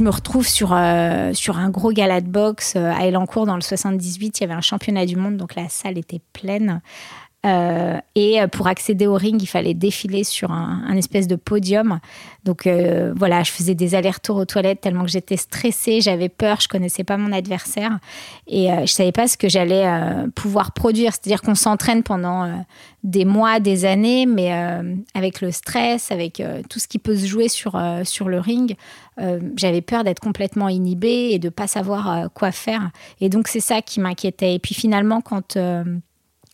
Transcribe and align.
je 0.00 0.04
me 0.04 0.10
retrouve 0.10 0.48
sur, 0.48 0.72
euh, 0.72 1.34
sur 1.34 1.58
un 1.58 1.68
gros 1.68 1.92
gala 1.92 2.22
de 2.22 2.28
boxe 2.28 2.72
euh, 2.74 2.90
à 2.90 3.06
Elancourt 3.06 3.44
dans 3.44 3.54
le 3.54 3.60
78. 3.60 4.38
Il 4.38 4.40
y 4.40 4.44
avait 4.44 4.54
un 4.54 4.62
championnat 4.62 5.04
du 5.04 5.16
monde, 5.16 5.36
donc 5.36 5.54
la 5.56 5.68
salle 5.68 5.98
était 5.98 6.22
pleine. 6.32 6.80
Euh, 7.46 7.98
et 8.14 8.38
pour 8.52 8.66
accéder 8.66 9.06
au 9.06 9.14
ring, 9.14 9.42
il 9.42 9.46
fallait 9.46 9.72
défiler 9.72 10.24
sur 10.24 10.50
un, 10.50 10.94
espèce 10.96 11.26
de 11.26 11.36
podium. 11.36 12.00
Donc 12.44 12.66
euh, 12.66 13.14
voilà, 13.16 13.42
je 13.42 13.50
faisais 13.50 13.74
des 13.74 13.94
allers-retours 13.94 14.36
aux 14.36 14.44
toilettes 14.44 14.82
tellement 14.82 15.04
que 15.04 15.10
j'étais 15.10 15.38
stressée, 15.38 16.00
j'avais 16.02 16.28
peur, 16.28 16.60
je 16.60 16.68
connaissais 16.68 17.04
pas 17.04 17.16
mon 17.16 17.32
adversaire 17.32 17.98
et 18.46 18.70
euh, 18.70 18.80
je 18.82 18.92
savais 18.92 19.12
pas 19.12 19.26
ce 19.26 19.38
que 19.38 19.48
j'allais 19.48 19.86
pouvoir 20.34 20.72
produire. 20.72 21.12
C'est-à-dire 21.12 21.40
qu'on 21.40 21.54
s'entraîne 21.54 22.02
pendant 22.02 22.64
des 23.04 23.24
mois, 23.24 23.60
des 23.60 23.86
années, 23.86 24.26
mais 24.26 24.52
avec 25.14 25.40
le 25.40 25.50
stress, 25.50 26.10
avec 26.10 26.42
tout 26.68 26.78
ce 26.78 26.88
qui 26.88 26.98
peut 26.98 27.16
se 27.16 27.26
jouer 27.26 27.48
sur, 27.48 27.80
sur 28.04 28.28
le 28.28 28.38
ring, 28.38 28.76
j'avais 29.56 29.80
peur 29.80 30.04
d'être 30.04 30.20
complètement 30.20 30.68
inhibée 30.68 31.30
et 31.32 31.38
de 31.38 31.48
pas 31.48 31.66
savoir 31.66 32.30
quoi 32.32 32.52
faire. 32.52 32.90
Et 33.20 33.28
donc 33.28 33.48
c'est 33.48 33.60
ça 33.60 33.80
qui 33.80 34.00
m'inquiétait. 34.00 34.54
Et 34.54 34.58
puis 34.58 34.74
finalement, 34.74 35.20
quand 35.20 35.56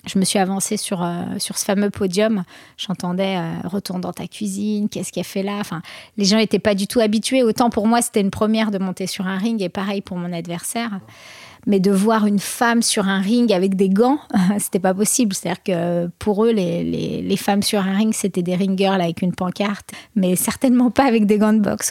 je 0.07 0.19
me 0.19 0.25
suis 0.25 0.39
avancée 0.39 0.77
sur, 0.77 1.03
euh, 1.03 1.23
sur 1.39 1.59
ce 1.59 1.65
fameux 1.65 1.91
podium. 1.91 2.45
J'entendais 2.77 3.37
euh, 3.37 3.69
Retourne 3.69 4.01
dans 4.01 4.13
ta 4.13 4.27
cuisine, 4.27 4.89
qu'est-ce 4.89 5.13
qu'elle 5.13 5.25
fait 5.25 5.43
là? 5.43 5.57
Enfin, 5.61 5.83
Les 6.17 6.25
gens 6.25 6.37
n'étaient 6.37 6.59
pas 6.59 6.75
du 6.75 6.87
tout 6.87 7.01
habitués. 7.01 7.43
Autant 7.43 7.71
pour 7.71 7.87
moi, 7.87 8.03
c'était 8.03 8.21
une 8.21 8.31
première 8.31 8.71
de 8.71 8.79
monter 8.79 9.07
sur 9.07 9.27
un 9.27 9.37
ring 9.37 9.61
et 9.63 9.69
pareil 9.69 10.01
pour 10.01 10.17
mon 10.17 10.33
adversaire. 10.33 11.01
Mais 11.67 11.81
de 11.81 11.91
voir 11.91 12.27
une 12.27 12.39
femme 12.39 12.81
sur 12.81 13.09
un 13.09 13.19
ring 13.19 13.53
avec 13.53 13.75
des 13.75 13.89
gants, 13.89 14.21
c'était 14.59 14.79
pas 14.79 14.95
possible. 14.95 15.35
C'est-à-dire 15.35 15.63
que 15.65 16.07
pour 16.21 16.45
eux, 16.45 16.53
les, 16.53 16.85
les, 16.85 17.23
les, 17.23 17.37
femmes 17.37 17.63
sur 17.63 17.81
un 17.81 17.97
ring, 17.97 18.15
c'était 18.15 18.43
des 18.43 18.55
ring 18.55 18.79
girls 18.79 19.01
avec 19.01 19.21
une 19.21 19.35
pancarte, 19.35 19.91
mais 20.15 20.37
certainement 20.37 20.93
pas 20.93 21.07
avec 21.07 21.27
des 21.27 21.39
gants 21.39 21.53
de 21.53 21.61
boxe. 21.61 21.91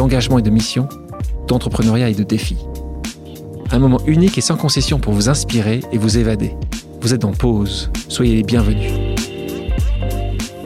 d'engagement 0.00 0.38
et 0.38 0.42
de 0.42 0.48
mission, 0.48 0.88
d'entrepreneuriat 1.46 2.08
et 2.08 2.14
de 2.14 2.22
défis. 2.22 2.56
Un 3.70 3.78
moment 3.78 4.00
unique 4.06 4.38
et 4.38 4.40
sans 4.40 4.56
concession 4.56 4.98
pour 4.98 5.12
vous 5.12 5.28
inspirer 5.28 5.82
et 5.92 5.98
vous 5.98 6.16
évader. 6.16 6.56
Vous 7.02 7.12
êtes 7.12 7.26
en 7.26 7.32
pause, 7.32 7.90
soyez 8.08 8.36
les 8.36 8.42
bienvenus. 8.42 8.92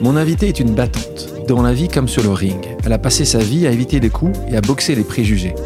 Mon 0.00 0.16
invitée 0.16 0.46
est 0.46 0.60
une 0.60 0.72
battante, 0.72 1.30
dans 1.48 1.62
la 1.62 1.72
vie 1.72 1.88
comme 1.88 2.06
sur 2.06 2.22
le 2.22 2.30
ring. 2.30 2.64
Elle 2.84 2.92
a 2.92 2.98
passé 2.98 3.24
sa 3.24 3.40
vie 3.40 3.66
à 3.66 3.72
éviter 3.72 3.98
les 3.98 4.08
coups 4.08 4.38
et 4.48 4.56
à 4.56 4.60
boxer 4.60 4.94
les 4.94 5.02
préjugés. 5.02 5.56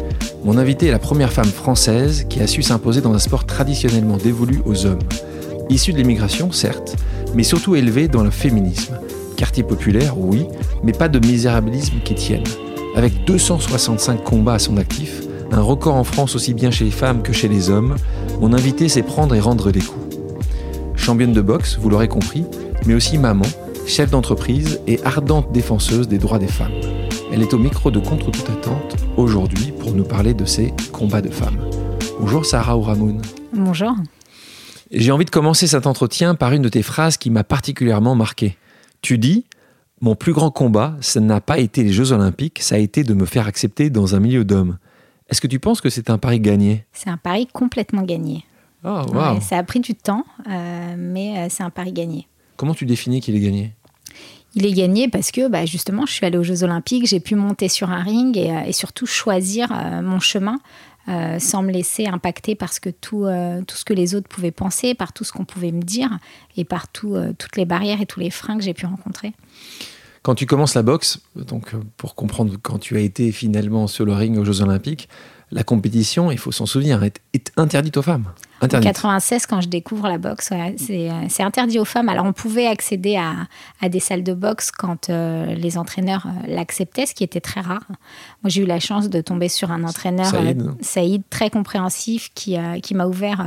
Mon 0.43 0.57
invitée 0.57 0.87
est 0.87 0.91
la 0.91 0.97
première 0.97 1.31
femme 1.31 1.45
française 1.45 2.25
qui 2.27 2.41
a 2.41 2.47
su 2.47 2.63
s'imposer 2.63 3.01
dans 3.01 3.13
un 3.13 3.19
sport 3.19 3.45
traditionnellement 3.45 4.17
dévolu 4.17 4.63
aux 4.65 4.87
hommes. 4.87 4.97
Issue 5.69 5.93
de 5.93 5.97
l'immigration, 5.99 6.51
certes, 6.51 6.95
mais 7.35 7.43
surtout 7.43 7.75
élevée 7.75 8.07
dans 8.07 8.23
le 8.23 8.31
féminisme. 8.31 8.97
Quartier 9.37 9.61
populaire, 9.61 10.17
oui, 10.17 10.47
mais 10.81 10.91
pas 10.91 11.07
de 11.07 11.19
misérabilisme 11.19 11.99
qui 12.03 12.15
tienne. 12.15 12.43
Avec 12.99 13.23
265 13.23 14.25
combats 14.25 14.55
à 14.55 14.59
son 14.59 14.75
actif, 14.75 15.21
un 15.53 15.61
record 15.61 15.95
en 15.95 16.03
France 16.03 16.35
aussi 16.35 16.53
bien 16.53 16.69
chez 16.69 16.83
les 16.83 16.91
femmes 16.91 17.23
que 17.23 17.31
chez 17.31 17.47
les 17.47 17.69
hommes, 17.69 17.95
mon 18.41 18.51
invité 18.51 18.89
sait 18.89 19.03
prendre 19.03 19.33
et 19.35 19.39
rendre 19.39 19.71
des 19.71 19.79
coups. 19.79 20.17
Championne 20.97 21.31
de 21.31 21.39
boxe, 21.39 21.77
vous 21.79 21.89
l'aurez 21.89 22.09
compris, 22.09 22.43
mais 22.85 22.93
aussi 22.93 23.17
maman, 23.17 23.45
chef 23.87 24.11
d'entreprise 24.11 24.81
et 24.85 25.01
ardente 25.05 25.49
défenseuse 25.53 26.09
des 26.09 26.17
droits 26.17 26.39
des 26.39 26.49
femmes. 26.49 26.73
Elle 27.31 27.41
est 27.41 27.53
au 27.53 27.57
micro 27.57 27.89
de 27.89 27.99
Contre 27.99 28.31
toute 28.31 28.49
attente 28.49 28.97
aujourd'hui 29.15 29.71
pour 29.79 29.93
nous 29.93 30.03
parler 30.03 30.33
de 30.33 30.43
ses 30.43 30.73
combats 30.91 31.21
de 31.21 31.29
femmes. 31.29 31.69
Bonjour 32.19 32.45
Sarah 32.45 32.77
Ouramoun. 32.77 33.21
Bonjour. 33.53 33.95
J'ai 34.91 35.13
envie 35.13 35.23
de 35.23 35.29
commencer 35.29 35.67
cet 35.67 35.87
entretien 35.87 36.35
par 36.35 36.51
une 36.51 36.63
de 36.63 36.69
tes 36.69 36.83
phrases 36.83 37.15
qui 37.15 37.29
m'a 37.29 37.45
particulièrement 37.45 38.15
marqué. 38.15 38.57
Tu 39.01 39.17
dis 39.17 39.45
mon 40.01 40.15
plus 40.15 40.33
grand 40.33 40.51
combat, 40.51 40.95
ce 41.01 41.19
n'a 41.19 41.41
pas 41.41 41.59
été 41.59 41.83
les 41.83 41.91
Jeux 41.91 42.11
Olympiques, 42.11 42.61
ça 42.61 42.75
a 42.75 42.77
été 42.77 43.03
de 43.03 43.13
me 43.13 43.25
faire 43.25 43.47
accepter 43.47 43.89
dans 43.89 44.15
un 44.15 44.19
milieu 44.19 44.45
d'hommes. 44.45 44.77
Est-ce 45.29 45.41
que 45.41 45.47
tu 45.47 45.59
penses 45.59 45.81
que 45.81 45.89
c'est 45.89 46.09
un 46.09 46.17
pari 46.17 46.39
gagné? 46.39 46.85
C'est 46.91 47.09
un 47.09 47.17
pari 47.17 47.47
complètement 47.47 48.03
gagné. 48.03 48.45
Oh, 48.83 49.01
ça 49.41 49.57
a 49.57 49.63
pris 49.63 49.81
du 49.81 49.93
temps, 49.93 50.23
euh, 50.49 50.95
mais 50.97 51.37
euh, 51.37 51.47
c'est 51.49 51.63
un 51.63 51.69
pari 51.69 51.91
gagné. 51.91 52.27
Comment 52.55 52.73
tu 52.73 52.85
définis 52.85 53.19
qu'il 53.19 53.35
est 53.35 53.41
gagné? 53.41 53.73
Il 54.55 54.65
est 54.65 54.71
gagné 54.71 55.09
parce 55.09 55.31
que 55.31 55.47
bah, 55.47 55.65
justement, 55.65 56.05
je 56.05 56.13
suis 56.13 56.25
allée 56.25 56.37
aux 56.37 56.43
Jeux 56.43 56.63
Olympiques, 56.63 57.05
j'ai 57.05 57.19
pu 57.19 57.35
monter 57.35 57.67
sur 57.67 57.91
un 57.91 58.01
ring 58.01 58.35
et, 58.37 58.51
euh, 58.51 58.71
surtout 58.71 59.05
choisir 59.05 59.71
mon 60.01 60.19
chemin 60.19 60.59
sans 61.39 61.63
me 61.63 61.71
laisser 61.71 62.05
impacter 62.05 62.55
par 62.55 62.73
que 62.79 62.89
tout, 62.89 63.25
tout 63.67 63.75
ce 63.75 63.85
que 63.85 63.93
les 63.93 64.15
autres 64.15 64.27
pouvaient 64.27 64.51
penser, 64.51 64.93
par 64.93 65.13
tout 65.13 65.23
ce 65.23 65.31
qu'on 65.31 65.45
pouvait 65.45 65.71
me 65.71 65.81
dire 65.81 66.19
et 66.57 66.65
par 66.65 66.87
toutes 66.87 67.55
les 67.55 67.65
barrières 67.65 68.01
et 68.01 68.05
tous 68.05 68.19
les 68.19 68.29
freins 68.29 68.57
que 68.57 68.63
j'ai 68.63 68.73
pu 68.73 68.85
rencontrer. 68.85 69.33
Quand 70.21 70.35
tu 70.35 70.45
commences 70.45 70.75
la 70.75 70.83
boxe, 70.83 71.21
donc 71.35 71.73
euh, 71.73 71.79
pour 71.95 72.15
comprendre 72.15 72.57
quand 72.61 72.77
tu 72.77 72.97
as 72.97 72.99
été 72.99 73.31
finalement 73.31 73.87
sur 73.87 74.05
le 74.05 74.13
ring 74.13 74.37
aux 74.37 74.43
Jeux 74.43 74.61
Olympiques, 74.61 75.07
la 75.51 75.63
compétition, 75.63 76.31
il 76.31 76.37
faut 76.37 76.51
s'en 76.51 76.65
souvenir, 76.65 77.03
est, 77.03 77.19
interdite 77.57 77.97
aux 77.97 78.01
femmes. 78.01 78.25
En 78.61 78.67
96, 78.67 79.45
quand 79.45 79.61
je 79.61 79.69
découvre 79.69 80.07
la 80.09 80.17
boxe, 80.17 80.49
euh, 80.51 81.17
c'est 81.29 81.43
interdit 81.43 81.79
aux 81.79 81.85
femmes. 81.85 82.09
Alors, 82.09 82.25
on 82.25 82.33
pouvait 82.33 82.67
accéder 82.67 83.15
à, 83.15 83.87
des 83.87 84.01
salles 84.01 84.23
de 84.23 84.33
boxe 84.33 84.69
quand 84.69 85.09
euh, 85.09 85.53
les 85.55 85.77
entraîneurs 85.77 86.27
l'acceptaient, 86.45 87.05
ce 87.05 87.15
qui 87.15 87.23
était 87.23 87.39
très 87.39 87.61
rare. 87.61 87.85
Moi, 88.43 88.49
j'ai 88.49 88.63
eu 88.63 88.65
la 88.65 88.81
chance 88.81 89.09
de 89.09 89.21
tomber 89.21 89.47
sur 89.47 89.71
un 89.71 89.85
entraîneur, 89.85 90.33
Saïd, 90.81 91.23
très 91.29 91.49
compréhensif, 91.49 92.31
qui, 92.35 92.57
qui 92.83 92.95
m'a 92.95 93.07
ouvert 93.07 93.45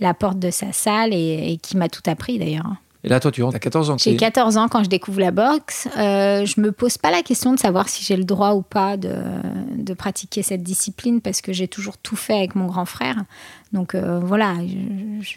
la 0.00 0.14
porte 0.14 0.38
de 0.38 0.50
sa 0.50 0.72
salle 0.72 1.12
et 1.12 1.58
qui 1.62 1.76
m'a 1.76 1.88
tout 1.88 2.02
appris 2.06 2.38
d'ailleurs. 2.38 2.76
Et 3.06 3.08
là, 3.08 3.20
toi, 3.20 3.30
tu 3.30 3.40
rentres 3.44 3.54
à 3.54 3.60
14 3.60 3.90
ans. 3.90 3.96
J'ai 3.98 4.16
14 4.16 4.56
ans 4.56 4.66
quand 4.68 4.82
je 4.82 4.88
découvre 4.88 5.20
la 5.20 5.30
boxe. 5.30 5.86
Euh, 5.96 6.44
je 6.44 6.60
me 6.60 6.72
pose 6.72 6.98
pas 6.98 7.12
la 7.12 7.22
question 7.22 7.52
de 7.54 7.58
savoir 7.58 7.88
si 7.88 8.04
j'ai 8.04 8.16
le 8.16 8.24
droit 8.24 8.54
ou 8.54 8.62
pas 8.62 8.96
de, 8.96 9.14
de, 9.76 9.94
pratiquer 9.94 10.42
cette 10.42 10.64
discipline 10.64 11.20
parce 11.20 11.40
que 11.40 11.52
j'ai 11.52 11.68
toujours 11.68 11.98
tout 11.98 12.16
fait 12.16 12.36
avec 12.36 12.56
mon 12.56 12.66
grand 12.66 12.84
frère. 12.84 13.22
Donc 13.72 13.94
euh, 13.94 14.20
voilà. 14.20 14.54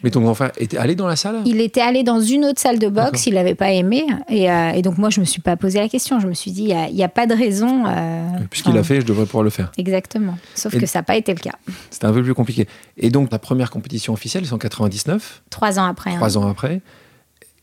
Mais 0.03 0.09
ton 0.09 0.21
grand 0.21 0.33
frère 0.33 0.51
était 0.57 0.77
allé 0.77 0.95
dans 0.95 1.07
la 1.07 1.15
salle? 1.15 1.41
Il 1.45 1.61
était 1.61 1.81
allé 1.81 2.03
dans 2.03 2.21
une 2.21 2.45
autre 2.45 2.59
salle 2.59 2.79
de 2.79 2.87
boxe, 2.87 3.27
il 3.27 3.33
n'avait 3.33 3.53
pas 3.53 3.71
aimé. 3.71 4.05
Et, 4.29 4.49
euh, 4.51 4.71
et, 4.71 4.81
donc 4.81 4.97
moi, 4.97 5.09
je 5.09 5.19
me 5.19 5.25
suis 5.25 5.41
pas 5.41 5.55
posé 5.55 5.79
la 5.79 5.89
question. 5.89 6.19
Je 6.19 6.27
me 6.27 6.33
suis 6.33 6.51
dit, 6.51 6.73
il 6.89 6.95
n'y 6.95 7.03
a, 7.03 7.09
pas 7.09 7.27
de 7.27 7.33
raison. 7.33 7.85
Euh, 7.85 8.27
Puisqu'il 8.49 8.77
a 8.77 8.83
fait, 8.83 9.01
je 9.01 9.05
devrais 9.05 9.25
pouvoir 9.25 9.43
le 9.43 9.49
faire. 9.49 9.71
Exactement. 9.77 10.37
Sauf 10.55 10.77
que 10.77 10.85
ça 10.85 10.99
n'a 10.99 11.03
pas 11.03 11.17
été 11.17 11.33
le 11.33 11.39
cas. 11.39 11.55
C'était 11.89 12.05
un 12.05 12.13
peu 12.13 12.23
plus 12.23 12.33
compliqué. 12.33 12.67
Et 12.97 13.09
donc, 13.09 13.31
la 13.31 13.39
première 13.39 13.69
compétition 13.71 14.13
officielle, 14.13 14.45
c'est 14.45 14.53
en 14.53 14.57
99 14.57 15.43
Trois 15.49 15.79
ans 15.79 15.85
après. 15.85 16.15
Trois 16.15 16.37
hein. 16.37 16.41
ans 16.41 16.49
après. 16.49 16.81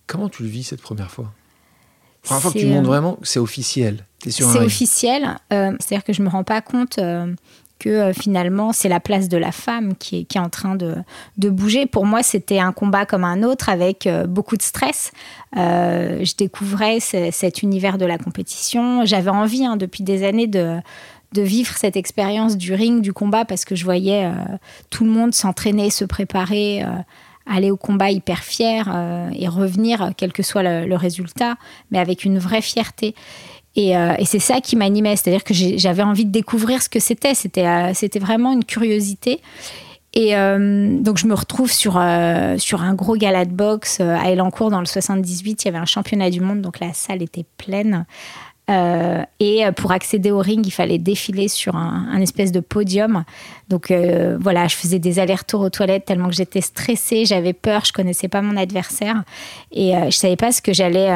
Comment 0.06 0.28
tu 0.28 0.42
le 0.42 0.48
vis 0.48 0.64
cette 0.64 0.82
première 0.82 1.10
fois? 1.10 1.32
Première 2.22 2.42
fois 2.42 2.52
que 2.52 2.58
tu 2.58 2.66
montres 2.66 2.88
euh, 2.88 2.92
vraiment 2.92 3.18
c'est 3.22 3.38
officiel. 3.38 4.04
C'est 4.28 4.42
officiel. 4.42 5.36
Euh, 5.52 5.72
c'est-à-dire 5.78 6.04
que 6.04 6.12
je 6.12 6.22
me 6.22 6.28
rends 6.28 6.42
pas 6.42 6.60
compte 6.60 6.98
euh, 6.98 7.32
que 7.78 8.12
finalement 8.12 8.72
c'est 8.72 8.88
la 8.88 8.98
place 8.98 9.28
de 9.28 9.36
la 9.36 9.52
femme 9.52 9.94
qui 9.94 10.20
est, 10.20 10.24
qui 10.24 10.38
est 10.38 10.40
en 10.40 10.48
train 10.48 10.74
de, 10.74 10.96
de 11.38 11.50
bouger. 11.50 11.86
Pour 11.86 12.04
moi, 12.04 12.22
c'était 12.22 12.58
un 12.58 12.72
combat 12.72 13.06
comme 13.06 13.22
un 13.22 13.42
autre 13.42 13.68
avec 13.68 14.08
beaucoup 14.28 14.56
de 14.56 14.62
stress. 14.62 15.12
je 15.54 16.36
découvrais 16.36 16.98
cet 17.00 17.62
univers 17.62 17.98
de 17.98 18.06
la 18.06 18.18
compétition. 18.18 19.04
J'avais 19.04 19.30
envie 19.30 19.64
hein, 19.64 19.76
depuis 19.76 20.02
des 20.02 20.24
années 20.24 20.48
de 20.48 20.78
de 21.32 21.42
vivre 21.42 21.76
cette 21.76 21.96
expérience 21.96 22.56
du 22.56 22.72
ring, 22.72 23.02
du 23.02 23.12
combat, 23.12 23.44
parce 23.44 23.64
que 23.64 23.74
je 23.74 23.84
voyais 23.84 24.30
tout 24.90 25.04
le 25.04 25.10
monde 25.10 25.34
s'entraîner, 25.34 25.90
se 25.90 26.04
préparer 26.04 26.82
aller 27.46 27.70
au 27.70 27.76
combat 27.76 28.10
hyper 28.10 28.40
fier 28.40 28.90
euh, 28.92 29.30
et 29.34 29.48
revenir, 29.48 30.10
quel 30.16 30.32
que 30.32 30.42
soit 30.42 30.62
le, 30.62 30.96
résultat, 30.96 31.56
mais 31.90 31.98
avec 31.98 32.24
une 32.24 32.38
vraie 32.38 32.62
fierté. 32.62 33.14
Euh, 33.78 34.14
et, 34.18 34.24
c'est 34.24 34.38
ça 34.38 34.60
qui 34.60 34.74
m'animait, 34.76 35.16
c'est-à-dire 35.16 35.44
que 35.44 35.54
j'avais 35.54 36.02
envie 36.02 36.24
de 36.24 36.30
découvrir 36.30 36.82
ce 36.82 36.88
que 36.88 36.98
c'était. 36.98 37.34
C'était, 37.34 37.66
euh, 37.66 38.20
vraiment 38.20 38.52
une 38.52 38.64
curiosité. 38.64 39.40
Et 40.18 40.30
donc 40.30 41.18
je 41.18 41.26
me 41.26 41.34
retrouve 41.34 41.70
sur, 41.70 42.02
sur 42.56 42.82
un 42.82 42.94
gros 42.94 43.16
gala 43.16 43.44
de 43.44 43.52
boxe 43.52 44.00
à 44.00 44.30
Elancourt 44.30 44.70
dans 44.70 44.80
le 44.80 44.86
78. 44.86 45.62
Il 45.62 45.66
y 45.66 45.68
avait 45.68 45.76
un 45.76 45.84
championnat 45.84 46.30
du 46.30 46.40
monde, 46.40 46.62
donc 46.62 46.80
la 46.80 46.94
salle 46.94 47.22
était 47.22 47.44
pleine. 47.58 48.06
Euh, 48.68 49.22
et 49.38 49.62
pour 49.76 49.92
accéder 49.92 50.32
au 50.32 50.40
ring, 50.40 50.66
il 50.66 50.72
fallait 50.72 50.98
défiler 50.98 51.46
sur 51.46 51.76
un, 51.76 52.20
espèce 52.20 52.50
de 52.50 52.58
podium. 52.60 53.24
Donc 53.68 53.90
euh, 53.90 54.36
voilà, 54.40 54.66
je 54.66 54.74
faisais 54.74 54.98
des 54.98 55.18
allers-retours 55.20 55.60
aux 55.60 55.70
toilettes 55.70 56.04
tellement 56.04 56.28
que 56.28 56.34
j'étais 56.34 56.60
stressée, 56.60 57.24
j'avais 57.26 57.52
peur, 57.52 57.84
je 57.84 57.92
connaissais 57.92 58.28
pas 58.28 58.42
mon 58.42 58.56
adversaire 58.56 59.22
et 59.70 59.96
euh, 59.96 60.06
je 60.06 60.16
savais 60.16 60.36
pas 60.36 60.50
ce 60.50 60.62
que 60.62 60.72
j'allais 60.72 61.10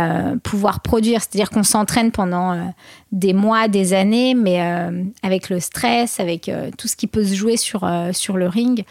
pouvoir 0.45 0.81
produire. 0.81 1.21
C'est-à-dire 1.21 1.51
qu'on 1.51 1.65
s'entraîne 1.65 2.13
pendant 2.13 2.73
des 3.11 3.33
mois, 3.33 3.67
des 3.67 3.95
années, 3.95 4.35
mais 4.35 4.61
avec 5.23 5.51
le 5.51 5.59
stress, 5.59 6.21
avec 6.21 6.51
tout 6.79 6.87
ce 6.87 6.95
qui 6.95 7.07
peut 7.07 7.25
se 7.25 7.35
jouer 7.35 7.57
sur, 7.57 7.91
sur 8.13 8.37
le 8.37 8.47
ring, 8.47 8.85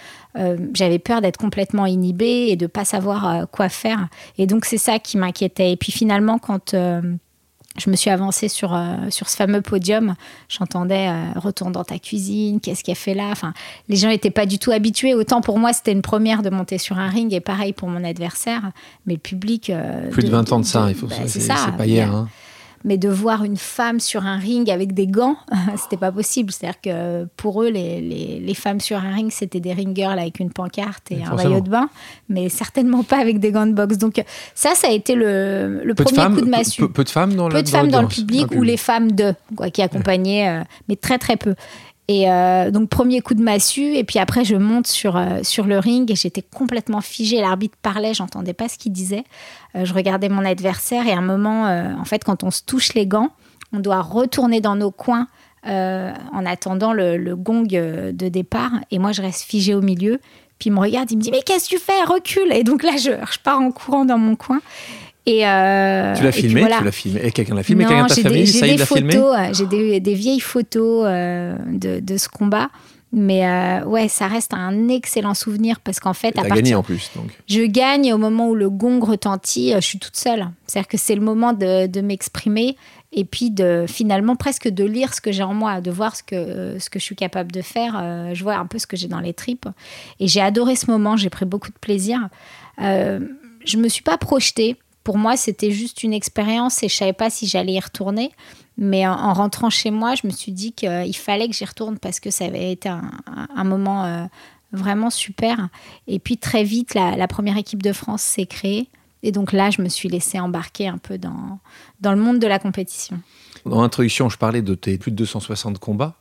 j'avais 0.74 1.00
peur 1.00 1.22
d'être 1.22 1.38
complètement 1.38 1.86
inhibée 1.86 2.48
et 2.50 2.56
de 2.56 2.68
pas 2.68 2.86
savoir 2.86 3.48
quoi 3.52 3.70
faire. 3.70 4.10
Et 4.38 4.48
donc 4.48 4.66
c'est 4.66 4.78
ça 4.78 5.00
qui 5.00 5.18
m'inquiétait. 5.18 5.72
Et 5.72 5.78
puis 5.78 5.92
finalement, 5.92 6.40
quand 6.40 6.76
je 7.80 7.90
me 7.90 7.96
suis 7.96 8.10
avancée 8.10 8.48
sur, 8.48 8.74
euh, 8.74 8.96
sur 9.10 9.30
ce 9.30 9.36
fameux 9.36 9.62
podium. 9.62 10.16
J'entendais 10.48 11.10
euh, 11.10 11.40
retourne 11.40 11.72
dans 11.72 11.84
ta 11.84 12.00
cuisine, 12.00 12.60
qu'est-ce 12.60 12.84
qu'elle 12.84 12.96
fait 12.96 13.14
là? 13.14 13.30
Enfin, 13.32 13.54
Les 13.88 13.96
gens 13.96 14.10
n'étaient 14.10 14.30
pas 14.30 14.46
du 14.46 14.60
tout 14.60 14.72
habitués. 14.72 15.14
Autant 15.14 15.42
pour 15.42 15.58
moi, 15.60 15.74
c'était 15.74 15.92
une 15.92 16.02
première 16.02 16.42
de 16.42 16.50
monter 16.50 16.78
sur 16.78 16.98
un 16.98 17.10
ring 17.10 17.34
et 17.34 17.40
pareil 17.40 17.74
pour 17.74 17.88
mon 17.90 18.04
adversaire. 18.04 18.72
Mais 19.06 19.14
le 19.14 19.20
public. 19.20 19.70
Euh, 19.70 20.10
Plus 20.10 20.24
de, 20.24 20.30
20 20.30 20.52
ans 20.52 20.60
de 20.60 20.66
ça, 20.66 20.88
il 20.90 20.96
faut. 20.96 21.08
Bah, 21.08 21.16
c'est 21.26 21.48
pas 21.78 21.86
hier. 21.86 22.14
Hein 22.14 22.28
mais 22.84 22.98
de 22.98 23.10
voir 23.10 23.44
une 23.44 23.58
femme 23.58 24.00
sur 24.00 24.26
un 24.26 24.38
ring 24.38 24.70
avec 24.70 24.94
des 24.94 25.08
gants, 25.08 25.38
c'était 25.78 25.98
pas 25.98 26.12
possible. 26.12 26.52
C'est-à-dire 26.52 26.82
que 26.82 27.26
pour 27.38 27.64
eux, 27.64 27.70
les, 27.70 28.02
les, 28.02 28.54
femmes 28.54 28.80
sur 28.80 28.98
un 28.98 29.14
ring, 29.14 29.32
c'était 29.32 29.60
des 29.60 29.74
ringers 29.74 30.06
avec 30.06 30.40
une 30.40 30.52
pancarte 30.52 31.12
et 31.12 31.24
un 31.24 31.36
maillot 31.36 31.62
de 31.62 31.70
bain, 31.70 31.90
mais 32.30 32.50
certainement 32.50 33.04
pas 33.04 33.20
avec 33.20 33.40
des 33.40 33.52
gants 33.52 33.68
de 33.68 33.74
boxe. 33.74 33.98
Donc 33.98 34.24
ça, 34.56 34.76
ça 34.76 34.88
a 34.88 34.92
été 34.92 35.16
le, 35.16 35.82
le 35.84 35.94
premier 35.94 36.36
coup 36.36 36.42
de 36.42 36.50
massue. 36.50 36.88
Peu, 36.88 37.04
de 37.04 37.10
femmes 37.10 37.36
dans, 37.36 37.50
peu 37.50 37.64
de 37.64 37.70
femmes 37.70 37.90
dans 37.90 38.02
le 38.02 38.08
public 38.08 38.52
ou 38.56 38.64
les 38.64 38.78
femmes 38.78 39.12
de 39.12 39.34
quoi, 39.56 39.70
qui 39.70 39.82
accompagnaient, 39.82 40.50
euh, 40.50 40.64
mais 40.88 40.96
très 40.96 41.18
très 41.18 41.38
peu. 41.38 41.56
Et 42.10 42.28
euh, 42.28 42.72
donc, 42.72 42.90
premier 42.90 43.22
coup 43.22 43.36
de 43.36 43.44
massue. 43.44 43.94
Et 43.96 44.04
puis 44.04 44.18
après, 44.18 44.44
je 44.44 44.56
monte 44.56 44.88
sur, 44.88 45.16
euh, 45.16 45.42
sur 45.44 45.66
le 45.66 45.78
ring 45.78 46.10
et 46.10 46.16
j'étais 46.16 46.42
complètement 46.42 47.02
figée. 47.02 47.40
L'arbitre 47.40 47.78
parlait, 47.84 48.16
j'entendais 48.16 48.54
pas 48.54 48.68
ce 48.68 48.80
qu'il 48.80 48.92
disait. 48.92 49.24
Euh, 49.76 49.86
je 49.86 49.94
regardais 49.94 50.28
mon 50.28 50.44
adversaire 50.44 51.06
et 51.06 51.12
à 51.12 51.20
un 51.20 51.22
moment, 51.22 51.66
en 51.66 52.06
fait, 52.06 52.24
quand 52.24 52.44
on 52.44 52.50
se 52.50 52.64
touche 52.64 52.96
les 52.96 53.06
gants, 53.06 53.30
on 53.74 53.80
doit 53.80 54.02
retourner 54.02 54.60
dans 54.60 54.76
nos 54.76 54.90
coins 54.90 55.28
en 55.64 56.46
attendant 56.48 56.94
le, 56.94 57.36
gong 57.36 57.68
de 57.68 58.30
départ. 58.30 58.72
Et 58.90 58.98
moi, 58.98 59.12
je 59.12 59.22
reste 59.22 59.44
figée 59.44 59.76
au 59.76 59.82
milieu. 59.82 60.20
Puis 60.58 60.70
il 60.70 60.74
me 60.74 60.80
regarde, 60.80 61.12
il 61.12 61.18
me 61.18 61.22
dit 61.22 61.32
Mais 61.32 61.42
qu'est-ce 61.42 61.70
que 61.70 61.76
tu 61.76 61.80
fais? 61.80 62.04
Recule 62.04 62.52
Et 62.52 62.64
donc 62.64 62.84
là, 62.84 62.98
je, 62.98 63.12
je 63.12 63.40
pars 63.44 63.62
en 63.62 63.72
courant 63.72 64.04
dans 64.04 64.18
mon 64.18 64.36
coin. 64.36 64.60
Et 65.26 65.46
euh, 65.46 66.16
tu 66.16 66.24
l'as 66.24 66.32
filmé, 66.32 66.66
tu 66.66 66.84
l'as 66.84 66.92
filmé. 66.92 67.22
Et 67.24 67.32
quelqu'un 67.32 67.56
l'a 67.56 67.64
filmé, 67.64 67.86
quelqu'un 67.86 68.08
de 68.08 68.14
ta 68.14 68.22
famille, 68.22 68.48
ça 68.48 68.66
l'a 68.66 68.86
filmé. 68.86 69.22
J'ai 69.54 69.66
des, 69.66 70.00
des, 70.00 70.14
vieilles 70.14 70.40
photos 70.40 71.06
euh, 71.08 71.56
de, 71.68 72.00
de, 72.00 72.18
ce 72.18 72.30
combat. 72.30 72.70
Mais 73.12 73.46
euh, 73.48 73.86
ouais, 73.86 74.08
ça 74.08 74.28
reste 74.28 74.54
un 74.54 74.88
excellent 74.88 75.34
souvenir 75.34 75.80
parce 75.80 76.00
qu'en 76.00 76.14
fait, 76.14 76.30
à 76.30 76.44
partir, 76.44 76.56
gagné 76.56 76.76
en 76.76 76.84
plus. 76.84 77.10
Donc. 77.16 77.32
Je 77.48 77.62
gagne 77.62 78.14
au 78.14 78.20
moment 78.20 78.50
où 78.50 78.56
le 78.56 78.70
gong 78.70 79.00
retentit. 79.04 79.74
Je 79.76 79.80
suis 79.80 80.00
toute 80.00 80.16
seule. 80.16 80.48
C'est-à-dire 80.68 80.88
que 80.88 80.98
c'est 80.98 81.16
le 81.16 81.22
moment 81.22 81.54
de, 81.54 81.88
de 81.88 82.02
m'exprimer 82.02 82.76
et 83.12 83.26
puis 83.26 83.50
de 83.50 83.86
finalement 83.88 84.36
presque 84.36 84.68
de 84.68 84.84
lire 84.84 85.16
ce 85.16 85.22
que 85.22 85.32
j'ai 85.32 85.42
en 85.42 85.56
moi, 85.56 85.82
de 85.82 85.90
voir 85.90 86.16
ce 86.16 86.22
que 86.22 86.78
ce 86.78 86.92
que 86.92 87.00
je 87.00 87.04
suis 87.04 87.16
capable 87.16 87.52
de 87.52 87.64
faire. 87.64 88.34
je 88.34 88.44
vois 88.44 88.56
un 88.56 88.68
peu 88.68 88.78
ce 88.78 88.86
que 88.86 88.96
j'ai 88.96 89.08
dans 89.08 89.22
les 89.22 89.34
tripes. 89.34 89.68
Et 90.20 90.28
j'ai 90.28 90.42
adoré 90.42 90.76
ce 90.76 90.90
moment. 90.90 91.18
J'ai 91.18 91.32
pris 91.32 91.46
beaucoup 91.46 91.70
de 91.70 91.80
plaisir. 91.80 92.30
je 92.80 93.78
me 93.78 93.88
suis 93.88 94.04
pas 94.04 94.20
projetée 94.20 94.78
pour 95.10 95.18
moi, 95.18 95.38
c'était 95.38 95.72
juste 95.72 96.04
une 96.04 96.14
expérience 96.14 96.84
et 96.84 96.88
je 96.88 96.94
savais 96.94 97.14
pas 97.14 97.32
si 97.32 97.48
j'allais 97.48 97.74
y 97.74 97.80
retourner. 97.80 98.30
Mais 98.78 99.08
en, 99.08 99.34
rentrant 99.34 99.72
chez 99.72 99.90
moi, 99.90 100.14
je 100.14 100.28
me 100.28 100.32
suis 100.32 100.52
dit 100.52 100.72
qu'il 100.72 101.18
fallait 101.18 101.48
que 101.48 101.56
j'y 101.56 101.66
retourne 101.66 101.98
parce 101.98 102.20
que 102.20 102.30
ça 102.30 102.46
avait 102.46 102.72
été 102.72 102.90
un, 102.90 103.64
moment 103.64 104.06
euh, 104.06 104.26
vraiment 104.72 105.10
super. 105.10 105.70
Et 106.06 106.20
puis 106.20 106.38
très 106.38 106.64
vite, 106.64 106.94
la, 106.94 107.28
première 107.28 107.58
équipe 107.58 107.82
de 107.82 107.92
France 107.92 108.22
s'est 108.22 108.46
créée. 108.46 108.88
Et 109.24 109.32
donc 109.32 109.52
là, 109.52 109.72
je 109.72 109.82
me 109.82 109.90
suis 109.90 110.10
laissée 110.10 110.40
embarquer 110.40 110.88
un 110.88 111.00
peu 111.00 111.18
dans, 111.18 111.60
le 112.04 112.16
monde 112.16 112.38
de 112.38 112.46
la 112.46 112.60
compétition. 112.60 113.20
Dans 113.66 113.82
l'introduction, 113.82 114.30
je 114.30 114.38
parlais 114.38 114.62
de 114.62 114.76
tes 114.76 115.00
plus 115.00 115.10
de 115.10 115.16
260 115.16 115.80
combats. 115.80 116.18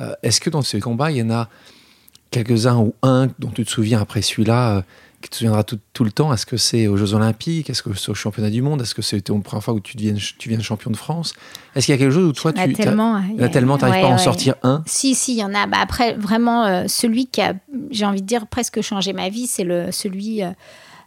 Euh, 0.00 0.14
est-ce 0.22 0.40
que 0.40 0.48
dans 0.48 0.62
ces 0.62 0.80
combats, 0.80 1.10
il 1.10 1.18
y 1.18 1.22
en 1.22 1.30
a 1.30 1.50
quelques-uns 2.30 2.78
ou 2.78 2.94
un 3.02 3.28
dont 3.38 3.50
tu 3.50 3.66
te 3.66 3.70
souviens 3.70 4.00
après 4.00 4.22
celui-là 4.22 4.78
euh, 4.78 4.82
qui 5.24 5.30
te 5.30 5.36
souviendra 5.36 5.64
tout, 5.64 5.78
tout 5.92 6.04
le 6.04 6.12
temps 6.12 6.32
Est-ce 6.32 6.46
que 6.46 6.56
c'est 6.56 6.86
aux 6.86 6.96
Jeux 6.96 7.14
Olympiques? 7.14 7.70
Est-ce 7.70 7.82
que 7.82 7.92
c'est 7.94 8.10
au 8.10 8.14
Championnat 8.14 8.50
du 8.50 8.62
Monde? 8.62 8.82
Est-ce 8.82 8.94
que 8.94 9.02
c'est 9.02 9.16
la 9.28 9.40
première 9.40 9.64
fois 9.64 9.74
où 9.74 9.80
tu 9.80 9.96
deviens, 9.96 10.14
tu 10.14 10.48
viens 10.48 10.60
champion 10.60 10.90
de 10.90 10.96
France? 10.96 11.34
Est-ce 11.74 11.86
qu'il 11.86 11.94
y 11.94 11.96
a 11.96 11.98
quelque 11.98 12.12
chose 12.12 12.28
où 12.28 12.32
toi, 12.32 12.52
tu. 12.52 12.60
Il 12.64 12.74
tellement. 12.74 13.16
A 13.16 13.48
tellement, 13.48 13.78
pas 13.78 13.88
à 13.88 14.06
en 14.06 14.18
sortir 14.18 14.54
un? 14.62 14.82
Si, 14.86 15.14
si, 15.14 15.32
il 15.32 15.38
y 15.38 15.44
en 15.44 15.54
a. 15.54 15.66
Bah, 15.66 15.78
après, 15.80 16.14
vraiment, 16.14 16.64
euh, 16.64 16.84
celui 16.88 17.26
qui 17.26 17.40
a, 17.40 17.54
j'ai 17.90 18.04
envie 18.04 18.22
de 18.22 18.26
dire, 18.26 18.46
presque 18.46 18.80
changé 18.82 19.12
ma 19.12 19.28
vie, 19.28 19.46
c'est 19.46 19.64
le, 19.64 19.90
celui. 19.90 20.42
Euh, 20.42 20.50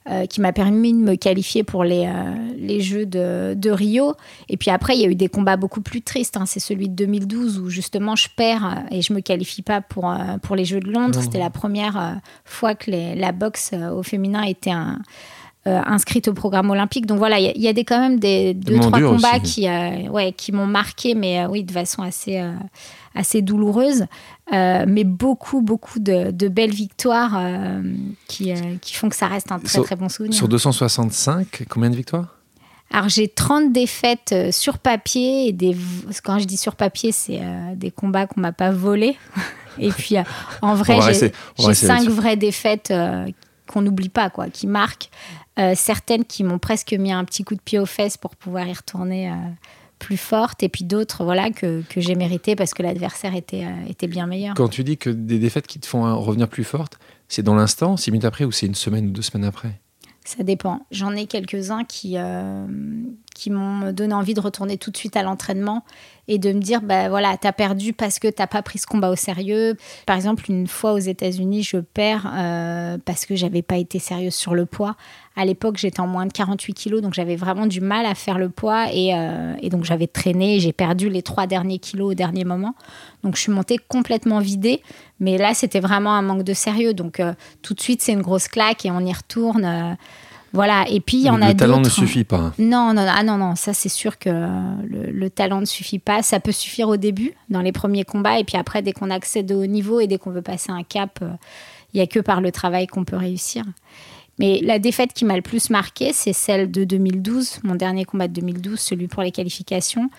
euh, 0.09 0.25
qui 0.25 0.39
m'a 0.39 0.53
permis 0.53 0.93
de 0.93 0.99
me 0.99 1.15
qualifier 1.15 1.63
pour 1.63 1.83
les, 1.83 2.05
euh, 2.05 2.33
les 2.57 2.79
Jeux 2.79 3.05
de, 3.05 3.53
de, 3.55 3.69
Rio. 3.69 4.13
Et 4.47 4.55
puis 4.55 4.71
après, 4.71 4.95
il 4.95 5.01
y 5.01 5.05
a 5.05 5.09
eu 5.09 5.15
des 5.15 5.27
combats 5.27 5.57
beaucoup 5.57 5.81
plus 5.81 6.01
tristes. 6.01 6.37
Hein. 6.37 6.45
C'est 6.45 6.61
celui 6.61 6.87
de 6.87 6.95
2012 6.95 7.59
où 7.59 7.69
justement 7.69 8.15
je 8.15 8.29
perds 8.35 8.65
euh, 8.65 8.95
et 8.95 9.01
je 9.01 9.11
me 9.11 9.19
qualifie 9.19 9.61
pas 9.61 9.81
pour, 9.81 10.15
pour 10.41 10.55
les 10.55 10.63
Jeux 10.63 10.79
de 10.79 10.89
Londres. 10.89 11.19
C'était 11.21 11.39
la 11.39 11.49
première 11.49 12.21
fois 12.45 12.73
que 12.73 12.89
les, 12.89 13.15
la 13.15 13.33
boxe 13.33 13.73
au 13.73 14.01
féminin 14.01 14.43
était 14.43 14.71
un, 14.71 14.99
inscrite 15.85 16.27
au 16.27 16.33
programme 16.33 16.69
olympique. 16.69 17.05
Donc 17.05 17.17
voilà, 17.17 17.39
il 17.39 17.61
y, 17.61 17.67
a 17.67 17.73
des, 17.73 17.83
quand 17.83 17.99
même 17.99 18.19
des 18.19 18.53
deux, 18.53 18.79
trois 18.79 18.99
combats 18.99 19.39
qui, 19.39 19.67
ouais, 20.09 20.31
qui 20.31 20.51
m'ont 20.51 20.67
marqué, 20.67 21.15
mais 21.15 21.45
oui, 21.45 21.63
de 21.63 21.71
façon 21.71 22.01
assez 22.01 22.41
assez 23.17 23.41
douloureuse, 23.41 24.05
euh, 24.53 24.85
mais 24.87 25.03
beaucoup, 25.03 25.61
beaucoup 25.61 25.99
de, 25.99 26.47
belles 26.47 26.73
victoires 26.73 27.35
euh, 27.37 27.81
qui, 28.27 28.51
euh, 28.51 28.55
qui, 28.81 28.93
font 28.93 29.09
que 29.09 29.15
ça 29.15 29.27
reste 29.27 29.51
un 29.51 29.59
très, 29.59 29.81
très 29.81 29.95
bon 29.95 30.07
souvenir. 30.07 30.35
Sur 30.35 30.47
265, 30.47 31.65
combien 31.69 31.89
de 31.89 31.95
victoires? 31.95 32.35
Alors 32.93 33.09
j'ai 33.09 33.27
30 33.27 33.73
défaites 33.73 34.33
sur 34.51 34.77
papier 34.77 35.49
et 35.49 35.51
des 35.51 35.75
quand 36.23 36.39
je 36.39 36.45
dis 36.45 36.55
sur 36.55 36.77
papier 36.77 37.11
c'est 37.11 37.41
des 37.75 37.91
combats 37.91 38.27
qu'on 38.27 38.39
m'a 38.39 38.53
pas 38.53 38.71
volés. 38.71 39.17
Et 39.79 39.89
puis 39.89 40.15
en 40.61 40.73
vrai 40.73 40.97
j'ai 41.59 41.73
5 41.73 42.07
vraies 42.07 42.37
défaites 42.37 42.93
qu'on 43.67 43.81
n'oublie 43.81 44.07
pas 44.07 44.29
quoi 44.29 44.49
qui 44.49 44.67
marquent 45.57 45.75
certaines 45.77 46.25
qui 46.25 46.43
m'ont 46.43 46.59
presque 46.59 46.93
mis 46.93 47.11
un 47.11 47.25
petit 47.25 47.43
coup 47.43 47.55
de 47.55 47.61
pied 47.61 47.79
aux 47.79 47.85
fesses 47.85 48.17
pour 48.17 48.35
pouvoir 48.35 48.67
y 48.67 48.73
retourner 48.73 49.31
plus 49.99 50.17
forte 50.17 50.63
et 50.63 50.69
puis 50.69 50.83
d'autres 50.83 51.23
voilà 51.23 51.49
que, 51.49 51.81
que 51.89 52.01
j'ai 52.01 52.15
mérité 52.15 52.55
parce 52.55 52.73
que 52.73 52.83
l'adversaire 52.83 53.35
était, 53.35 53.65
euh, 53.65 53.89
était 53.89 54.07
bien 54.07 54.27
meilleur. 54.27 54.53
Quand 54.55 54.67
tu 54.67 54.83
dis 54.83 54.97
que 54.97 55.09
des 55.09 55.39
défaites 55.39 55.67
qui 55.67 55.79
te 55.79 55.87
font 55.87 56.19
revenir 56.19 56.47
plus 56.47 56.63
forte, 56.63 56.99
c'est 57.27 57.43
dans 57.43 57.55
l'instant, 57.55 57.97
six 57.97 58.11
minutes 58.11 58.25
après 58.25 58.45
ou 58.45 58.51
c'est 58.51 58.67
une 58.67 58.75
semaine 58.75 59.07
ou 59.07 59.11
deux 59.11 59.21
semaines 59.21 59.45
après? 59.45 59.79
Ça 60.23 60.43
dépend. 60.43 60.85
J'en 60.91 61.15
ai 61.15 61.25
quelques-uns 61.25 61.85
qui, 61.85 62.15
euh, 62.17 62.67
qui 63.37 63.51
m'ont 63.51 63.91
donné 63.91 64.13
envie 64.13 64.33
de 64.33 64.39
retourner 64.39 64.77
tout 64.77 64.89
de 64.89 64.97
suite 64.97 65.15
à 65.15 65.21
l'entraînement 65.21 65.83
et 66.27 66.39
de 66.39 66.51
me 66.51 66.59
dire 66.59 66.81
bah 66.81 67.07
voilà 67.07 67.37
t'as 67.37 67.51
perdu 67.51 67.93
parce 67.93 68.19
que 68.19 68.27
t'as 68.27 68.47
pas 68.47 68.61
pris 68.61 68.79
ce 68.79 68.87
combat 68.87 69.09
au 69.09 69.15
sérieux. 69.15 69.77
Par 70.05 70.15
exemple 70.15 70.45
une 70.49 70.67
fois 70.67 70.93
aux 70.93 70.99
États-Unis 70.99 71.63
je 71.63 71.77
perds 71.77 72.29
euh, 72.33 72.97
parce 73.05 73.25
que 73.25 73.35
j'avais 73.35 73.61
pas 73.61 73.77
été 73.77 73.99
sérieuse 73.99 74.33
sur 74.33 74.55
le 74.55 74.65
poids. 74.65 74.95
À 75.35 75.45
l'époque 75.45 75.77
j'étais 75.77 75.99
en 75.99 76.07
moins 76.07 76.25
de 76.25 76.33
48 76.33 76.73
kilos 76.73 77.01
donc 77.01 77.13
j'avais 77.13 77.35
vraiment 77.35 77.67
du 77.67 77.79
mal 77.79 78.05
à 78.07 78.15
faire 78.15 78.39
le 78.39 78.49
poids 78.49 78.87
et, 78.91 79.13
euh, 79.13 79.53
donc 79.69 79.83
j'avais 79.85 80.07
traîné 80.07 80.59
j'ai 80.59 80.73
perdu 80.73 81.09
les 81.09 81.21
trois 81.21 81.45
derniers 81.45 81.79
kilos 81.79 82.11
au 82.11 82.15
dernier 82.15 82.43
moment. 82.43 82.73
Donc 83.23 83.35
je 83.35 83.41
suis 83.41 83.51
montée 83.51 83.77
complètement 83.87 84.39
vidée 84.39 84.81
mais 85.19 85.37
là 85.37 85.53
c'était 85.53 85.79
vraiment 85.79 86.15
un 86.15 86.23
manque 86.23 86.43
de 86.43 86.53
sérieux. 86.53 86.93
Donc 86.93 87.19
euh, 87.19 87.33
tout 87.61 87.75
de 87.75 87.81
suite 87.81 88.01
c'est 88.01 88.13
une 88.13 88.23
grosse 88.23 88.47
claque 88.47 88.85
et 88.85 88.91
on 88.91 89.01
y 89.01 89.13
retourne 89.13 89.97
voilà, 90.53 90.85
et 90.89 90.99
puis 90.99 91.17
il 91.17 91.23
y 91.23 91.29
en 91.29 91.41
a 91.41 91.53
d'autres. 91.53 91.53
Le 91.53 91.57
talent 91.57 91.79
ne 91.81 91.89
suffit 91.89 92.23
pas. 92.23 92.53
Non, 92.57 92.93
non, 92.93 93.05
ah 93.07 93.23
non, 93.23 93.37
non, 93.37 93.55
ça 93.55 93.73
c'est 93.73 93.89
sûr 93.89 94.17
que 94.17 94.29
le, 94.29 95.29
talent 95.29 95.59
ne 95.59 95.65
suffit 95.65 95.99
pas. 95.99 96.23
Ça 96.23 96.39
peut 96.39 96.51
suffire 96.51 96.89
au 96.89 96.97
début, 96.97 97.33
dans 97.49 97.61
les 97.61 97.71
premiers 97.71 98.03
combats, 98.03 98.39
et 98.39 98.43
puis 98.43 98.57
après, 98.57 98.81
dès 98.81 98.93
qu'on 98.93 99.09
accède 99.09 99.51
au 99.51 99.63
haut 99.63 99.67
niveau 99.67 99.99
et 99.99 100.07
dès 100.07 100.17
qu'on 100.17 100.31
veut 100.31 100.41
passer 100.41 100.71
un 100.71 100.83
cap, 100.83 101.19
euh, 101.21 101.29
il 101.93 101.97
n'y 101.97 102.01
a 102.01 102.07
que 102.07 102.19
par 102.19 102.41
le 102.41 102.51
travail 102.51 102.87
qu'on 102.87 103.03
peut 103.03 103.17
réussir. 103.17 103.63
Mais 104.39 104.59
la 104.61 104.77
défaite 104.77 105.13
qui 105.13 105.25
m'a 105.25 105.35
le 105.35 105.41
plus 105.41 105.69
marqué, 105.69 106.13
c'est 106.13 106.33
celle 106.33 106.69
de 106.69 106.83
2012, 106.83 107.59
mon 107.63 107.75
dernier 107.75 108.05
combat 108.05 108.27
de 108.27 108.33
2012, 108.33 108.79
celui 108.79 109.07
pour 109.07 109.23
les 109.23 109.31
qualifications. 109.31 110.09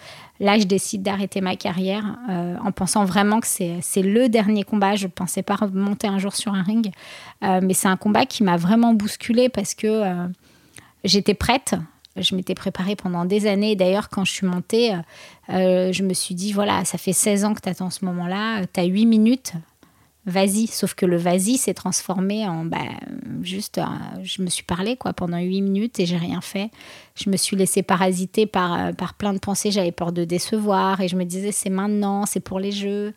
Là, 0.40 0.58
je 0.58 0.64
décide 0.64 1.02
d'arrêter 1.02 1.40
ma 1.40 1.56
carrière 1.56 2.16
euh, 2.30 2.56
en 2.64 2.70
pensant 2.70 3.04
vraiment 3.04 3.40
que 3.40 3.46
c'est 3.46 4.02
le 4.02 4.28
dernier 4.28 4.62
combat. 4.62 4.94
Je 4.94 5.06
ne 5.06 5.10
pensais 5.10 5.42
pas 5.42 5.56
remonter 5.56 6.06
un 6.06 6.18
jour 6.18 6.34
sur 6.34 6.54
un 6.54 6.62
ring. 6.62 6.92
Euh, 7.42 7.60
mais 7.62 7.74
c'est 7.74 7.88
un 7.88 7.96
combat 7.96 8.24
qui 8.24 8.44
m'a 8.44 8.56
vraiment 8.56 8.94
bousculé 8.94 9.48
parce 9.48 9.74
que 9.74 9.86
euh, 9.86 10.28
j'étais 11.02 11.34
prête. 11.34 11.74
Je 12.16 12.34
m'étais 12.34 12.54
préparée 12.54 12.96
pendant 12.96 13.24
des 13.24 13.46
années. 13.46 13.76
D'ailleurs, 13.76 14.08
quand 14.08 14.24
je 14.24 14.32
suis 14.32 14.46
montée, 14.46 14.92
je 15.48 16.02
me 16.02 16.14
suis 16.14 16.34
dit, 16.34 16.52
voilà, 16.52 16.84
ça 16.84 16.98
fait 16.98 17.12
16 17.12 17.44
ans 17.44 17.54
que 17.54 17.60
tu 17.60 17.68
attends 17.68 17.90
ce 17.90 18.04
moment-là. 18.06 18.66
Tu 18.66 18.80
as 18.80 18.84
8 18.84 19.06
minutes 19.06 19.52
vas-y. 20.28 20.66
Sauf 20.68 20.94
que 20.94 21.06
le 21.06 21.16
vas-y 21.16 21.56
s'est 21.56 21.74
transformé 21.74 22.46
en 22.46 22.64
bah, 22.64 22.78
juste, 23.42 23.80
je 24.22 24.42
me 24.42 24.48
suis 24.48 24.64
parlé 24.64 24.96
quoi 24.96 25.12
pendant 25.12 25.38
huit 25.38 25.62
minutes 25.62 25.98
et 25.98 26.06
j'ai 26.06 26.16
rien 26.16 26.40
fait. 26.40 26.70
Je 27.16 27.30
me 27.30 27.36
suis 27.36 27.56
laissée 27.56 27.82
parasiter 27.82 28.46
par, 28.46 28.94
par 28.94 29.14
plein 29.14 29.32
de 29.32 29.38
pensées. 29.38 29.70
J'avais 29.70 29.92
peur 29.92 30.12
de 30.12 30.24
décevoir 30.24 31.00
et 31.00 31.08
je 31.08 31.16
me 31.16 31.24
disais 31.24 31.52
c'est 31.52 31.70
maintenant, 31.70 32.26
c'est 32.26 32.40
pour 32.40 32.60
les 32.60 32.72
jeux. 32.72 33.14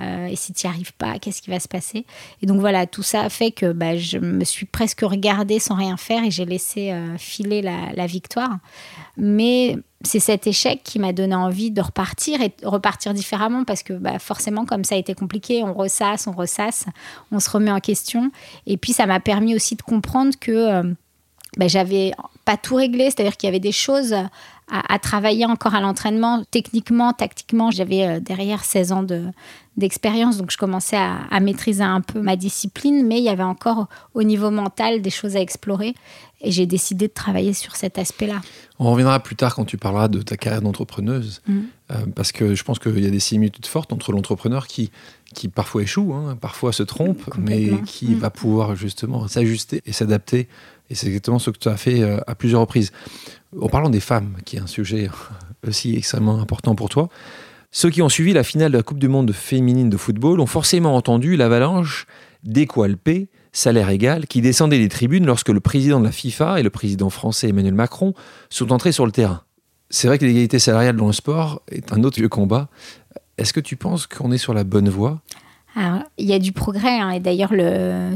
Euh, 0.00 0.26
et 0.26 0.36
si 0.36 0.52
tu 0.52 0.66
n'y 0.66 0.72
arrives 0.72 0.94
pas, 0.94 1.18
qu'est-ce 1.18 1.42
qui 1.42 1.50
va 1.50 1.58
se 1.58 1.68
passer? 1.68 2.06
Et 2.42 2.46
donc 2.46 2.60
voilà, 2.60 2.86
tout 2.86 3.02
ça 3.02 3.22
a 3.22 3.28
fait 3.28 3.50
que 3.50 3.72
bah, 3.72 3.96
je 3.96 4.18
me 4.18 4.44
suis 4.44 4.66
presque 4.66 5.00
regardée 5.00 5.58
sans 5.58 5.74
rien 5.74 5.96
faire 5.96 6.22
et 6.24 6.30
j'ai 6.30 6.44
laissé 6.44 6.92
euh, 6.92 7.16
filer 7.18 7.62
la, 7.62 8.06
victoire. 8.06 8.58
Mais 9.16 9.76
c'est 10.02 10.20
cet 10.20 10.46
échec 10.46 10.82
qui 10.84 10.98
m'a 10.98 11.12
donné 11.12 11.34
envie 11.34 11.70
de 11.70 11.80
repartir 11.80 12.40
et 12.40 12.52
repartir 12.62 13.14
différemment 13.14 13.64
parce 13.64 13.82
que 13.82 13.92
bah, 13.92 14.18
forcément, 14.18 14.64
comme 14.64 14.84
ça 14.84 14.94
a 14.94 14.98
été 14.98 15.14
compliqué, 15.14 15.64
on 15.64 15.74
ressasse, 15.74 16.28
on 16.28 16.32
ressasse, 16.32 16.86
on 17.32 17.40
se 17.40 17.50
remet 17.50 17.72
en 17.72 17.80
question. 17.80 18.30
Et 18.66 18.76
puis 18.76 18.92
ça 18.92 19.06
m'a 19.06 19.18
permis 19.18 19.56
aussi 19.56 19.74
de 19.74 19.82
comprendre 19.82 20.34
que 20.40 20.52
euh, 20.52 20.82
bah, 21.56 21.66
j'avais 21.66 22.12
pas 22.44 22.56
tout 22.56 22.76
réglé, 22.76 23.06
c'est-à-dire 23.06 23.36
qu'il 23.36 23.48
y 23.48 23.50
avait 23.50 23.60
des 23.60 23.72
choses 23.72 24.14
à, 24.70 24.98
travailler 24.98 25.46
encore 25.46 25.74
à 25.74 25.80
l'entraînement. 25.80 26.44
Techniquement, 26.50 27.12
tactiquement, 27.12 27.70
j'avais 27.70 28.06
euh, 28.06 28.20
derrière 28.20 28.64
16 28.64 28.92
ans 28.92 29.04
d'expérience, 29.76 30.36
donc 30.36 30.50
je 30.50 30.58
commençais 30.58 30.96
à, 30.96 31.40
maîtriser 31.40 31.82
un 31.82 32.02
peu 32.02 32.20
ma 32.20 32.36
discipline, 32.36 33.06
mais 33.06 33.18
il 33.18 33.24
y 33.24 33.28
avait 33.28 33.42
encore 33.42 33.88
au 34.14 34.22
niveau 34.22 34.50
mental 34.50 35.02
des 35.02 35.10
choses 35.10 35.36
à 35.36 35.40
explorer. 35.40 35.94
Et 36.40 36.52
j'ai 36.52 36.66
décidé 36.66 37.08
de 37.08 37.12
travailler 37.12 37.52
sur 37.52 37.74
cet 37.74 37.98
aspect-là. 37.98 38.40
On 38.78 38.90
reviendra 38.92 39.18
plus 39.20 39.34
tard 39.34 39.56
quand 39.56 39.64
tu 39.64 39.76
parleras 39.76 40.06
de 40.06 40.22
ta 40.22 40.36
carrière 40.36 40.62
d'entrepreneuse, 40.62 41.42
mmh. 41.48 41.58
euh, 41.90 41.94
parce 42.14 42.30
que 42.30 42.54
je 42.54 42.62
pense 42.62 42.78
qu'il 42.78 43.02
y 43.02 43.06
a 43.06 43.10
des 43.10 43.20
similitudes 43.20 43.66
fortes 43.66 43.92
entre 43.92 44.12
l'entrepreneur 44.12 44.68
qui, 44.68 44.92
qui 45.34 45.48
parfois 45.48 45.82
échoue, 45.82 46.14
hein, 46.14 46.36
parfois 46.40 46.72
se 46.72 46.84
trompe, 46.84 47.22
mais 47.38 47.70
qui 47.86 48.10
mmh. 48.10 48.18
va 48.18 48.30
pouvoir 48.30 48.76
justement 48.76 49.26
s'ajuster 49.26 49.82
et 49.84 49.92
s'adapter. 49.92 50.48
Et 50.90 50.94
c'est 50.94 51.08
exactement 51.08 51.40
ce 51.40 51.50
que 51.50 51.58
tu 51.58 51.68
as 51.68 51.76
fait 51.76 52.02
euh, 52.02 52.18
à 52.26 52.34
plusieurs 52.34 52.60
reprises. 52.60 52.92
En 53.60 53.68
parlant 53.68 53.90
des 53.90 54.00
femmes, 54.00 54.36
qui 54.44 54.56
est 54.56 54.60
un 54.60 54.68
sujet 54.68 55.10
aussi 55.66 55.96
extrêmement 55.96 56.40
important 56.40 56.74
pour 56.74 56.88
toi, 56.88 57.08
ceux 57.70 57.90
qui 57.90 58.00
ont 58.00 58.08
suivi 58.08 58.32
la 58.32 58.44
finale 58.44 58.72
de 58.72 58.76
la 58.78 58.82
Coupe 58.82 58.98
du 58.98 59.08
Monde 59.08 59.32
féminine 59.32 59.90
de 59.90 59.96
football 59.96 60.40
ont 60.40 60.46
forcément 60.46 60.96
entendu 60.96 61.36
l'avalanche 61.36 62.06
d'équalpés, 62.42 63.28
salaire 63.52 63.90
égal, 63.90 64.26
qui 64.26 64.40
descendait 64.40 64.78
des 64.78 64.88
tribunes 64.88 65.26
lorsque 65.26 65.48
le 65.48 65.60
président 65.60 66.00
de 66.00 66.04
la 66.04 66.12
FIFA 66.12 66.60
et 66.60 66.62
le 66.62 66.70
président 66.70 67.10
français 67.10 67.48
Emmanuel 67.48 67.74
Macron 67.74 68.14
sont 68.50 68.72
entrés 68.72 68.92
sur 68.92 69.06
le 69.06 69.12
terrain. 69.12 69.42
C'est 69.90 70.06
vrai 70.06 70.18
que 70.18 70.24
l'égalité 70.24 70.58
salariale 70.58 70.96
dans 70.96 71.06
le 71.06 71.12
sport 71.12 71.62
est 71.70 71.92
un 71.92 72.04
autre 72.04 72.18
vieux 72.18 72.28
combat. 72.28 72.68
Est-ce 73.38 73.52
que 73.52 73.60
tu 73.60 73.76
penses 73.76 74.06
qu'on 74.06 74.32
est 74.32 74.38
sur 74.38 74.52
la 74.52 74.64
bonne 74.64 74.88
voie? 74.88 75.22
Il 76.18 76.26
y 76.26 76.32
a 76.32 76.38
du 76.38 76.52
progrès 76.52 76.98
hein, 76.98 77.10
et 77.10 77.20
d'ailleurs 77.20 77.50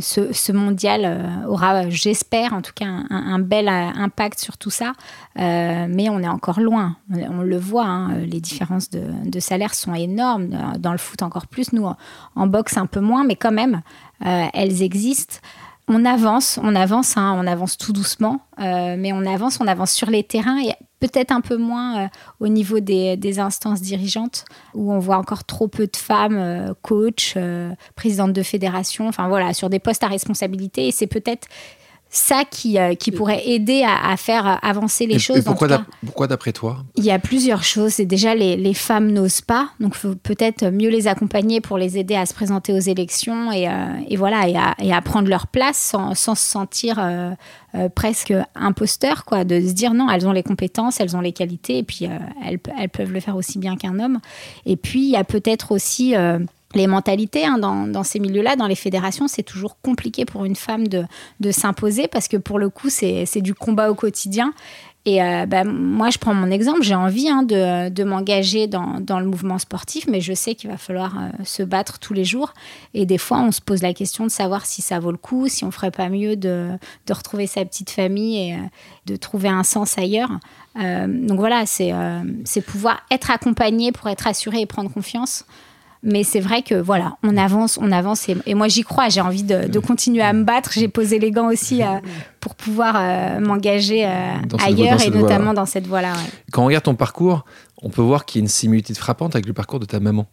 ce, 0.01 0.53
mondial 0.53 1.03
euh, 1.05 1.47
aura, 1.47 1.89
j'espère 1.91 2.53
en 2.53 2.63
tout 2.63 2.73
cas, 2.75 2.87
un, 2.87 3.39
bel 3.39 3.69
euh, 3.69 3.89
impact 3.95 4.41
sur 4.41 4.59
tout 4.59 4.71
ça, 4.71 4.93
euh, 5.39 5.87
mais 5.89 6.09
on 6.09 6.21
est 6.21 6.29
encore 6.29 6.61
loin. 6.61 6.97
On, 7.11 7.43
le 7.43 7.59
voit, 7.59 7.87
hein, 7.87 8.17
les 8.19 8.41
différences 8.41 8.91
de, 8.91 9.41
salaire 9.41 9.75
sont 9.75 9.95
énormes. 9.95 10.51
Dans 10.79 10.93
le 10.93 10.99
foot 10.99 11.23
encore 11.23 11.47
plus, 11.47 11.73
nous 11.73 11.87
en, 12.37 12.47
boxe 12.47 12.77
un 12.77 12.87
peu 12.87 13.01
moins, 13.01 13.25
mais 13.25 13.37
quand 13.37 13.53
même, 13.53 13.83
elles 14.21 14.83
existent 14.83 15.37
on 15.89 16.05
avance, 16.05 16.61
on 16.63 16.77
avance, 16.77 17.17
hein, 17.17 17.35
on 17.37 17.47
avance 17.47 17.77
tout 17.77 17.93
doucement, 17.93 18.41
mais 18.59 19.13
on 19.13 19.27
avance, 19.27 19.59
on 19.61 19.67
avance 19.67 19.91
sur 19.91 20.11
les 20.11 20.23
terrains 20.23 20.61
et 20.61 20.73
peut-être 21.03 21.33
un 21.33 21.41
peu 21.41 21.57
moins 21.57 22.05
euh, 22.05 22.09
au 22.39 22.49
niveau 22.49 22.79
des, 22.79 23.39
instances 23.41 23.81
dirigeantes, 23.81 24.45
où 24.75 24.93
on 24.93 25.01
voit 25.01 25.17
encore 25.17 25.45
trop 25.45 25.67
peu 25.67 25.87
de 25.87 25.97
femmes 25.97 26.37
euh, 26.39 26.75
euh, 27.37 27.71
présidentes 27.97 28.33
de 28.33 28.43
fédération, 28.43 29.09
enfin 29.09 29.27
voilà, 29.27 29.53
sur 29.53 29.69
des 29.69 29.81
postes 29.81 30.05
à 30.05 30.07
responsabilité. 30.07 30.87
Et 30.87 30.93
c'est 30.93 31.09
peut-être 31.09 31.49
ça 32.15 32.45
qui, 32.45 32.79
euh, 32.79 32.95
qui 32.95 33.11
pourrait 33.11 33.43
aider 33.49 33.85
à, 33.87 34.15
faire 34.19 34.59
avancer 34.63 35.07
les 35.07 35.19
choses. 35.19 35.43
pourquoi, 35.43 36.27
d'après 36.27 36.53
toi? 36.53 36.85
Il 36.95 37.05
y 37.05 37.11
a 37.11 37.19
plusieurs 37.19 37.65
choses. 37.65 37.95
C'est 37.95 38.05
déjà 38.05 38.35
les, 38.35 38.55
les 38.55 38.75
femmes 38.75 39.11
n'osent 39.11 39.41
pas, 39.41 39.71
donc 39.81 39.95
il 39.95 39.99
faut 39.99 40.15
peut-être 40.15 40.67
mieux 40.67 40.91
les 40.91 41.09
accompagner 41.09 41.63
pour 41.63 41.79
les 41.79 41.97
aider 41.97 42.15
à 42.15 42.27
se 42.27 42.35
présenter 42.35 42.75
aux 42.75 42.79
élections 42.79 43.51
et, 43.51 43.67
euh, 43.67 43.73
et 44.09 44.17
voilà 44.17 44.47
et 44.47 44.57
à, 44.57 44.75
et 44.79 44.93
à, 44.93 45.01
prendre 45.01 45.29
leur 45.29 45.47
place 45.47 45.79
sans, 45.79 46.15
sans 46.15 46.35
se 46.35 46.45
sentir 46.45 46.99
euh, 46.99 47.35
presque 47.95 48.35
imposteur, 48.55 49.25
quoi, 49.25 49.45
de 49.45 49.59
se 49.59 49.73
dire 49.73 49.95
non, 49.95 50.11
elles 50.11 50.29
ont 50.29 50.33
les 50.33 50.43
compétences, 50.43 51.01
elles 51.01 51.17
ont 51.17 51.23
les 51.23 51.33
qualités 51.33 51.79
et 51.79 51.83
puis 51.83 52.05
elles, 52.05 52.61
elles, 52.79 52.91
peuvent 52.91 53.13
le 53.13 53.21
faire 53.21 53.37
aussi 53.37 53.59
bien 53.59 53.77
qu'un 53.77 53.99
homme. 53.99 54.19
Et 54.67 54.77
puis 54.77 55.01
il 55.01 55.11
y 55.11 55.17
a 55.17 55.25
peut-être 55.25 55.73
aussi 55.73 56.15
les 56.75 56.87
mentalités 56.87 57.45
hein, 57.45 57.59
dans, 57.59 58.03
ces 58.03 58.19
milieux-là, 58.19 58.57
dans 58.57 58.67
les 58.67 58.75
fédérations, 58.75 59.29
c'est 59.29 59.43
toujours 59.43 59.79
compliqué 59.81 60.25
pour 60.25 60.45
une 60.45 60.57
femme 60.57 60.89
de, 60.89 61.07
s'imposer 61.51 62.09
parce 62.09 62.29
que 62.29 62.37
pour 62.37 62.59
le 62.59 62.69
coup, 62.71 62.89
c'est 62.91 63.41
du 63.41 63.55
combat 63.55 63.91
au 63.91 63.95
quotidien. 63.95 64.53
Et 65.05 65.21
euh, 65.21 65.47
bah, 65.47 65.65
moi, 65.65 66.11
je 66.11 66.19
prends 66.19 66.33
mon 66.33 66.49
exemple, 66.51 66.83
j'ai 66.83 66.95
envie 66.95 67.29
hein, 67.29 67.43
de, 67.43 68.05
m'engager 68.05 68.69
dans, 68.69 69.19
le 69.19 69.27
mouvement 69.27 69.59
sportif, 69.59 70.07
mais 70.09 70.21
je 70.21 70.33
sais 70.33 70.55
qu'il 70.55 70.71
va 70.71 70.77
falloir 70.77 71.19
euh, 71.19 71.45
se 71.45 71.65
battre 71.65 71.99
tous 71.99 72.15
les 72.15 72.25
jours. 72.25 72.55
Et 72.95 73.05
des 73.05 73.19
fois, 73.19 73.41
on 73.41 73.51
se 73.51 73.61
pose 73.61 73.83
la 73.83 73.95
question 73.95 74.25
de 74.25 74.31
savoir 74.31 74.65
si 74.65 74.81
ça 74.81 75.01
vaut 75.01 75.11
le 75.11 75.17
coup, 75.17 75.49
si 75.49 75.65
on 75.65 75.73
ferait 75.73 75.91
pas 75.91 76.09
mieux 76.09 76.37
de, 76.37 76.69
retrouver 77.11 77.49
sa 77.49 77.65
petite 77.65 77.91
famille 77.91 78.51
et 78.51 78.55
euh, 78.55 78.59
de 79.07 79.17
trouver 79.17 79.49
un 79.49 79.65
sens 79.65 79.99
ailleurs. 79.99 80.31
donc 80.77 81.39
voilà, 81.39 81.65
c'est 81.67 81.93
pouvoir 82.65 83.03
être 83.11 83.31
accompagné 83.31 83.91
pour 83.91 84.09
être 84.09 84.27
assuré 84.29 84.61
et 84.61 84.67
prendre 84.67 84.91
confiance. 84.91 85.45
Mais 86.05 86.25
c'est 86.25 86.41
vrai 86.41 86.63
que 86.63 86.75
voilà, 86.75 87.17
on 87.23 87.37
avance, 87.37 87.79
on 87.81 87.93
avance. 87.93 88.29
Et, 88.29 88.55
moi, 88.55 88.67
j'y 88.67 88.83
crois. 88.83 89.09
J'ai 89.09 89.21
envie 89.21 89.45
de, 89.45 89.79
continuer 89.79 90.23
à 90.23 90.33
me 90.33 90.43
battre. 90.43 90.73
J'ai 90.75 90.89
posé 90.89 91.19
les 91.21 91.31
gants 91.31 91.49
aussi 91.49 91.83
euh, 91.83 91.99
pour 92.41 92.57
pouvoir 92.57 92.97
euh, 92.97 93.41
m'engager 93.41 94.05
euh, 94.05 94.35
ailleurs 94.59 95.01
et 95.01 95.11
notamment 95.11 95.55
dans 95.55 95.67
cette 95.67 95.87
voie-là. 95.87 96.15
Quand 96.51 96.63
on 96.63 96.67
regarde 96.67 96.85
ton 96.85 96.97
parcours, 96.97 97.45
on 97.83 97.89
peut 97.89 98.03
voir 98.03 98.25
qu'il 98.25 98.41
y 98.41 98.43
a 98.43 98.45
une 98.45 98.49
similitude 98.49 98.97
frappante 98.97 99.37
avec 99.37 99.47
le 99.47 99.53
parcours 99.53 99.79
de 99.79 99.85
ta 99.85 100.01
maman. 100.01 100.27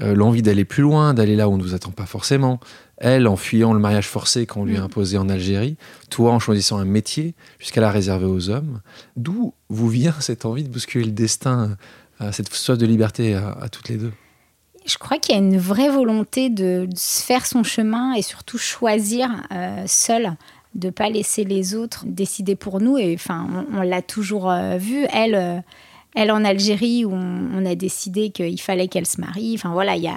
L'envie 0.00 0.42
d'aller 0.42 0.64
plus 0.64 0.84
loin, 0.84 1.12
d'aller 1.12 1.34
là 1.34 1.48
où 1.48 1.54
on 1.54 1.56
ne 1.56 1.62
vous 1.62 1.74
attend 1.74 1.90
pas 1.90 2.06
forcément. 2.06 2.60
Elle, 2.98 3.26
en 3.26 3.34
fuyant 3.34 3.72
le 3.72 3.80
mariage 3.80 4.06
forcé 4.06 4.46
qu'on 4.46 4.64
lui 4.64 4.76
a 4.76 4.80
mm. 4.80 4.84
imposé 4.84 5.18
en 5.18 5.28
Algérie. 5.28 5.76
Toi, 6.08 6.30
en 6.30 6.38
choisissant 6.38 6.78
un 6.78 6.84
métier 6.84 7.34
jusqu'à 7.58 7.80
la 7.80 7.90
réserver 7.90 8.26
aux 8.26 8.48
hommes. 8.48 8.80
D'où 9.16 9.54
vous 9.68 9.88
vient 9.88 10.14
cette 10.20 10.44
envie 10.44 10.62
de 10.62 10.68
bousculer 10.68 11.04
le 11.04 11.10
destin, 11.10 11.76
cette 12.30 12.52
soif 12.54 12.78
de 12.78 12.86
liberté 12.86 13.34
à 13.34 13.68
toutes 13.68 13.88
les 13.88 13.96
deux? 13.96 14.12
Je 14.88 14.96
crois 14.96 15.18
qu'il 15.18 15.34
y 15.34 15.38
a 15.38 15.40
une 15.40 15.58
vraie 15.58 15.90
volonté 15.90 16.48
de, 16.48 16.88
se 16.96 17.22
faire 17.22 17.46
son 17.46 17.62
chemin 17.62 18.14
et 18.14 18.22
surtout 18.22 18.58
choisir 18.58 19.30
euh, 19.52 19.84
seul 19.86 20.32
de 20.74 20.90
pas 20.90 21.10
laisser 21.10 21.44
les 21.44 21.74
autres 21.74 22.04
décider 22.06 22.56
pour 22.56 22.80
nous. 22.80 22.96
Et 22.96 23.14
enfin, 23.14 23.66
on, 23.72 23.82
l'a 23.82 24.02
toujours 24.02 24.50
euh, 24.50 24.78
vu. 24.78 25.06
Elle, 25.12 25.34
euh, 25.34 25.58
elle 26.18 26.32
en 26.32 26.44
Algérie 26.44 27.04
où 27.04 27.12
on, 27.12 27.64
a 27.64 27.76
décidé 27.76 28.30
qu'il 28.30 28.60
fallait 28.60 28.88
qu'elle 28.88 29.06
se 29.06 29.20
marie. 29.20 29.54
Enfin 29.54 29.70
voilà, 29.70 29.94
il 29.94 30.10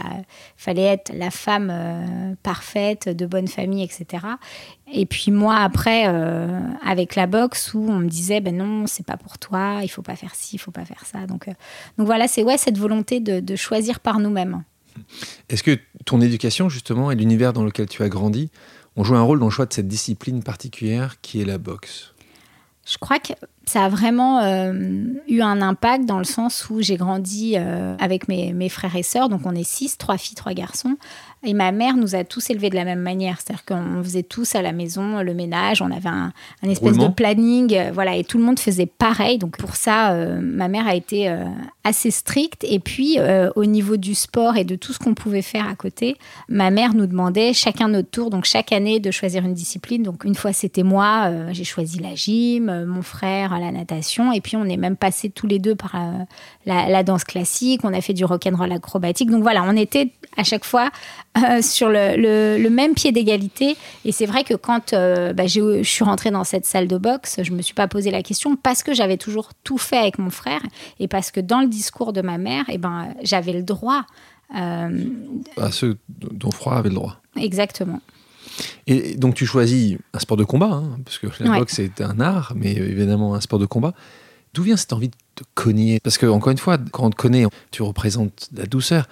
fallait 0.58 0.82
être 0.82 1.12
la 1.16 1.30
femme 1.30 1.70
euh, 1.72 2.34
parfaite, 2.42 3.08
de 3.08 3.28
bonne 3.28 3.48
famille, 3.48 3.84
etc. 3.84 4.26
Et 4.92 5.06
puis 5.06 5.30
moi 5.30 5.58
après, 5.58 6.06
euh, 6.08 6.60
avec 6.84 7.16
la 7.16 7.28
boxe 7.28 7.76
où 7.76 7.86
on 7.88 8.00
me 8.00 8.08
disait 8.08 8.42
ben 8.42 8.58
non, 8.58 8.88
c'est 8.88 9.06
pas 9.06 9.18
pour 9.18 9.38
toi, 9.38 9.82
il 9.84 9.90
faut 9.90 10.02
pas 10.02 10.16
faire 10.16 10.34
ci, 10.34 10.56
il 10.56 10.60
faut 10.60 10.72
pas 10.72 10.86
faire 10.86 11.06
ça. 11.06 11.28
Donc, 11.28 11.48
euh, 11.48 11.54
donc 12.00 12.08
voilà, 12.08 12.28
c'est 12.28 12.42
ouais 12.42 12.58
cette 12.58 12.80
volonté 12.80 13.20
de, 13.20 13.56
choisir 13.56 14.00
par 14.00 14.20
nous-mêmes. 14.20 14.64
Est-ce 15.50 15.62
que 15.62 15.78
ton 16.06 16.20
éducation 16.20 16.68
justement 16.68 17.12
et 17.12 17.16
l'univers 17.16 17.54
dans 17.54 17.64
lequel 17.64 17.88
tu 17.88 18.02
as 18.02 18.10
grandi 18.10 18.50
ont 18.96 19.04
joué 19.04 19.18
un 19.18 19.22
rôle 19.22 19.40
dans 19.40 19.46
le 19.46 19.52
choix 19.52 19.68
de 19.68 19.74
cette 19.74 19.88
discipline 19.88 20.42
particulière 20.42 21.22
qui 21.22 21.42
est 21.42 21.46
la 21.46 21.60
boxe? 21.60 22.11
Je 22.86 22.98
crois 22.98 23.20
que 23.20 23.34
ça 23.66 23.86
a 23.86 23.90
vraiment 23.90 24.40
euh, 24.40 24.74
eu 25.28 25.42
un 25.42 25.62
impact 25.62 26.06
dans 26.06 26.18
le 26.18 26.24
sens 26.24 26.70
où 26.70 26.82
j'ai 26.82 26.98
grandi 26.98 27.54
euh, 27.56 27.96
avec 28.00 28.28
mes, 28.28 28.54
mes, 28.54 28.70
frères 28.70 28.96
et 28.96 29.04
sœurs, 29.04 29.30
donc 29.30 29.42
on 29.46 29.54
est 29.54 29.64
six, 29.64 29.98
trois 29.98 30.18
filles, 30.18 30.36
trois 30.36 30.54
garçons. 30.54 30.98
Et 31.44 31.54
ma 31.54 31.72
mère 31.72 31.96
nous 31.98 32.16
a 32.16 32.24
tous 32.24 32.50
élevés 32.50 32.70
de 32.70 32.76
la 32.76 32.86
même 32.86 33.00
manière, 33.00 33.38
c'est-à-dire 33.40 33.66
qu'on 33.66 34.04
faisait 34.04 34.24
tous 34.24 34.56
à 34.56 34.62
la 34.62 34.72
maison 34.72 35.22
le 35.22 35.34
ménage, 35.34 35.82
on 35.82 35.92
avait 35.92 36.10
un, 36.10 36.32
espèce 36.64 36.98
de 36.98 37.08
planning, 37.08 37.76
euh, 37.76 37.92
voilà, 37.94 38.16
et 38.16 38.24
tout 38.24 38.38
le 38.38 38.44
monde 38.44 38.60
faisait 38.60 38.86
pareil. 38.86 39.38
Donc 39.38 39.58
pour 39.58 39.76
ça, 39.76 40.14
ma 40.40 40.68
mère 40.68 40.88
a 40.88 40.96
été 40.96 41.34
assez 41.84 42.12
stricte. 42.12 42.64
Et 42.64 42.80
puis 42.80 43.18
au 43.56 43.66
niveau 43.66 43.98
du 43.98 44.16
sport 44.16 44.58
et 44.58 44.64
de 44.64 44.76
tout 44.76 44.94
ce 44.94 45.00
qu'on 45.00 45.14
pouvait 45.14 45.42
faire 45.42 45.68
à 45.68 45.76
côté, 45.76 46.18
ma 46.50 46.70
mère 46.70 46.94
nous 46.94 47.08
demandait 47.08 47.54
chacun 47.54 47.88
notre 47.88 48.10
tour, 48.10 48.30
donc 48.30 48.46
chaque 48.46 48.72
année 48.72 49.00
de 49.00 49.12
choisir 49.12 49.46
une 49.46 49.54
discipline. 49.54 50.04
Donc 50.04 50.24
une 50.24 50.36
fois 50.36 50.54
c'était 50.54 50.84
moi, 50.84 51.32
j'ai 51.52 51.64
choisi 51.64 52.00
la 52.00 52.16
gym, 52.16 52.86
mon 52.86 53.02
frère 53.02 53.54
la 53.60 53.72
natation. 53.72 54.32
Et 54.32 54.42
puis, 54.42 54.56
on 54.58 54.66
est 54.66 54.78
même 54.78 54.98
passé 54.98 55.30
tous 55.30 55.48
les 55.48 55.60
deux 55.60 55.76
par 55.76 55.96
la, 56.66 57.04
danse 57.04 57.24
classique. 57.24 57.82
On 57.84 57.94
a 57.94 58.02
fait 58.02 58.14
du 58.14 58.26
rock'n'roll 58.26 58.72
acrobatique. 58.72 59.30
Donc 59.30 59.42
voilà, 59.42 59.64
on 59.64 59.76
était 59.76 60.12
à 60.38 60.44
chaque 60.44 60.66
fois 60.66 60.90
sur 61.62 61.90
le, 61.90 62.70
même 62.70 62.94
pied 62.94 63.12
d'égalité. 63.12 63.78
Et 64.06 64.12
c'est 64.12 64.26
vrai 64.26 64.44
que 64.44 64.54
quand 64.54 64.94
bah, 64.94 65.48
je 65.48 65.84
suis 65.84 66.04
rentrée 66.04 66.32
dans 66.32 66.44
cette 66.44 66.66
salle 66.66 66.88
de 66.88 66.98
boxe, 66.98 67.40
je 67.42 67.52
me 67.52 67.62
suis 67.62 67.74
pas 67.74 67.88
posé 67.88 68.12
la 68.12 68.24
question 68.24 68.56
parce 68.56 68.84
que 68.84 68.94
j'avais 68.94 69.18
toujours 69.18 69.50
tout 69.64 69.78
fait 69.78 69.98
avec 69.98 70.20
mon 70.20 70.30
frère 70.30 70.62
et 71.00 71.08
parce 71.08 71.32
que 71.32 71.40
dans 71.40 71.62
le 71.62 71.68
discours 71.68 72.14
de 72.14 72.22
ma 72.22 72.38
mère, 72.38 72.70
et 72.70 72.74
eh 72.74 72.78
ben, 72.78 73.14
j'avais 73.24 73.54
le 73.54 73.64
droit. 73.64 74.06
Euh, 74.56 75.06
à 75.58 75.72
ceux 75.72 75.98
dont 76.10 76.52
froid 76.52 76.74
avait 76.74 76.90
le 76.90 76.96
droit. 76.96 77.22
Exactement. 77.38 78.02
Et 78.88 79.16
donc 79.16 79.36
tu 79.36 79.46
choisis 79.46 79.98
un 80.14 80.20
sport 80.20 80.38
de 80.38 80.44
combat, 80.44 80.72
hein, 80.72 81.00
parce 81.06 81.18
que 81.18 81.28
la 81.40 81.60
boxe 81.60 81.76
c'est 81.76 82.02
un 82.02 82.20
art, 82.20 82.54
mais 82.56 82.74
évidemment 82.74 83.34
un 83.34 83.42
sport 83.42 83.60
de 83.60 83.66
combat. 83.66 83.94
D'où 84.54 84.64
vient 84.64 84.76
cette 84.76 84.92
envie 84.92 85.08
de 85.08 85.16
te 85.36 85.44
cogner? 85.56 86.00
Parce 86.02 86.18
que 86.18 86.26
encore 86.26 86.52
une 86.52 86.58
fois, 86.58 86.78
quand 86.92 87.06
on 87.06 87.10
te 87.10 87.16
connaît, 87.16 87.46
tu 87.72 87.84
représentes 87.84 88.50
la 88.54 88.66
douceur. 88.66 89.08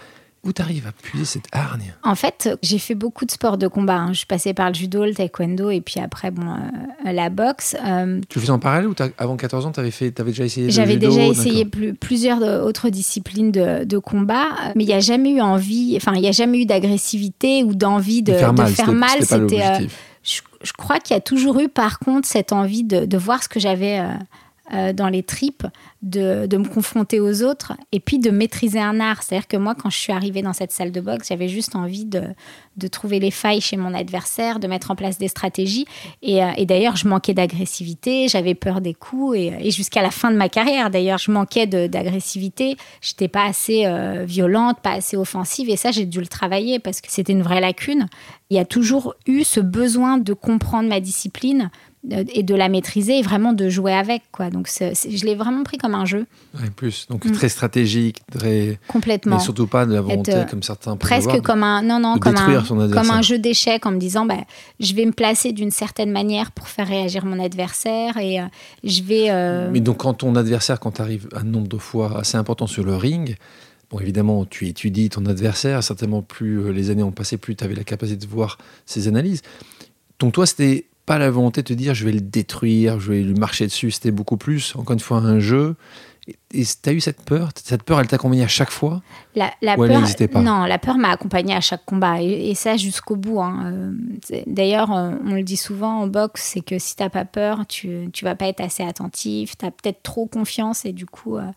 Où 0.45 0.53
tu 0.53 0.61
arrives 0.61 0.87
à 0.87 0.93
puiser 0.93 1.25
cette 1.25 1.47
hargne? 1.51 1.93
En 2.01 2.15
fait, 2.15 2.49
j'ai 2.61 2.79
fait 2.79 2.95
beaucoup 2.95 3.25
de 3.25 3.31
sports 3.31 3.57
de 3.57 3.67
combat. 3.67 3.97
Hein. 3.97 4.13
Je 4.13 4.19
suis 4.19 4.25
passée 4.25 4.53
par 4.53 4.69
le 4.69 4.73
judo, 4.73 5.03
le 5.03 5.13
taekwondo 5.13 5.69
et 5.69 5.81
puis 5.81 5.99
après, 5.99 6.31
bon, 6.31 6.43
euh, 6.43 7.11
la 7.11 7.29
boxe. 7.29 7.75
Euh, 7.85 8.21
tu 8.29 8.37
le 8.37 8.41
faisais 8.41 8.53
en 8.53 8.59
parallèle 8.59 8.87
ou 8.87 8.95
avant 9.17 9.35
14 9.35 9.65
ans, 9.65 9.71
tu 9.73 9.81
avais, 9.81 9.91
avais, 10.17 10.31
déjà 10.31 10.45
essayé 10.45 10.69
J'avais 10.71 10.95
déjà? 10.95 11.25
essayé 11.25 11.65
plusieurs 11.65 12.41
autres 12.63 12.89
disciplines 12.89 13.51
de, 13.51 13.97
combat, 13.97 14.47
mais 14.75 14.85
il 14.85 14.87
n'y 14.87 14.93
a 14.93 15.01
jamais 15.01 15.31
eu 15.31 15.41
envie, 15.41 15.97
enfin, 15.97 16.13
il 16.15 16.21
n'y 16.21 16.29
a 16.29 16.31
jamais 16.31 16.61
eu 16.61 16.65
d'agressivité 16.65 17.63
ou 17.63 17.75
d'envie 17.75 18.23
de, 18.23 18.31
faire 18.31 18.53
mal. 18.53 18.69
C'était. 19.21 19.61
Euh, 19.61 19.87
je, 20.23 20.71
crois 20.77 20.99
qu'il 20.99 21.15
y 21.15 21.17
a 21.17 21.21
toujours 21.21 21.59
eu, 21.59 21.67
par 21.67 21.99
contre, 21.99 22.27
cette 22.27 22.53
envie 22.53 22.85
de, 22.85 23.17
voir 23.17 23.43
ce 23.43 23.49
que 23.49 23.59
j'avais. 23.59 24.01
Dans 24.69 25.09
les 25.09 25.23
tripes, 25.23 25.65
de, 26.01 26.57
me 26.57 26.67
confronter 26.67 27.19
aux 27.19 27.43
autres 27.43 27.73
et 27.91 27.99
puis 27.99 28.19
de 28.19 28.29
maîtriser 28.29 28.79
un 28.79 28.99
art. 28.99 29.23
C'est-à-dire 29.23 29.47
que 29.47 29.57
moi, 29.57 29.75
quand 29.75 29.89
je 29.89 29.97
suis 29.97 30.13
arrivée 30.13 30.41
dans 30.41 30.53
cette 30.53 30.71
salle 30.71 30.91
de 30.91 31.01
boxe, 31.01 31.27
j'avais 31.29 31.49
juste 31.49 31.75
envie 31.75 32.05
de, 32.05 32.21
trouver 32.89 33.19
les 33.19 33.31
failles 33.31 33.59
chez 33.59 33.75
mon 33.75 33.93
adversaire, 33.93 34.59
de 34.59 34.67
mettre 34.67 34.91
en 34.91 34.95
place 34.95 35.17
des 35.17 35.27
stratégies. 35.27 35.85
Et, 36.21 36.43
euh, 36.43 36.51
d'ailleurs, 36.65 36.95
je 36.95 37.07
manquais 37.07 37.33
d'agressivité, 37.33 38.27
j'avais 38.29 38.55
peur 38.55 38.79
des 38.79 38.93
coups. 38.93 39.37
Et, 39.37 39.71
jusqu'à 39.71 40.01
la 40.01 40.11
fin 40.11 40.31
de 40.31 40.37
ma 40.37 40.47
carrière, 40.47 40.89
d'ailleurs, 40.89 41.17
je 41.17 41.31
manquais 41.31 41.67
d'agressivité. 41.67 42.77
J'étais 43.01 43.27
pas 43.27 43.45
assez 43.45 43.85
euh, 43.85 44.23
violente, 44.25 44.79
pas 44.81 44.91
assez 44.91 45.17
offensive. 45.17 45.69
Et 45.69 45.75
ça, 45.75 45.91
j'ai 45.91 46.05
dû 46.05 46.19
le 46.21 46.27
travailler 46.27 46.79
parce 46.79 47.01
que 47.01 47.11
c'était 47.11 47.33
une 47.33 47.43
vraie 47.43 47.61
lacune. 47.61 48.07
Il 48.49 48.55
y 48.55 48.59
a 48.59 48.65
toujours 48.65 49.15
eu 49.27 49.43
ce 49.43 49.59
besoin 49.59 50.17
de 50.17 50.33
comprendre 50.33 50.89
ma 50.89 50.99
discipline 50.99 51.69
euh, 51.69 51.88
et 52.09 52.43
de 52.43 52.55
la 52.55 52.69
maîtriser 52.69 53.19
et 53.19 53.21
vraiment 53.21 53.51
de 53.51 53.67
jouer 53.67 53.93
avec 53.93 54.23
quoi 54.31 54.49
donc 54.49 54.69
je 54.69 55.25
l'ai 55.25 55.35
vraiment 55.35 55.63
pris 55.63 55.77
comme 55.77 55.95
un 55.95 56.05
jeu 56.05 56.25
ouais, 56.59 56.69
plus 56.73 57.07
donc 57.09 57.25
mm. 57.25 57.31
très 57.33 57.49
stratégique 57.49 58.21
très 58.31 58.79
complètement 58.87 59.35
mais 59.35 59.43
surtout 59.43 59.67
pas 59.67 59.85
de 59.85 59.93
la 59.93 59.99
volonté 59.99 60.33
euh, 60.33 60.45
comme 60.45 60.63
certains 60.63 60.95
presque 60.95 61.41
comme 61.41 61.61
un 61.61 61.81
non 61.81 61.99
non 61.99 62.17
comme 62.17 62.37
un, 62.37 62.63
comme 62.63 63.11
un 63.11 63.21
jeu 63.21 63.37
d'échecs 63.37 63.85
en 63.85 63.91
me 63.91 63.97
disant 63.99 64.25
bah, 64.25 64.37
je 64.79 64.93
vais 64.93 65.05
me 65.05 65.11
placer 65.11 65.51
d'une 65.51 65.71
certaine 65.71 66.11
manière 66.11 66.51
pour 66.51 66.69
faire 66.69 66.87
réagir 66.87 67.25
mon 67.25 67.43
adversaire 67.43 68.15
et 68.15 68.39
euh, 68.39 68.45
je 68.85 69.03
vais 69.03 69.69
mais 69.69 69.81
donc 69.81 69.97
quand 69.97 70.13
ton 70.13 70.35
adversaire 70.35 70.79
quand 70.79 70.91
tu 70.91 71.01
arrives 71.01 71.27
un 71.35 71.43
nombre 71.43 71.67
de 71.67 71.77
fois 71.77 72.19
assez 72.19 72.37
important 72.37 72.67
sur 72.67 72.85
le 72.85 72.95
ring 72.95 73.35
Bon, 73.89 73.99
évidemment, 73.99 74.45
tu 74.45 74.67
étudies 74.67 75.09
ton 75.09 75.25
adversaire. 75.25 75.83
Certainement, 75.83 76.21
plus 76.21 76.71
les 76.71 76.91
années 76.91 77.01
ont 77.01 77.11
passé, 77.11 77.37
plus 77.37 77.55
tu 77.55 77.63
avais 77.63 77.73
la 77.73 77.83
capacité 77.83 78.23
de 78.23 78.31
voir 78.31 78.59
ses 78.85 79.07
analyses. 79.07 79.41
Donc, 80.19 80.33
toi, 80.33 80.45
c'était 80.45 80.85
pas 81.09 81.17
la 81.17 81.31
volonté 81.31 81.63
de 81.63 81.67
te 81.67 81.73
dire 81.73 81.95
je 81.95 82.05
vais 82.05 82.11
le 82.11 82.21
détruire, 82.21 82.99
je 82.99 83.11
vais 83.11 83.23
lui 83.23 83.33
marcher 83.33 83.65
dessus. 83.65 83.89
C'était 83.89 84.11
beaucoup 84.11 84.37
plus, 84.37 84.75
encore 84.75 84.93
une 84.93 84.99
fois, 84.99 85.17
un 85.17 85.39
jeu. 85.39 85.75
Et 86.53 86.63
tu 86.63 86.87
as 86.87 86.93
eu 86.93 86.99
cette 86.99 87.23
peur? 87.23 87.49
Cette 87.55 87.81
peur, 87.81 87.99
elle 87.99 88.05
t'a 88.05 88.17
accompagnée 88.17 88.43
à 88.43 88.47
chaque 88.47 88.69
fois? 88.69 89.01
La, 89.33 89.51
la 89.63 89.75
peur, 89.75 90.03
pas? 90.31 90.41
Non, 90.43 90.65
la 90.65 90.77
peur 90.77 90.99
m'a 90.99 91.09
accompagnée 91.09 91.55
à 91.55 91.61
chaque 91.61 91.83
combat. 91.83 92.21
Et, 92.21 92.53
ça 92.53 92.77
jusqu'au 92.77 93.15
bout. 93.15 93.41
Hein. 93.41 93.73
Euh, 94.31 94.41
d'ailleurs, 94.45 94.91
on, 94.91 95.33
le 95.33 95.41
dit 95.41 95.57
souvent 95.57 96.01
en 96.01 96.05
boxe, 96.05 96.43
c'est 96.43 96.61
que 96.61 96.77
si 96.77 96.95
t'as 96.95 97.09
pas 97.09 97.25
peur, 97.25 97.65
tu 97.67 97.87
ne 97.87 98.21
vas 98.21 98.35
pas 98.35 98.45
être 98.45 98.61
assez 98.61 98.83
attentif, 98.83 99.57
tu 99.57 99.65
as 99.65 99.71
peut-être 99.71 100.03
trop 100.03 100.27
confiance 100.27 100.85
et 100.85 100.93
du 100.93 101.07
coup... 101.07 101.37
Euh, 101.37 101.51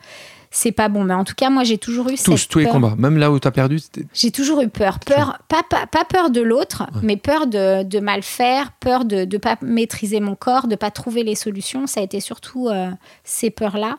c'est 0.53 0.71
pas 0.71 0.89
bon. 0.89 1.03
Mais 1.03 1.15
en 1.15 1.25
tout 1.25 1.35
cas, 1.35 1.51
moi, 1.51 1.65
j'ai 1.65 1.79
toujours 1.79 2.09
eu 2.11 2.15
Tous, 2.17 2.47
tous 2.47 2.61
les 2.61 2.67
combats, 2.67 2.95
même 2.97 3.19
là 3.19 3.33
où 3.33 3.41
tu 3.41 3.49
as 3.49 3.51
perdu 3.51 3.81
J'ai 4.13 4.31
toujours 4.31 4.61
eu 4.61 4.69
peur. 4.69 5.01
Peur, 5.01 5.39
pas, 5.49 5.63
pas, 5.63 6.05
peur 6.05 6.31
de 6.31 6.41
l'autre, 6.41 6.85
mais 7.03 7.17
peur 7.17 7.47
de, 7.47 7.83
de, 7.83 7.99
mal 7.99 8.23
faire, 8.23 8.73
peur 8.73 9.05
de 9.05 9.25
ne 9.25 9.39
pas 9.39 9.57
maîtriser 9.63 10.21
mon 10.21 10.37
corps, 10.37 10.69
de 10.69 10.77
pas 10.77 10.91
trouver 10.91 11.25
les 11.25 11.35
solutions. 11.35 11.87
Ça 11.87 12.01
a 12.01 12.03
été 12.03 12.21
surtout 12.21 12.69
euh, 12.69 12.91
ces 13.25 13.51
peurs-là 13.51 13.97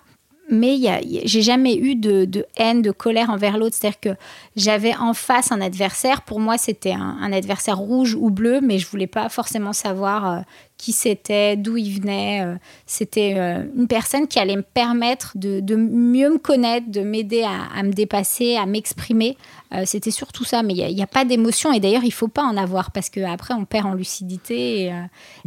mais 0.50 0.78
j'ai 1.26 1.42
jamais 1.42 1.76
eu 1.76 1.96
de, 1.96 2.46
haine, 2.58 2.82
de 2.82 2.92
colère 2.92 3.30
envers 3.30 3.58
l'autre. 3.58 3.76
C'est-à-dire 3.80 4.00
que 4.00 4.10
j'avais 4.56 4.96
en 4.96 5.14
face 5.14 5.52
un 5.52 5.62
adversaire. 5.62 6.22
Pour 6.22 6.40
moi, 6.40 6.58
c'était 6.58 6.92
un, 6.92 7.32
adversaire 7.32 7.78
rouge 7.78 8.16
ou 8.20 8.30
bleu, 8.30 8.60
mais 8.62 8.78
je 8.78 8.88
voulais 8.88 9.08
pas 9.08 9.30
forcément 9.30 9.74
savoir 9.74 10.30
euh, 10.30 10.42
qui 10.78 10.92
c'était, 10.92 11.56
d'où 11.56 11.78
il 11.78 12.02
venait. 12.02 12.42
Euh, 12.46 12.56
c'était 12.86 13.36
euh, 13.38 13.64
une 13.76 13.88
personne 13.88 14.28
qui 14.28 14.38
allait 14.38 14.58
me 14.58 14.64
permettre 14.64 15.32
de, 15.36 15.76
mieux 15.76 16.32
me 16.32 16.38
connaître, 16.38 16.92
de 16.92 17.02
m'aider 17.02 17.44
à, 17.44 17.82
me 17.84 17.94
dépasser, 17.94 18.58
à 18.58 18.66
m'exprimer. 18.66 19.38
Euh, 19.74 19.84
c'était 19.86 20.12
surtout 20.12 20.44
ça, 20.44 20.64
mais 20.64 20.74
il 20.74 20.96
n'y 20.96 21.04
a, 21.04 21.08
pas 21.08 21.26
d'émotion. 21.26 21.72
Et 21.74 21.80
d'ailleurs, 21.80 22.04
il 22.04 22.12
faut 22.12 22.28
pas 22.28 22.44
en 22.44 22.58
avoir 22.58 22.92
parce 22.92 23.10
qu'après, 23.10 23.54
on 23.54 23.66
perd 23.66 23.88
en 23.88 23.94
lucidité 23.94 24.94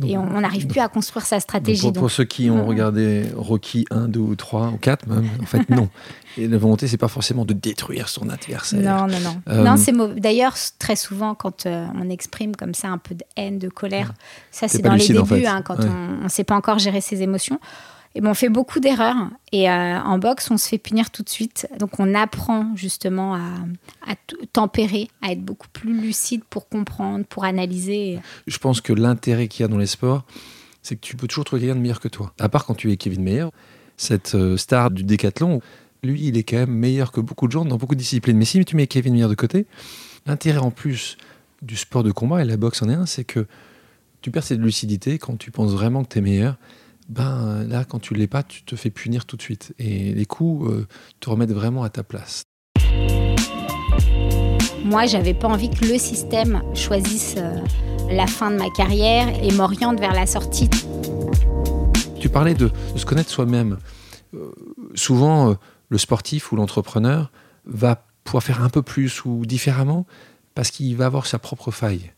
et, 0.02 0.16
on 0.16 0.40
n'arrive 0.40 0.66
plus 0.66 0.80
à 0.80 0.88
construire 0.88 1.24
sa 1.26 1.40
stratégie. 1.40 1.92
pour, 1.92 2.10
ceux 2.10 2.24
qui 2.24 2.50
ont 2.50 2.66
regardé 2.66 3.24
Rocky 3.36 3.86
1, 3.90 4.08
2 4.08 4.20
ou 4.20 4.34
3 4.34 4.68
ou 4.68 4.78
4, 4.78 5.06
même, 5.06 5.28
en 5.40 5.46
fait, 5.46 5.68
non. 5.70 5.88
Et 6.38 6.48
la 6.48 6.58
volonté, 6.58 6.86
c'est 6.86 6.98
pas 6.98 7.08
forcément 7.08 7.44
de 7.44 7.54
détruire 7.54 8.08
son 8.08 8.28
adversaire. 8.28 8.80
Non, 8.80 9.06
non, 9.06 9.20
non. 9.20 9.40
Euh, 9.48 9.62
non, 9.62 9.76
c'est 9.76 9.92
D'ailleurs, 10.20 10.54
très 10.78 10.96
souvent, 10.96 11.34
quand 11.34 11.64
euh, 11.64 11.86
on 11.94 12.10
exprime 12.10 12.54
comme 12.54 12.74
ça 12.74 12.88
un 12.88 12.98
peu 12.98 13.14
de 13.14 13.24
haine, 13.36 13.58
de 13.58 13.68
colère, 13.68 14.12
ça 14.50 14.68
c'est 14.68 14.82
dans 14.82 14.94
les 14.94 15.08
débuts, 15.08 15.46
hein, 15.46 15.62
quand 15.62 15.78
on 15.80 16.24
ne 16.24 16.28
sait 16.28 16.44
pas 16.44 16.54
encore 16.54 16.78
gérer 16.78 17.00
ses 17.00 17.22
émotions. 17.22 17.58
Et 18.14 18.20
bon, 18.20 18.30
on 18.30 18.34
fait 18.34 18.48
beaucoup 18.48 18.80
d'erreurs. 18.80 19.16
Et 19.52 19.68
euh, 19.68 20.00
en 20.00 20.18
boxe, 20.18 20.50
on 20.50 20.56
se 20.56 20.68
fait 20.68 20.78
punir 20.78 21.10
tout 21.10 21.22
de 21.22 21.28
suite. 21.28 21.68
Donc, 21.78 21.98
on 21.98 22.14
apprend 22.14 22.74
justement 22.76 23.34
à, 23.34 23.40
à 24.06 24.14
tempérer, 24.52 25.08
à 25.22 25.32
être 25.32 25.42
beaucoup 25.42 25.68
plus 25.72 25.98
lucide 26.00 26.42
pour 26.48 26.68
comprendre, 26.68 27.24
pour 27.26 27.44
analyser. 27.44 28.18
Je 28.46 28.58
pense 28.58 28.80
que 28.80 28.92
l'intérêt 28.92 29.48
qu'il 29.48 29.62
y 29.62 29.64
a 29.64 29.68
dans 29.68 29.78
les 29.78 29.86
sports, 29.86 30.24
c'est 30.82 30.96
que 30.96 31.00
tu 31.00 31.16
peux 31.16 31.26
toujours 31.26 31.44
trouver 31.44 31.62
quelqu'un 31.62 31.76
de 31.76 31.80
meilleur 31.80 32.00
que 32.00 32.08
toi. 32.08 32.32
À 32.38 32.48
part 32.48 32.64
quand 32.64 32.74
tu 32.74 32.90
es 32.92 32.96
Kevin 32.96 33.22
Meyer, 33.22 33.46
cette 33.96 34.36
star 34.56 34.90
du 34.90 35.04
décathlon 35.04 35.60
lui, 36.06 36.26
il 36.26 36.38
est 36.38 36.42
quand 36.42 36.56
même 36.56 36.70
meilleur 36.70 37.12
que 37.12 37.20
beaucoup 37.20 37.46
de 37.46 37.52
gens 37.52 37.64
dans 37.64 37.76
beaucoup 37.76 37.94
de 37.94 38.00
disciplines. 38.00 38.36
Mais 38.36 38.44
si 38.44 38.64
tu 38.64 38.76
mets 38.76 38.86
Kevin 38.86 39.14
Meyer 39.14 39.28
de 39.28 39.34
côté, 39.34 39.66
l'intérêt 40.26 40.58
en 40.58 40.70
plus 40.70 41.16
du 41.62 41.76
sport 41.76 42.02
de 42.02 42.12
combat, 42.12 42.42
et 42.42 42.44
la 42.44 42.56
boxe 42.56 42.82
en 42.82 42.88
est 42.88 42.94
un, 42.94 43.06
c'est 43.06 43.24
que 43.24 43.46
tu 44.22 44.30
perds 44.30 44.44
cette 44.44 44.60
lucidité 44.60 45.18
quand 45.18 45.36
tu 45.36 45.50
penses 45.50 45.72
vraiment 45.72 46.04
que 46.04 46.08
tu 46.08 46.18
es 46.18 46.22
meilleur. 46.22 46.56
Ben 47.08 47.64
là, 47.68 47.84
quand 47.84 48.00
tu 48.00 48.14
l'es 48.14 48.26
pas, 48.26 48.42
tu 48.42 48.64
te 48.64 48.74
fais 48.74 48.90
punir 48.90 49.26
tout 49.26 49.36
de 49.36 49.42
suite. 49.42 49.74
Et 49.78 50.12
les 50.12 50.26
coups 50.26 50.68
euh, 50.68 50.86
te 51.20 51.30
remettent 51.30 51.52
vraiment 51.52 51.84
à 51.84 51.88
ta 51.88 52.02
place. 52.02 52.42
Moi, 54.84 55.06
j'avais 55.06 55.34
pas 55.34 55.48
envie 55.48 55.70
que 55.70 55.84
le 55.84 55.98
système 55.98 56.62
choisisse 56.74 57.34
euh, 57.38 57.58
la 58.10 58.26
fin 58.26 58.50
de 58.50 58.56
ma 58.56 58.70
carrière 58.70 59.28
et 59.42 59.52
m'oriente 59.52 60.00
vers 60.00 60.14
la 60.14 60.26
sortie. 60.26 60.68
Tu 62.20 62.28
parlais 62.28 62.54
de, 62.54 62.70
se 62.96 63.04
connaître 63.04 63.30
soi-même. 63.30 63.78
Euh, 64.34 64.50
souvent, 64.94 65.56
le 65.88 65.98
sportif 65.98 66.50
ou 66.50 66.56
l'entrepreneur 66.56 67.30
va 67.66 68.04
pouvoir 68.24 68.42
faire 68.42 68.62
un 68.62 68.68
peu 68.68 68.82
plus 68.82 69.24
ou 69.24 69.46
différemment 69.46 70.06
parce 70.56 70.72
qu'il 70.72 70.96
va 70.96 71.06
avoir 71.06 71.26
sa 71.26 71.38
propre 71.38 71.70
faille, 71.70 72.12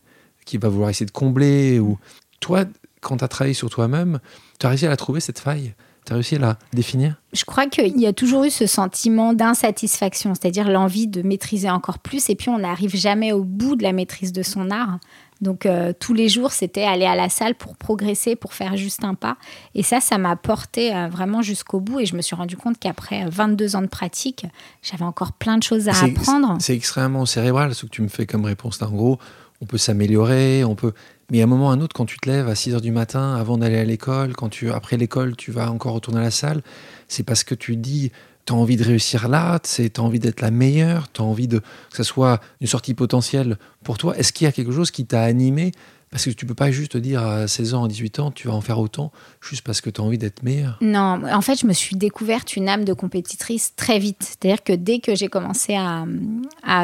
qu'il 0.45 0.59
va 0.59 0.69
vouloir 0.69 0.89
essayer 0.89 1.05
de 1.05 1.11
combler. 1.11 1.79
Ou 1.79 1.99
toi, 2.39 2.65
quand 3.01 3.17
tu 3.17 3.23
as 3.23 3.27
travaillé 3.27 3.53
sur 3.53 3.69
toi-même, 3.69 4.19
tu 4.59 4.65
as 4.65 4.69
réussi 4.69 4.85
à 4.85 4.89
la 4.89 4.97
trouver 4.97 5.19
cette 5.19 5.39
faille? 5.39 5.73
Tu 6.05 6.13
as 6.13 6.15
réussi 6.15 6.35
à 6.35 6.39
la 6.39 6.57
définir? 6.73 7.15
Je 7.33 7.43
crois 7.45 7.67
qu'il 7.67 7.99
y 7.99 8.07
a 8.07 8.13
toujours 8.13 8.43
eu 8.43 8.49
ce 8.49 8.65
sentiment 8.65 9.33
d'insatisfaction, 9.33 10.33
c'est-à-dire 10.33 10.69
l'envie 10.69 11.07
de 11.07 11.21
maîtriser 11.21 11.69
encore 11.69 11.99
plus, 11.99 12.29
et 12.29 12.35
puis 12.35 12.49
on 12.49 12.59
n'arrive 12.59 12.95
jamais 12.95 13.31
au 13.31 13.43
bout 13.43 13.75
de 13.75 13.83
la 13.83 13.91
maîtrise 13.91 14.31
de 14.31 14.43
son 14.43 14.71
art. 14.71 14.99
Donc 15.41 15.65
euh, 15.65 15.93
tous 15.97 16.13
les 16.13 16.27
jours, 16.27 16.51
c'était 16.51 16.83
aller 16.83 17.05
à 17.05 17.15
la 17.15 17.29
salle 17.29 17.55
pour 17.55 17.77
progresser, 17.77 18.35
pour 18.35 18.53
faire 18.53 18.75
juste 18.75 19.03
un 19.03 19.13
pas. 19.13 19.37
Et 19.73 19.83
ça, 19.83 20.01
ça 20.01 20.17
m'a 20.17 20.35
porté 20.35 20.93
euh, 20.93 21.07
vraiment 21.07 21.41
jusqu'au 21.41 21.79
bout. 21.79 22.01
Et 22.01 22.05
je 22.05 22.15
me 22.15 22.21
suis 22.21 22.35
rendu 22.35 22.57
compte 22.57 22.77
qu'après 22.77 23.25
22 23.29 23.75
ans 23.75 23.81
de 23.81 23.87
pratique, 23.87 24.45
j'avais 24.81 25.05
encore 25.05 25.33
plein 25.33 25.57
de 25.57 25.63
choses 25.63 25.87
à 25.87 25.93
apprendre. 26.03 26.57
C'est 26.59 26.75
extrêmement 26.75 27.25
cérébral 27.25 27.73
ce 27.73 27.85
que 27.85 27.91
tu 27.91 28.01
me 28.01 28.09
fais 28.09 28.25
comme 28.25 28.45
réponse. 28.45 28.81
en 28.81 28.91
gros, 28.91 29.17
on 29.61 29.65
peut 29.65 29.77
s'améliorer, 29.77 30.63
on 30.63 30.75
peut. 30.75 30.93
Mais 31.31 31.41
à 31.41 31.43
un 31.43 31.47
moment 31.47 31.67
ou 31.67 31.69
à 31.69 31.73
un 31.73 31.81
autre, 31.81 31.95
quand 31.95 32.05
tu 32.05 32.17
te 32.17 32.29
lèves 32.29 32.47
à 32.47 32.55
6 32.55 32.75
heures 32.75 32.81
du 32.81 32.91
matin 32.91 33.35
avant 33.35 33.57
d'aller 33.57 33.77
à 33.77 33.83
l'école, 33.83 34.33
quand 34.33 34.49
tu 34.49 34.71
après 34.71 34.97
l'école, 34.97 35.35
tu 35.35 35.51
vas 35.51 35.71
encore 35.71 35.93
retourner 35.93 36.19
à 36.19 36.23
la 36.23 36.31
salle, 36.31 36.61
c'est 37.07 37.23
parce 37.23 37.43
que 37.43 37.55
tu 37.55 37.75
dis 37.75 38.11
tu 38.45 38.53
as 38.53 38.55
envie 38.55 38.77
de 38.77 38.83
réussir 38.83 39.27
là, 39.27 39.59
tu 39.59 39.91
as 39.95 40.01
envie 40.01 40.19
d'être 40.19 40.41
la 40.41 40.49
meilleure, 40.49 41.11
tu 41.11 41.21
as 41.21 41.23
envie 41.23 41.47
de, 41.47 41.59
que 41.59 41.97
ce 41.97 42.03
soit 42.03 42.39
une 42.61 42.67
sortie 42.67 42.95
potentielle 42.95 43.57
pour 43.83 43.97
toi. 43.97 44.17
Est-ce 44.17 44.33
qu'il 44.33 44.45
y 44.45 44.47
a 44.47 44.51
quelque 44.51 44.71
chose 44.71 44.89
qui 44.89 45.05
t'a 45.05 45.21
animé 45.21 45.71
Parce 46.11 46.25
que 46.25 46.31
tu 46.31 46.45
peux 46.47 46.55
pas 46.55 46.71
juste 46.71 46.93
te 46.93 46.97
dire 46.97 47.23
à 47.23 47.47
16 47.47 47.73
ans, 47.75 47.83
à 47.83 47.87
18 47.87 48.19
ans, 48.19 48.31
tu 48.31 48.47
vas 48.47 48.53
en 48.53 48.61
faire 48.61 48.79
autant 48.79 49.11
juste 49.41 49.61
parce 49.61 49.79
que 49.79 49.91
tu 49.91 50.01
as 50.01 50.03
envie 50.03 50.17
d'être 50.17 50.41
meilleur. 50.41 50.77
Non, 50.81 51.21
en 51.31 51.41
fait, 51.41 51.59
je 51.59 51.67
me 51.67 51.73
suis 51.73 51.95
découverte 51.95 52.55
une 52.55 52.67
âme 52.67 52.83
de 52.83 52.93
compétitrice 52.93 53.73
très 53.75 53.99
vite. 53.99 54.17
C'est-à-dire 54.21 54.63
que 54.63 54.73
dès 54.73 54.99
que 54.99 55.13
j'ai 55.13 55.27
commencé 55.27 55.75
à, 55.75 56.05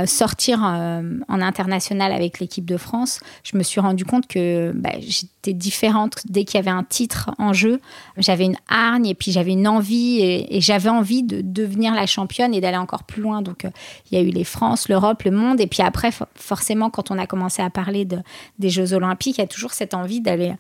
sortir 0.05 0.61
euh, 0.63 1.01
en 1.27 1.41
international 1.41 2.11
avec 2.11 2.39
l'équipe 2.39 2.65
de 2.65 2.77
France, 2.77 3.19
je 3.43 3.57
me 3.57 3.63
suis 3.63 3.79
rendu 3.79 4.05
compte 4.05 4.27
que 4.27 4.71
bah, 4.75 4.91
j'étais 4.99 5.53
différente. 5.53 6.17
Dès 6.29 6.43
qu'il 6.43 6.55
y 6.55 6.59
avait 6.59 6.69
un 6.69 6.83
titre 6.83 7.31
en 7.39 7.53
jeu, 7.53 7.79
j'avais 8.17 8.45
une 8.45 8.57
hargne 8.69 9.07
et 9.07 9.15
puis 9.15 9.31
j'avais 9.31 9.53
une 9.53 9.67
envie 9.67 10.19
et, 10.21 10.61
j'avais 10.61 10.89
envie 10.89 11.23
de 11.23 11.41
devenir 11.41 11.93
la 11.93 12.05
championne 12.05 12.53
et 12.53 12.61
d'aller 12.61 12.77
encore 12.77 13.03
plus 13.03 13.21
loin. 13.21 13.41
Donc, 13.41 13.65
euh, 13.65 13.69
il 14.09 14.17
y 14.17 14.21
a 14.21 14.23
eu 14.23 14.29
les 14.29 14.43
France, 14.43 14.87
l'Europe, 14.87 15.23
le 15.23 15.31
monde. 15.31 15.59
Et 15.59 15.67
puis 15.67 15.81
après, 15.81 16.11
forcément, 16.35 16.89
quand 16.89 17.09
on 17.11 17.17
a 17.17 17.25
commencé 17.25 17.61
à 17.61 17.69
parler 17.69 18.05
de, 18.05 18.19
des 18.59 18.69
Jeux 18.69 18.93
Olympiques, 18.93 19.14
il 19.25 19.37
y 19.37 19.41
a 19.41 19.47
toujours 19.47 19.73
cette 19.73 19.93
envie 19.93 20.21
d'aller 20.21 20.53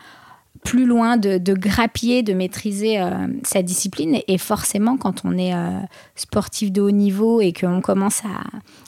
plus 0.63 0.85
loin, 0.85 1.17
de, 1.17 1.37
de 1.37 1.53
grappiller, 1.53 2.23
de 2.23 2.33
maîtriser 2.33 2.99
euh, 2.99 3.27
sa 3.43 3.61
discipline. 3.61 4.19
Et 4.27 4.37
forcément, 4.37 4.97
quand 4.97 5.23
on 5.23 5.37
est 5.37 5.53
euh, 5.53 5.79
sportif 6.15 6.71
de 6.71 6.81
haut 6.81 6.91
niveau 6.91 7.41
et 7.41 7.53
qu'on 7.53 7.81
commence 7.81 8.21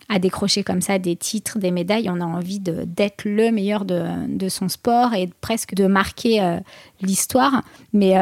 à, 0.10 0.20
décrocher 0.20 0.64
comme 0.64 0.82
ça 0.82 0.98
des 1.00 1.16
titres, 1.16 1.60
des 1.60 1.70
médailles, 1.70 2.10
on 2.10 2.22
a 2.22 2.26
envie 2.26 2.60
d'être 2.60 3.26
le 3.26 3.52
meilleur 3.52 3.86
de, 3.86 4.50
son 4.50 4.70
sport 4.70 5.14
et 5.14 5.30
presque 5.42 5.76
de 5.76 5.86
marquer 5.86 6.42
euh, 6.42 6.58
l'histoire. 7.02 7.62
Mais 7.94 8.16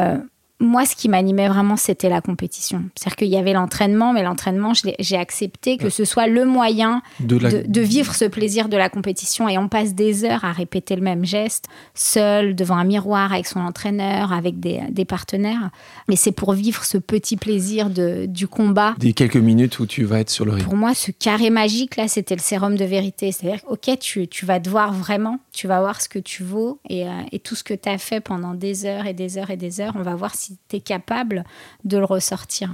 moi, 0.58 0.86
ce 0.86 0.96
qui 0.96 1.10
m'animait 1.10 1.48
vraiment, 1.48 1.76
c'était 1.76 2.08
la 2.08 2.22
compétition. 2.22 2.84
C'est-à-dire 2.94 3.16
qu'il 3.16 3.28
y 3.28 3.36
avait 3.36 3.52
l'entraînement, 3.52 4.14
mais 4.14 4.22
l'entraînement, 4.22 4.72
j'ai 4.98 5.16
accepté 5.16 5.76
que 5.76 5.90
ce 5.90 6.06
soit 6.06 6.28
le 6.28 6.46
moyen 6.46 7.02
de, 7.20 7.80
vivre 7.80 8.14
ce 8.14 8.24
plaisir 8.24 8.70
de 8.70 8.76
la 8.76 8.88
compétition. 8.88 9.50
Et 9.50 9.58
on 9.58 9.68
passe 9.68 9.94
des 9.94 10.24
heures 10.24 10.46
à 10.46 10.52
répéter 10.52 10.96
le 10.96 11.02
même 11.02 11.26
geste, 11.26 11.66
seul, 11.94 12.54
devant 12.54 12.76
un 12.76 12.84
miroir, 12.84 13.34
avec 13.34 13.46
son 13.46 13.60
entraîneur, 13.60 14.32
avec 14.32 14.58
des, 14.58 15.04
partenaires. 15.04 15.70
Mais 16.08 16.16
c'est 16.16 16.32
pour 16.32 16.54
vivre 16.54 16.84
ce 16.84 16.96
petit 16.98 17.36
plaisir 17.36 17.90
de, 17.90 18.24
du 18.26 18.48
combat. 18.48 18.94
Des 18.98 19.12
quelques 19.12 19.36
minutes 19.36 19.78
où 19.78 19.86
tu 19.86 20.04
vas 20.04 20.20
être 20.20 20.30
sur 20.30 20.46
le 20.46 20.52
ring. 20.52 20.64
Pour 20.64 20.76
moi, 20.76 20.94
ce 20.94 21.10
carré 21.10 21.50
magique, 21.50 21.96
là, 21.96 22.08
c'était 22.08 22.34
le 22.34 22.40
sérum 22.40 22.76
de 22.76 22.84
vérité. 22.84 23.30
C'est-à-dire, 23.30 23.60
OK, 23.68 23.90
tu, 24.00 24.26
tu, 24.26 24.46
vas 24.46 24.58
te 24.58 24.70
voir 24.70 24.92
vraiment, 24.92 25.38
tu 25.52 25.68
vas 25.68 25.80
voir 25.80 26.00
ce 26.00 26.08
que 26.08 26.18
tu 26.18 26.42
vaux 26.42 26.80
et, 26.88 27.06
euh, 27.06 27.12
et 27.30 27.38
tout 27.38 27.54
ce 27.54 27.62
que 27.62 27.74
tu 27.74 27.88
as 27.88 27.98
fait 27.98 28.20
pendant 28.20 28.54
des 28.54 28.86
heures 28.86 29.06
et 29.06 29.14
des 29.14 29.38
heures 29.38 29.50
et 29.50 29.56
des 29.56 29.80
heures. 29.80 29.92
On 29.96 30.02
va 30.02 30.14
voir 30.16 30.34
si 30.34 30.45
si 30.46 30.58
tu 30.68 30.76
es 30.76 30.80
capable 30.80 31.44
de 31.84 31.98
le 31.98 32.04
ressortir. 32.04 32.70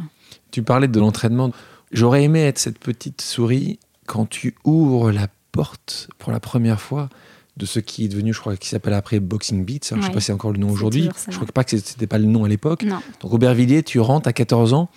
Tu 0.50 0.62
parlais 0.62 0.88
de 0.88 1.00
l'entraînement. 1.00 1.52
J'aurais 1.90 2.24
aimé 2.24 2.40
être 2.42 2.58
cette 2.58 2.78
petite 2.78 3.22
souris 3.22 3.78
quand 4.06 4.26
tu 4.28 4.54
ouvres 4.64 5.10
la 5.10 5.28
porte 5.52 6.08
pour 6.18 6.32
la 6.32 6.40
première 6.40 6.80
fois 6.80 7.08
de 7.56 7.66
ce 7.66 7.80
qui 7.80 8.04
est 8.04 8.08
devenu, 8.08 8.32
je 8.32 8.40
crois, 8.40 8.56
qui 8.56 8.68
s'appelle 8.68 8.94
après 8.94 9.20
Boxing 9.20 9.64
Beats. 9.64 9.88
Je 9.90 9.94
ne 9.94 10.02
sais 10.02 10.10
pas 10.10 10.20
si 10.20 10.26
c'est 10.26 10.32
encore 10.32 10.52
le 10.52 10.58
nom 10.58 10.70
aujourd'hui. 10.70 11.08
Je 11.28 11.36
crois 11.36 11.46
pas 11.46 11.64
que 11.64 11.76
c'était 11.76 12.06
pas 12.06 12.18
le 12.18 12.24
nom 12.24 12.44
à 12.44 12.48
l'époque. 12.48 12.84
Donc 13.20 13.32
Aubervilliers, 13.32 13.82
tu 13.82 14.00
rentres 14.00 14.28
à 14.28 14.32
14 14.32 14.72
ans 14.72 14.88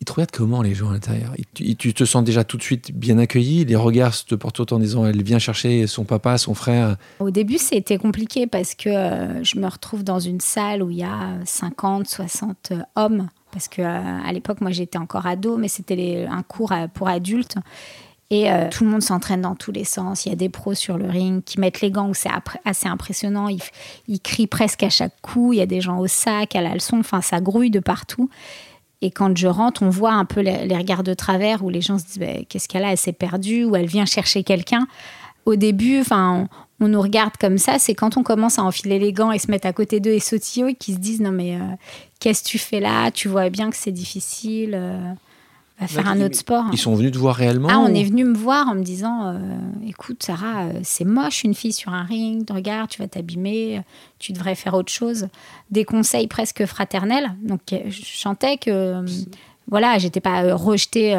ils 0.00 0.04
te 0.04 0.12
regardent 0.12 0.30
comment 0.30 0.60
les 0.60 0.74
gens 0.74 0.90
à 0.90 0.92
l'intérieur? 0.92 1.32
Tu, 1.54 1.94
te 1.94 2.04
sens 2.04 2.22
déjà 2.22 2.44
tout 2.44 2.58
de 2.58 2.62
suite 2.62 2.92
bien 2.92 3.18
accueilli 3.18 3.64
Les 3.64 3.76
regards 3.76 4.24
te 4.24 4.34
portent 4.34 4.60
autant 4.60 4.76
en 4.76 4.78
disant 4.78 5.06
elle 5.06 5.22
vient 5.22 5.38
chercher 5.38 5.86
son 5.86 6.04
papa, 6.04 6.36
son 6.36 6.54
frère? 6.54 6.96
Au 7.18 7.30
début, 7.30 7.58
c'était 7.58 7.96
compliqué 7.96 8.46
parce 8.46 8.74
que 8.74 8.90
euh, 8.90 9.42
je 9.42 9.58
me 9.58 9.66
retrouve 9.66 10.04
dans 10.04 10.20
une 10.20 10.40
salle 10.40 10.82
où 10.82 10.90
il 10.90 10.98
y 10.98 11.02
a 11.02 11.38
50, 11.44 12.06
60 12.06 12.72
hommes. 12.94 13.28
Parce 13.52 13.68
que 13.68 13.80
euh, 13.80 14.20
à 14.22 14.32
l'époque, 14.32 14.60
moi 14.60 14.70
j'étais 14.70 14.98
encore 14.98 15.26
ado, 15.26 15.56
mais 15.56 15.68
c'était 15.68 16.26
un 16.28 16.42
cours 16.42 16.74
pour 16.92 17.08
adultes. 17.08 17.56
Et 18.28 18.50
euh, 18.50 18.68
tout 18.70 18.84
le 18.84 18.90
monde 18.90 19.02
s'entraîne 19.02 19.40
dans 19.40 19.54
tous 19.54 19.72
les 19.72 19.84
sens. 19.84 20.26
Il 20.26 20.30
y 20.30 20.32
a 20.32 20.36
des 20.36 20.48
pros 20.48 20.74
sur 20.74 20.98
le 20.98 21.08
ring 21.08 21.42
qui 21.44 21.60
mettent 21.60 21.80
les 21.80 21.92
gants 21.92 22.12
c'est 22.12 22.28
assez 22.64 22.88
impressionnant. 22.88 23.48
Ils, 23.48 23.62
ils, 24.08 24.20
crient 24.20 24.48
presque 24.48 24.82
à 24.82 24.90
chaque 24.90 25.18
coup. 25.22 25.52
Il 25.52 25.58
y 25.58 25.62
a 25.62 25.66
des 25.66 25.80
gens 25.80 25.98
au 25.98 26.08
sac, 26.08 26.56
à 26.56 26.60
la 26.60 26.74
leçon. 26.74 26.98
Enfin, 26.98 27.22
ça 27.22 27.40
grouille 27.40 27.70
de 27.70 27.78
partout. 27.78 28.28
Et 29.02 29.10
quand 29.10 29.36
je 29.36 29.46
rentre, 29.46 29.82
on 29.82 29.90
voit 29.90 30.12
un 30.12 30.24
peu 30.24 30.40
les, 30.40 30.76
regards 30.76 31.02
de 31.02 31.14
travers 31.14 31.64
où 31.64 31.68
les 31.68 31.80
gens 31.80 31.98
se 31.98 32.04
disent 32.04 32.18
bah, 32.18 32.42
qu'est-ce 32.48 32.68
qu'elle 32.68 32.84
a? 32.84 32.92
Elle 32.92 32.98
s'est 32.98 33.12
perdue 33.12 33.64
ou 33.64 33.76
elle 33.76 33.86
vient 33.86 34.06
chercher 34.06 34.42
quelqu'un. 34.42 34.86
Au 35.44 35.54
début, 35.54 36.02
on, 36.10 36.48
nous 36.80 37.00
regarde 37.00 37.36
comme 37.38 37.58
ça. 37.58 37.78
C'est 37.78 37.94
quand 37.94 38.16
on 38.16 38.22
commence 38.22 38.58
à 38.58 38.62
enfiler 38.62 38.98
les 38.98 39.12
gants 39.12 39.32
et 39.32 39.38
se 39.38 39.50
mettre 39.50 39.66
à 39.66 39.72
côté 39.72 40.00
d'eux 40.00 40.12
et 40.12 40.20
sautiller, 40.20 40.74
qui 40.74 40.94
se 40.94 40.98
disent 40.98 41.20
non 41.20 41.30
mais 41.30 41.56
euh, 41.56 41.64
qu'est-ce 42.20 42.42
que 42.42 42.48
tu 42.48 42.58
fais 42.58 42.80
là? 42.80 43.10
Tu 43.10 43.28
vois 43.28 43.50
bien 43.50 43.70
que 43.70 43.76
c'est 43.76 43.92
difficile. 43.92 44.74
Euh 45.78 45.82
va 45.82 45.88
faire 45.88 46.08
un 46.08 46.20
autre 46.22 46.36
sport. 46.36 46.64
Ils 46.72 46.78
sont 46.78 46.94
venus 46.94 47.12
te 47.12 47.18
voir 47.18 47.36
réellement 47.36 47.68
Ah, 47.70 47.78
on 47.78 47.94
est 47.94 48.04
venu 48.04 48.24
me 48.24 48.36
voir 48.36 48.68
en 48.68 48.74
me 48.74 48.82
disant 48.82 49.28
euh, 49.28 49.38
écoute, 49.86 50.22
Sarah, 50.22 50.64
euh, 50.64 50.80
c'est 50.82 51.04
moche 51.04 51.44
une 51.44 51.54
fille 51.54 51.72
sur 51.72 51.92
un 51.92 52.04
ring, 52.04 52.48
regarde, 52.50 52.88
tu 52.88 53.00
vas 53.00 53.08
t'abîmer, 53.08 53.82
tu 54.18 54.32
devrais 54.32 54.54
faire 54.54 54.74
autre 54.74 54.92
chose. 54.92 55.28
Des 55.70 55.84
conseils 55.84 56.28
presque 56.28 56.64
fraternels. 56.64 57.34
Donc, 57.42 57.60
euh, 57.72 57.78
je 57.88 58.02
chantais 58.04 58.56
que. 58.56 59.04
Voilà, 59.68 59.98
j'étais 59.98 60.20
pas 60.20 60.54
rejetée 60.54 61.14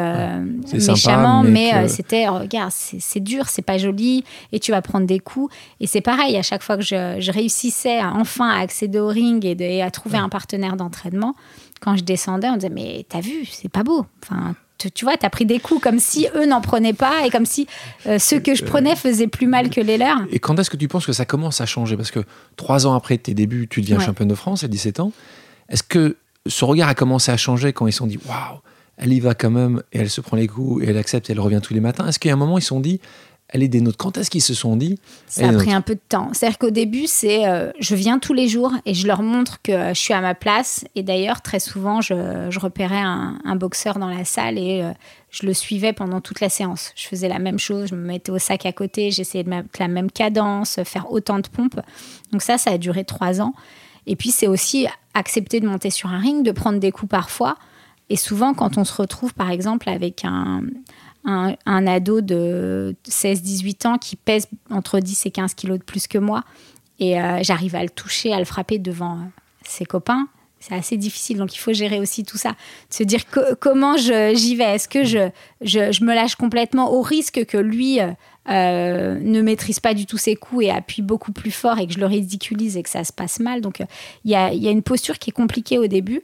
méchamment, 0.72 1.42
mais, 1.42 1.88
c'était 1.88 2.28
regarde, 2.28 2.72
c'est 2.72 3.20
dur, 3.20 3.48
c'est 3.48 3.62
pas 3.62 3.78
joli, 3.78 4.24
et 4.52 4.60
tu 4.60 4.70
vas 4.70 4.80
prendre 4.80 5.06
des 5.06 5.18
coups. 5.18 5.54
Et 5.80 5.86
c'est 5.86 6.00
pareil, 6.00 6.36
à 6.36 6.42
chaque 6.42 6.62
fois 6.62 6.76
que 6.76 6.82
je, 6.82 7.30
réussissais 7.30 7.98
à, 7.98 8.14
enfin 8.14 8.48
à 8.48 8.60
accéder 8.60 8.98
au 8.98 9.08
ring 9.08 9.44
et, 9.44 9.82
à 9.82 9.90
trouver 9.90 10.18
un 10.18 10.28
partenaire 10.28 10.76
d'entraînement, 10.76 11.34
quand 11.80 11.96
je 11.96 12.04
descendais, 12.04 12.48
on 12.48 12.56
disait 12.56 12.70
mais 12.70 13.04
t'as 13.08 13.20
vu, 13.20 13.44
c'est 13.44 13.68
pas 13.70 13.82
beau. 13.82 14.06
Enfin, 14.22 14.54
tu, 14.78 15.04
vois, 15.04 15.16
t'as 15.16 15.30
pris 15.30 15.44
des 15.44 15.58
coups 15.58 15.80
comme 15.80 15.98
si 15.98 16.28
eux 16.36 16.46
n'en 16.46 16.60
prenaient 16.60 16.92
pas 16.92 17.26
et 17.26 17.30
comme 17.30 17.46
si 17.46 17.66
euh, 18.06 18.18
ceux 18.18 18.38
que 18.38 18.54
je 18.54 18.64
prenais 18.64 18.94
faisaient 18.94 19.26
plus 19.26 19.46
mal 19.46 19.70
que 19.70 19.80
les 19.80 19.98
leurs. 19.98 20.20
Et 20.30 20.38
quand 20.38 20.58
est-ce 20.58 20.70
que 20.70 20.76
tu 20.76 20.86
penses 20.88 21.06
que 21.06 21.12
ça 21.12 21.24
commence 21.24 21.60
à 21.60 21.66
changer? 21.66 21.96
Parce 21.96 22.10
que 22.10 22.20
trois 22.56 22.86
ans 22.86 22.94
après 22.94 23.18
tes 23.18 23.34
débuts, 23.34 23.66
tu 23.68 23.80
deviens 23.80 23.98
championne 23.98 24.28
de 24.28 24.34
France 24.34 24.62
à 24.64 24.68
17 24.68 25.00
ans. 25.00 25.12
Est-ce 25.68 25.82
que 25.82 26.16
ce 26.46 26.64
regard 26.64 26.88
a 26.88 26.94
commencé 26.94 27.30
à 27.30 27.36
changer 27.36 27.72
quand 27.72 27.86
ils 27.86 27.92
se 27.92 27.98
sont 27.98 28.06
dit 28.06 28.18
waouh, 28.26 28.60
elle 28.96 29.12
y 29.12 29.20
va 29.20 29.34
quand 29.34 29.50
même 29.50 29.82
et 29.92 29.98
elle 29.98 30.10
se 30.10 30.20
prend 30.20 30.36
les 30.36 30.48
coups 30.48 30.84
et 30.84 30.90
elle 30.90 30.98
accepte 30.98 31.30
et 31.30 31.32
elle 31.32 31.40
revient 31.40 31.60
tous 31.62 31.74
les 31.74 31.80
matins 31.80 32.06
Est-ce 32.06 32.18
qu'il 32.18 32.28
y 32.28 32.32
a 32.32 32.34
un 32.34 32.38
moment 32.38 32.58
ils 32.58 32.62
se 32.62 32.68
sont 32.68 32.80
dit 32.80 33.00
elle 33.50 33.62
est 33.62 33.68
des 33.68 33.80
nôtres? 33.80 33.96
Quand 33.96 34.18
est-ce 34.18 34.30
qu'ils 34.30 34.42
se 34.42 34.52
sont 34.52 34.76
dit 34.76 34.98
Ça 35.26 35.48
a 35.48 35.52
pris 35.52 35.72
un 35.72 35.80
peu 35.80 35.94
de 35.94 36.00
temps. 36.06 36.28
C'est-à-dire 36.34 36.58
qu'au 36.58 36.70
début, 36.70 37.06
c'est 37.06 37.48
euh, 37.48 37.70
je 37.80 37.94
viens 37.94 38.18
tous 38.18 38.34
les 38.34 38.46
jours 38.46 38.72
et 38.84 38.92
je 38.92 39.06
leur 39.06 39.22
montre 39.22 39.62
que 39.62 39.88
je 39.88 39.98
suis 39.98 40.12
à 40.12 40.20
ma 40.20 40.34
place. 40.34 40.84
Et 40.94 41.02
d'ailleurs, 41.02 41.40
très 41.40 41.58
souvent, 41.58 42.02
je, 42.02 42.58
repérais 42.58 43.00
un, 43.00 43.56
boxeur 43.56 43.98
dans 43.98 44.10
la 44.10 44.26
salle 44.26 44.58
et 44.58 44.82
euh, 44.82 44.92
je 45.30 45.46
le 45.46 45.54
suivais 45.54 45.94
pendant 45.94 46.20
toute 46.20 46.40
la 46.40 46.50
séance. 46.50 46.92
Je 46.94 47.06
faisais 47.06 47.28
la 47.28 47.38
même 47.38 47.58
chose, 47.58 47.88
je 47.88 47.94
me 47.94 48.06
mettais 48.06 48.30
au 48.30 48.38
sac 48.38 48.66
à 48.66 48.72
côté, 48.72 49.10
j'essayais 49.10 49.44
de 49.44 49.48
mettre 49.48 49.68
la 49.80 49.88
même 49.88 50.10
cadence, 50.10 50.78
faire 50.84 51.10
autant 51.10 51.38
de 51.38 51.48
pompes. 51.48 51.80
Donc 52.32 52.42
ça, 52.42 52.58
ça 52.58 52.72
a 52.72 52.78
duré 52.78 53.04
trois 53.04 53.40
ans. 53.40 53.54
Et 54.08 54.16
puis, 54.16 54.30
c'est 54.30 54.48
aussi 54.48 54.86
accepter 55.14 55.60
de 55.60 55.68
monter 55.68 55.90
sur 55.90 56.08
un 56.08 56.18
ring, 56.18 56.44
de 56.44 56.50
prendre 56.50 56.80
des 56.80 56.90
coups 56.90 57.10
parfois. 57.10 57.56
Et 58.08 58.16
souvent, 58.16 58.54
quand 58.54 58.78
on 58.78 58.84
se 58.84 58.94
retrouve, 58.94 59.34
par 59.34 59.50
exemple, 59.50 59.88
avec 59.88 60.24
un 60.24 61.86
ado 61.86 62.22
de 62.22 62.96
16-18 63.06 63.86
ans 63.86 63.98
qui 63.98 64.16
pèse 64.16 64.48
entre 64.70 64.98
10 64.98 65.26
et 65.26 65.30
15 65.30 65.54
kilos 65.54 65.78
de 65.78 65.84
plus 65.84 66.08
que 66.08 66.18
moi. 66.18 66.42
Et 66.98 67.20
euh, 67.20 67.40
j'arrive 67.42 67.74
à 67.74 67.82
le 67.82 67.90
toucher, 67.90 68.32
à 68.32 68.38
le 68.38 68.44
frapper 68.44 68.78
devant 68.78 69.20
ses 69.62 69.84
copains. 69.84 70.26
C'est 70.60 70.74
assez 70.74 70.96
difficile, 70.96 71.38
donc 71.38 71.54
il 71.54 71.58
faut 71.58 71.72
gérer 71.72 72.00
aussi 72.00 72.24
tout 72.24 72.38
ça. 72.38 72.56
Se 72.90 73.04
dire 73.04 73.20
comment 73.60 73.96
j'y 73.96 74.56
vais? 74.56 74.74
Est-ce 74.74 74.88
que 74.88 75.04
je, 75.04 75.30
je, 75.60 76.02
me 76.02 76.14
lâche 76.14 76.34
complètement 76.34 76.92
au 76.92 77.00
risque 77.00 77.44
que 77.46 77.58
lui 77.58 78.00
euh, 78.00 78.10
ne 78.48 79.42
maîtrise 79.42 79.80
pas 79.80 79.94
du 79.94 80.06
tout 80.06 80.18
ses 80.18 80.36
coups 80.36 80.64
et 80.64 80.70
appuie 80.70 81.02
beaucoup 81.02 81.32
plus 81.32 81.50
fort 81.50 81.78
et 81.78 81.86
que 81.86 81.92
je 81.92 81.98
le 81.98 82.06
ridiculise 82.06 82.76
et 82.76 82.82
que 82.82 82.90
ça 82.90 83.04
se 83.04 83.12
passe 83.12 83.40
mal. 83.40 83.60
Donc 83.60 83.82
il 84.24 84.30
y, 84.30 84.34
a, 84.34 84.50
une 84.52 84.82
posture 84.82 85.18
qui 85.18 85.30
est 85.30 85.32
compliquée 85.32 85.78
au 85.78 85.86
début. 85.86 86.22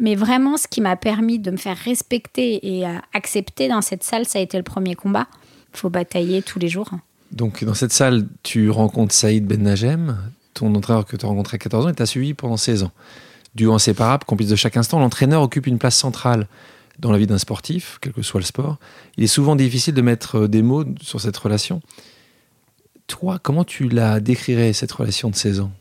Mais 0.00 0.14
vraiment, 0.14 0.56
ce 0.56 0.68
qui 0.68 0.80
m'a 0.80 0.94
permis 0.94 1.40
de 1.40 1.50
me 1.50 1.56
faire 1.56 1.76
respecter 1.76 2.78
et 2.78 2.84
accepter 3.12 3.66
dans 3.66 3.82
cette 3.82 4.04
salle, 4.04 4.26
ça 4.26 4.38
a 4.38 4.42
été 4.42 4.56
le 4.56 4.62
premier 4.62 4.94
combat. 4.94 5.26
Il 5.74 5.78
faut 5.78 5.90
batailler 5.90 6.40
tous 6.42 6.60
les 6.60 6.68
jours. 6.68 6.90
Donc, 7.32 7.64
dans 7.64 7.74
cette 7.74 7.92
salle, 7.92 8.26
tu 8.42 8.70
rencontres 8.70 9.14
Saïd 9.14 9.46
Ben 9.46 9.62
Najem, 9.62 10.16
ton 10.54 10.74
entraîneur 10.74 11.04
que 11.04 11.16
tu 11.16 11.26
as 11.26 11.28
rencontré 11.28 11.56
à 11.56 11.58
14 11.58 11.86
ans 11.86 11.88
et 11.90 11.94
tu 11.94 12.02
as 12.02 12.06
suivi 12.06 12.34
pendant 12.34 12.56
16 12.56 12.84
ans. 12.84 12.92
Duo 13.54 13.72
inséparable, 13.74 14.24
complice 14.24 14.48
de 14.48 14.56
chaque 14.56 14.76
instant, 14.76 14.98
l'entraîneur 14.98 15.42
occupe 15.42 15.66
une 15.66 15.78
place 15.78 15.96
centrale 15.96 16.46
dans 16.98 17.12
la 17.12 17.18
vie 17.18 17.26
d'un 17.26 17.38
sportif, 17.38 17.98
quel 18.00 18.12
que 18.12 18.22
soit 18.22 18.40
le 18.40 18.46
sport. 18.46 18.78
Il 19.16 19.24
est 19.24 19.28
souvent 19.28 19.56
difficile 19.56 19.94
de 19.94 20.02
mettre 20.02 20.46
des 20.46 20.62
mots 20.62 20.84
sur 21.00 21.20
cette 21.20 21.36
relation. 21.36 21.80
Toi, 23.06 23.38
comment 23.42 23.64
tu 23.64 23.88
la 23.88 24.20
décrirais, 24.20 24.72
cette 24.72 24.92
relation 24.92 25.30
de 25.30 25.34
16 25.34 25.60
ans? 25.60 25.72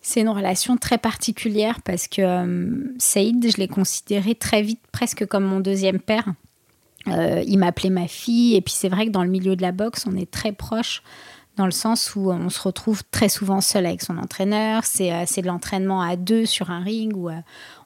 C'est 0.00 0.20
une 0.20 0.28
relation 0.28 0.76
très 0.76 0.98
particulière 0.98 1.80
parce 1.82 2.08
que 2.08 2.22
euh, 2.22 2.94
Saïd, 2.98 3.50
je 3.50 3.56
l'ai 3.56 3.68
considéré 3.68 4.34
très 4.34 4.60
vite 4.60 4.80
presque 4.90 5.26
comme 5.26 5.44
mon 5.44 5.60
deuxième 5.60 6.00
père. 6.00 6.26
Euh, 7.06 7.42
il 7.46 7.58
m'appelait 7.58 7.90
ma 7.90 8.08
fille 8.08 8.56
et 8.56 8.60
puis 8.60 8.74
c'est 8.76 8.88
vrai 8.88 9.06
que 9.06 9.10
dans 9.10 9.22
le 9.22 9.30
milieu 9.30 9.54
de 9.54 9.62
la 9.62 9.72
boxe, 9.72 10.04
on 10.06 10.16
est 10.16 10.30
très 10.30 10.52
proche 10.52 11.02
dans 11.56 11.66
le 11.66 11.72
sens 11.72 12.14
où 12.16 12.30
on 12.30 12.48
se 12.48 12.60
retrouve 12.62 13.02
très 13.10 13.28
souvent 13.28 13.60
seul 13.60 13.84
avec 13.84 14.02
son 14.02 14.16
entraîneur. 14.16 14.84
C'est 14.84 15.12
euh, 15.12 15.24
de 15.24 15.46
l'entraînement 15.46 16.00
à 16.00 16.16
deux 16.16 16.46
sur 16.46 16.70
un 16.70 16.80
ring 16.80 17.14
où 17.14 17.28
euh, 17.28 17.34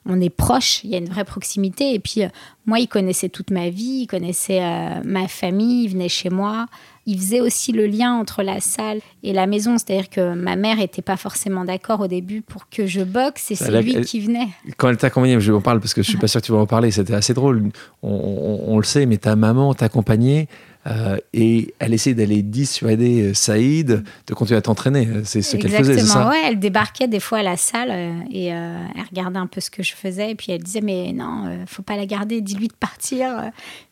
on 0.05 0.21
est 0.21 0.29
proche, 0.29 0.83
il 0.85 0.91
y 0.91 0.95
a 0.95 0.99
une 0.99 1.09
vraie 1.09 1.25
proximité. 1.25 1.93
Et 1.93 1.99
puis, 1.99 2.23
euh, 2.23 2.29
moi, 2.65 2.79
il 2.79 2.87
connaissait 2.87 3.27
toute 3.27 3.51
ma 3.51 3.69
vie, 3.69 4.03
il 4.03 4.07
connaissait 4.07 4.61
ma 5.03 5.27
famille, 5.27 5.85
il 5.85 5.89
venait 5.89 6.09
chez 6.09 6.29
moi. 6.29 6.67
Il 7.05 7.17
faisait 7.17 7.39
aussi 7.39 7.71
le 7.71 7.87
lien 7.87 8.13
entre 8.13 8.43
la 8.43 8.59
salle 8.59 8.99
et 9.23 9.31
la 9.31 9.47
maison. 9.47 9.77
C'est-à-dire 9.77 10.09
que 10.09 10.33
ma 10.33 10.57
mère 10.57 10.77
n'était 10.77 11.01
pas 11.01 11.15
forcément 11.15 11.63
d'accord 11.63 12.01
au 12.01 12.07
début 12.07 12.41
pour 12.41 12.69
que 12.69 12.85
je 12.85 13.01
boxe 13.01 13.51
et 13.51 13.55
c'est 13.55 13.81
lui 13.81 14.01
qui 14.01 14.19
venait. 14.19 14.49
Quand 14.75 14.89
elle 14.89 14.97
t'accompagnait, 14.97 15.39
je 15.39 15.53
en 15.53 15.61
parle 15.61 15.79
parce 15.79 15.93
que 15.93 16.03
je 16.03 16.09
suis 16.09 16.17
pas 16.17 16.27
sûr 16.27 16.41
que 16.41 16.45
tu 16.45 16.51
vas 16.51 16.57
en 16.57 16.65
parler, 16.65 16.91
c'était 16.91 17.13
assez 17.13 17.33
drôle. 17.33 17.71
On, 18.03 18.77
le 18.77 18.83
sait, 18.83 19.05
mais 19.05 19.17
ta 19.17 19.37
maman 19.37 19.73
t'accompagnait 19.73 20.49
euh, 20.87 21.17
et 21.33 21.73
elle 21.79 21.93
essayait 21.93 22.15
d'aller 22.15 22.41
dissuader 22.41 23.21
euh, 23.21 23.33
Saïd 23.33 24.03
de 24.27 24.33
continuer 24.33 24.57
à 24.57 24.61
t'entraîner. 24.61 25.07
C'est 25.25 25.41
ce 25.41 25.57
qu'elle 25.57 25.71
faisait, 25.71 25.97
c'est 25.97 26.05
ça 26.05 26.29
ouais, 26.29 26.41
elle 26.45 26.59
débarquait 26.59 27.07
des 27.07 27.19
fois 27.19 27.39
à 27.39 27.43
la 27.43 27.57
salle 27.57 27.89
euh, 27.91 28.19
et 28.31 28.45
elle 28.47 29.05
regardait 29.09 29.39
un 29.39 29.47
peu 29.47 29.59
ce 29.59 29.69
que 29.69 29.83
je 29.83 29.93
faisais. 29.93 30.31
Et 30.31 30.35
puis 30.35 30.51
elle 30.51 30.63
disait 30.63 30.81
Mais 30.81 31.11
non, 31.13 31.65
faut 31.65 31.83
pas 31.83 31.97
la 31.97 32.05
garder, 32.05 32.41
dis-lui 32.41 32.67
de 32.67 32.73
partir. 32.73 33.51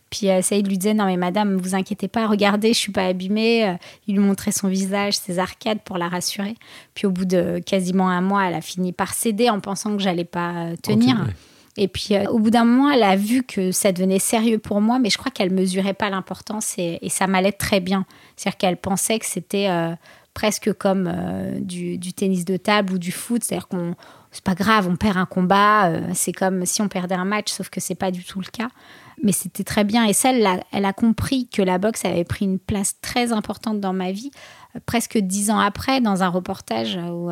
Puis 0.10 0.28
Saïd 0.42 0.68
lui 0.68 0.78
disait 0.78 0.94
Non, 0.94 1.06
mais 1.06 1.18
madame, 1.18 1.58
vous 1.58 1.76
inquiétez 1.76 2.08
pas, 2.08 2.28
regardez, 2.28 2.70
je 2.70 2.80
suis 2.80 2.92
pas 2.92 3.08
abîmée. 3.08 3.76
Il 4.08 4.16
lui 4.16 4.22
montrait 4.22 4.52
son 4.52 4.70
visage, 4.70 5.18
ses 5.18 5.40
arcades 5.40 5.82
pour 5.84 5.98
la 5.98 6.08
rassurer. 6.08 6.56
Puis 6.94 7.08
au 7.08 7.12
bout 7.12 7.26
de 7.26 7.60
quasiment 7.66 8.10
un 8.10 8.22
mois, 8.22 8.46
elle 8.48 8.56
a 8.56 8.62
fini 8.62 8.94
par 8.94 9.14
céder 9.14 9.50
en 9.50 9.60
pensant 9.60 9.98
que 9.98 10.02
j'allais 10.02 10.24
pas 10.24 10.68
tenir. 10.82 11.28
Et 11.78 11.88
puis, 11.88 12.16
euh, 12.16 12.26
au 12.30 12.40
bout 12.40 12.52
d'un 12.52 12.64
moment, 12.64 12.90
elle 12.90 13.04
a 13.04 13.16
vu 13.16 13.44
que 13.44 13.72
ça 13.72 13.92
devenait 13.92 14.20
sérieux 14.20 14.60
pour 14.60 14.80
moi, 14.80 15.00
mais 15.00 15.10
je 15.10 15.18
crois 15.18 15.32
qu'elle 15.32 15.52
mesurait 15.52 15.94
pas 15.94 16.10
l'importance 16.10 16.76
et, 16.78 17.00
ça 17.10 17.28
m'allait 17.28 17.52
très 17.52 17.80
bien. 17.80 18.06
C'est-à-dire 18.36 18.58
qu'elle 18.58 18.78
pensait 18.78 19.20
que 19.20 19.26
c'était 19.26 19.68
euh, 19.70 19.94
presque 20.34 20.72
comme 20.74 21.12
euh, 21.14 21.60
du, 21.60 22.00
tennis 22.14 22.46
de 22.46 22.58
table 22.58 22.94
ou 22.94 22.98
du 22.98 23.12
foot. 23.12 23.44
C'est-à-dire 23.44 23.68
qu'on 23.68 23.96
c'est 24.32 24.44
pas 24.44 24.56
grave, 24.56 24.90
on 24.90 24.98
perd 24.98 25.16
un 25.16 25.26
combat, 25.26 25.90
c'est 26.14 26.34
comme 26.34 26.66
si 26.66 26.82
on 26.82 26.90
perdait 26.90 27.16
un 27.16 27.24
match, 27.24 27.50
sauf 27.54 27.70
que 27.70 27.80
c'est 27.80 27.96
pas 27.96 28.12
du 28.12 28.22
tout 28.26 28.42
le 28.42 28.48
cas. 28.48 28.68
Mais 29.24 29.32
c'était 29.32 29.64
très 29.64 29.86
bien. 29.86 30.04
Et 30.04 30.12
ça, 30.12 30.34
elle 30.34 30.86
a, 30.86 30.92
compris 30.92 31.48
que 31.48 31.62
la 31.62 31.78
boxe 31.78 32.04
avait 32.04 32.26
pris 32.26 32.44
une 32.44 32.60
place 32.60 33.00
très 33.00 33.32
importante 33.32 33.80
dans 33.80 33.94
ma 33.94 34.12
vie, 34.12 34.32
presque 34.86 35.18
dix 35.18 35.52
ans 35.52 35.60
après, 35.60 36.02
dans 36.02 36.22
un 36.22 36.28
reportage 36.28 36.98
où 36.98 37.32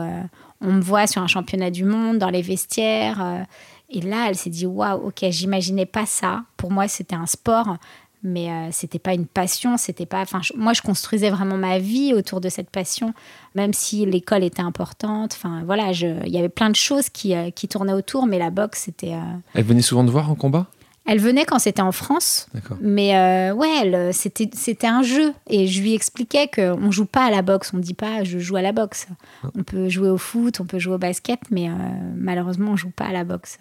on 0.62 0.72
me 0.72 0.80
voit 0.80 1.06
sur 1.06 1.22
un 1.22 1.28
championnat 1.28 1.72
du 1.72 1.84
monde, 1.84 2.20
dans 2.20 2.30
les 2.30 2.42
vestiaires. 2.42 3.46
Et 3.94 4.02
là, 4.02 4.26
elle 4.28 4.36
s'est 4.36 4.50
dit 4.50 4.66
waouh, 4.66 5.08
ok, 5.08 5.26
j'imaginais 5.30 5.86
pas 5.86 6.06
ça. 6.06 6.44
Pour 6.58 6.72
moi, 6.72 6.88
c'était 6.88 7.16
un 7.16 7.28
sport, 7.28 7.78
mais 8.24 8.50
euh, 8.50 8.70
c'était 8.72 9.00
pas 9.00 9.14
une 9.14 9.28
passion. 9.28 9.78
C'était 9.78 10.08
pas. 10.08 10.22
Enfin, 10.22 10.42
moi, 10.56 10.74
je 10.74 10.82
construisais 10.82 11.30
vraiment 11.30 11.58
ma 11.58 11.78
vie 11.78 12.14
autour 12.14 12.42
de 12.42 12.50
cette 12.50 12.70
passion, 12.70 13.14
même 13.54 13.74
si 13.74 14.06
l'école 14.06 14.44
était 14.44 14.62
importante. 14.62 15.34
Enfin, 15.38 15.62
voilà, 15.66 15.92
il 15.92 16.32
y 16.32 16.38
avait 16.38 16.50
plein 16.50 16.70
de 16.70 16.76
choses 16.76 17.10
qui, 17.10 17.36
euh, 17.36 17.52
qui 17.52 17.68
tournaient 17.68 17.94
autour, 17.94 18.26
mais 18.26 18.40
la 18.40 18.50
boxe, 18.50 18.84
c'était. 18.86 19.14
Euh, 19.14 19.38
elle 19.54 19.66
venait 19.66 19.82
souvent 19.82 20.04
te 20.06 20.10
voir 20.10 20.32
en 20.32 20.36
combat? 20.36 20.68
Elle 21.06 21.20
venait 21.20 21.44
quand 21.44 21.60
c'était 21.60 21.82
en 21.82 21.92
France, 21.92 22.48
mais 22.80 23.18
euh, 23.18 23.54
ouais, 23.54 24.12
c'était 24.14 24.50
c'était 24.54 24.88
un 24.88 25.02
jeu 25.02 25.34
et 25.48 25.68
je 25.68 25.82
lui 25.82 25.94
expliquais 25.94 26.48
qu'on 26.48 26.92
joue 26.92 27.06
pas 27.06 27.26
à 27.26 27.30
la 27.30 27.42
boxe, 27.42 27.72
on 27.74 27.78
dit 27.78 27.94
pas 27.94 28.24
je 28.24 28.40
joue 28.40 28.56
à 28.56 28.62
la 28.62 28.72
boxe. 28.72 29.08
Ah. 29.44 29.50
On 29.58 29.64
peut 29.64 29.90
jouer 29.90 30.10
au 30.10 30.18
foot, 30.18 30.62
on 30.62 30.66
peut 30.66 30.80
jouer 30.80 30.96
au 30.96 30.98
basket, 30.98 31.40
mais 31.52 31.68
euh, 31.70 31.74
malheureusement 32.16 32.72
on 32.72 32.76
joue 32.78 32.92
pas 32.92 33.06
à 33.06 33.12
la 33.12 33.26
boxe. 33.26 33.60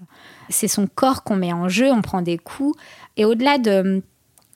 C'est 0.50 0.68
son 0.68 0.87
corps 0.87 1.24
qu'on 1.24 1.35
met 1.35 1.52
en 1.52 1.68
jeu, 1.68 1.90
on 1.90 2.00
prend 2.00 2.22
des 2.22 2.38
coups 2.38 2.78
et 3.16 3.24
au-delà 3.24 3.59
de, 3.59 4.02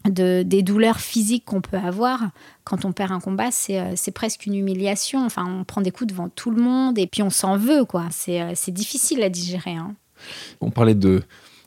des 0.04 0.62
douleurs 0.62 1.00
physiques 1.00 1.44
qu'on 1.44 1.60
peut 1.60 1.78
avoir 1.78 2.20
quand 2.62 2.84
on 2.84 2.92
perd 2.92 3.10
un 3.10 3.20
combat, 3.20 3.50
c'est 3.50 3.80
euh, 3.80 4.12
presque 4.14 4.46
une 4.46 4.54
humiliation. 4.54 5.26
Enfin, 5.26 5.44
on 5.44 5.64
prend 5.64 5.80
des 5.80 5.90
coups 5.90 6.12
devant 6.12 6.28
tout 6.28 6.52
le 6.52 6.62
monde 6.62 7.00
et 7.00 7.08
puis 7.08 7.24
on 7.24 7.30
s'en 7.30 7.56
veut 7.56 7.84
quoi. 7.84 8.04
C'est 8.12 8.70
difficile 8.70 9.24
à 9.24 9.28
digérer. 9.28 9.74
Hein. 9.74 9.96
On 10.60 10.70
parlait 10.70 10.94
de 10.94 11.24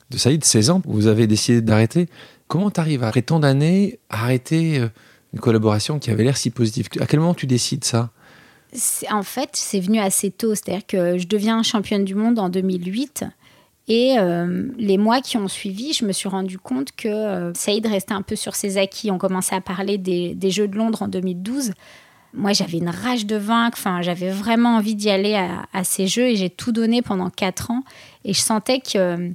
de 0.10 0.18
Saïd, 0.18 0.44
16 0.44 0.70
ans, 0.72 0.82
vous 0.86 1.08
avez 1.08 1.28
décidé 1.28 1.62
d'arrêter. 1.62 2.08
Comment 2.48 2.72
tu 2.72 2.80
arrives, 2.80 3.04
après 3.04 3.22
tant 3.22 3.40
d'années, 3.40 4.00
à 4.10 4.24
arrêter 4.24 4.80
euh, 4.80 4.88
une 5.34 5.40
collaboration 5.40 6.00
qui 6.00 6.10
avait 6.10 6.24
l'air 6.24 6.38
si 6.38 6.50
positive? 6.50 6.90
À 7.00 7.06
quel 7.06 7.20
moment 7.20 7.36
tu 7.36 7.46
décides 7.46 7.84
ça? 7.84 8.10
En 9.12 9.24
fait, 9.24 9.50
c'est 9.54 9.80
venu 9.80 10.00
assez 10.00 10.32
tôt. 10.32 10.56
C'est-à-dire 10.56 10.86
que 10.86 11.18
je 11.18 11.28
deviens 11.28 11.62
championne 11.64 12.06
du 12.06 12.16
monde 12.16 12.40
en 12.40 12.50
2008. 12.50 13.26
Et 13.88 14.18
euh, 14.20 14.70
les 14.78 14.98
mois 14.98 15.22
qui 15.22 15.38
ont 15.38 15.48
suivi, 15.48 15.94
je 15.94 16.06
me 16.06 16.12
suis 16.12 16.30
rendu 16.30 16.60
compte 16.60 16.92
que 16.96 17.08
euh, 17.08 17.54
Saïd 17.56 17.86
restait 17.88 18.14
un 18.14 18.22
peu 18.22 18.36
sur 18.36 18.56
ses 18.56 18.78
acquis. 18.78 19.10
On 19.10 19.18
commençait 19.18 19.56
à 19.56 19.62
parler 19.62 19.98
des, 19.98 20.52
Jeux 20.52 20.68
de 20.68 20.76
Londres 20.76 21.04
en 21.04 21.08
2012. 21.08 21.74
Moi, 22.34 22.54
j'avais 22.54 22.78
une 22.78 22.90
rage 22.90 23.26
de 23.26 23.36
vaincre. 23.36 23.78
Enfin, 23.80 24.04
j'avais 24.04 24.30
vraiment 24.30 24.78
envie 24.78 24.94
d'y 24.94 25.10
aller 25.10 25.34
à, 25.34 25.66
à, 25.74 25.84
ces 25.84 26.06
Jeux 26.06 26.28
et 26.28 26.36
j'ai 26.36 26.52
tout 26.52 26.72
donné 26.72 27.02
pendant 27.02 27.32
quatre 27.32 27.72
ans. 27.72 27.84
Et 28.24 28.34
je 28.34 28.40
sentais 28.40 28.80
que 28.80 29.34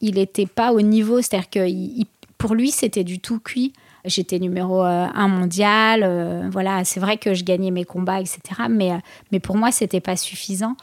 il 0.00 0.14
n'était 0.14 0.46
pas 0.46 0.72
au 0.72 0.80
niveau, 0.80 1.20
c'est-à-dire 1.20 1.50
que 1.50 2.04
pour 2.38 2.54
lui, 2.54 2.70
c'était 2.70 3.04
du 3.04 3.18
tout 3.18 3.38
cuit. 3.38 3.72
J'étais 4.04 4.38
numéro 4.38 4.82
euh, 4.82 5.06
un 5.12 5.28
mondial, 5.28 6.02
euh, 6.02 6.48
voilà, 6.50 6.84
c'est 6.84 7.00
vrai 7.00 7.18
que 7.18 7.34
je 7.34 7.44
gagnais 7.44 7.70
mes 7.70 7.84
combats, 7.84 8.20
etc. 8.20 8.40
Mais, 8.70 8.92
euh, 8.92 8.96
mais 9.30 9.40
pour 9.40 9.56
moi, 9.56 9.70
c'était 9.72 10.00
pas 10.00 10.16
suffisant. 10.16 10.76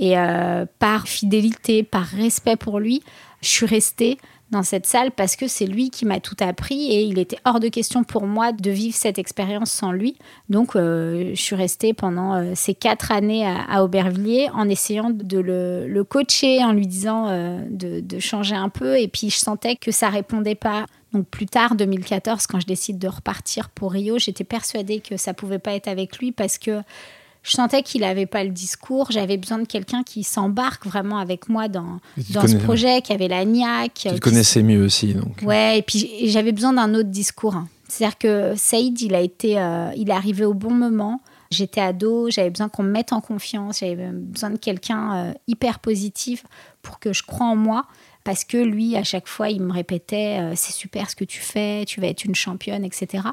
Et 0.00 0.14
par 0.78 1.08
fidélité, 1.08 1.82
par 1.82 2.04
respect 2.04 2.54
pour 2.54 2.78
lui, 2.78 3.02
je 3.42 3.48
suis 3.48 3.66
restée 3.66 4.18
dans 4.50 4.62
cette 4.62 4.86
salle 4.86 5.10
parce 5.10 5.36
que 5.36 5.46
c'est 5.46 5.66
lui 5.66 5.90
qui 5.90 6.06
m'a 6.06 6.20
tout 6.20 6.36
appris 6.40 6.90
et 6.90 7.02
il 7.02 7.18
était 7.18 7.38
hors 7.44 7.60
de 7.60 7.68
question 7.68 8.04
pour 8.04 8.26
moi 8.26 8.52
de 8.52 8.70
vivre 8.70 8.96
cette 8.96 9.18
expérience 9.18 9.70
sans 9.70 9.92
lui. 9.92 10.16
Donc, 10.48 10.74
euh, 10.74 11.30
je 11.34 11.40
suis 11.40 11.54
restée 11.54 11.92
pendant 11.92 12.34
euh, 12.34 12.52
ces 12.54 12.74
quatre 12.74 13.12
années 13.12 13.46
à, 13.46 13.84
Aubervilliers 13.84 14.48
en 14.54 14.68
essayant 14.68 15.10
de 15.10 15.38
le, 15.38 16.04
coacher, 16.04 16.64
en 16.64 16.72
lui 16.72 16.86
disant 16.86 17.28
euh, 17.28 17.60
de, 17.68 18.00
de, 18.00 18.18
changer 18.18 18.54
un 18.54 18.70
peu. 18.70 18.98
Et 18.98 19.08
puis, 19.08 19.30
je 19.30 19.36
sentais 19.36 19.76
que 19.76 19.90
ça 19.90 20.08
répondait 20.08 20.54
pas. 20.54 20.86
Donc, 21.12 21.26
plus 21.26 21.46
tard, 21.46 21.74
2014, 21.74 22.46
quand 22.46 22.60
je 22.60 22.66
décide 22.66 22.98
de 22.98 23.08
repartir 23.08 23.68
pour 23.70 23.92
Rio, 23.92 24.18
j'étais 24.18 24.44
persuadée 24.44 25.00
que 25.00 25.16
ça 25.16 25.34
pouvait 25.34 25.58
pas 25.58 25.74
être 25.74 25.88
avec 25.88 26.18
lui 26.18 26.32
parce 26.32 26.58
que 26.58 26.82
je 27.48 27.54
sentais 27.54 27.82
qu'il 27.82 28.02
n'avait 28.02 28.26
pas 28.26 28.44
le 28.44 28.50
discours. 28.50 29.10
J'avais 29.10 29.38
besoin 29.38 29.58
de 29.58 29.66
quelqu'un 29.66 30.02
qui 30.02 30.22
s'embarque 30.22 30.86
vraiment 30.86 31.16
avec 31.16 31.48
moi 31.48 31.68
dans, 31.68 31.98
dans 32.30 32.46
ce 32.46 32.56
projet, 32.56 33.00
qui 33.00 33.14
avait 33.14 33.28
la 33.28 33.46
niaque. 33.46 34.00
Tu 34.02 34.10
le 34.10 34.18
connaissais 34.18 34.62
mieux 34.62 34.84
aussi. 34.84 35.14
Donc. 35.14 35.40
Ouais, 35.42 35.78
et 35.78 35.82
puis 35.82 36.28
j'avais 36.28 36.52
besoin 36.52 36.74
d'un 36.74 36.94
autre 36.94 37.08
discours. 37.08 37.56
C'est-à-dire 37.88 38.18
que 38.18 38.54
Saïd, 38.54 39.00
il, 39.00 39.14
a 39.14 39.20
été, 39.20 39.58
euh, 39.58 39.90
il 39.96 40.10
est 40.10 40.12
arrivé 40.12 40.44
au 40.44 40.52
bon 40.52 40.72
moment. 40.72 41.22
J'étais 41.50 41.80
ado, 41.80 42.28
j'avais 42.28 42.50
besoin 42.50 42.68
qu'on 42.68 42.82
me 42.82 42.90
mette 42.90 43.14
en 43.14 43.22
confiance, 43.22 43.78
j'avais 43.78 44.10
besoin 44.12 44.50
de 44.50 44.58
quelqu'un 44.58 45.16
euh, 45.16 45.32
hyper 45.46 45.78
positif 45.78 46.44
pour 46.82 46.98
que 46.98 47.14
je 47.14 47.22
croie 47.22 47.46
en 47.46 47.56
moi. 47.56 47.86
Parce 48.24 48.44
que 48.44 48.58
lui, 48.58 48.94
à 48.94 49.04
chaque 49.04 49.26
fois, 49.26 49.48
il 49.48 49.62
me 49.62 49.72
répétait 49.72 50.38
euh, 50.40 50.52
C'est 50.54 50.74
super 50.74 51.08
ce 51.08 51.16
que 51.16 51.24
tu 51.24 51.40
fais, 51.40 51.86
tu 51.86 52.02
vas 52.02 52.08
être 52.08 52.26
une 52.26 52.34
championne, 52.34 52.84
etc. 52.84 53.24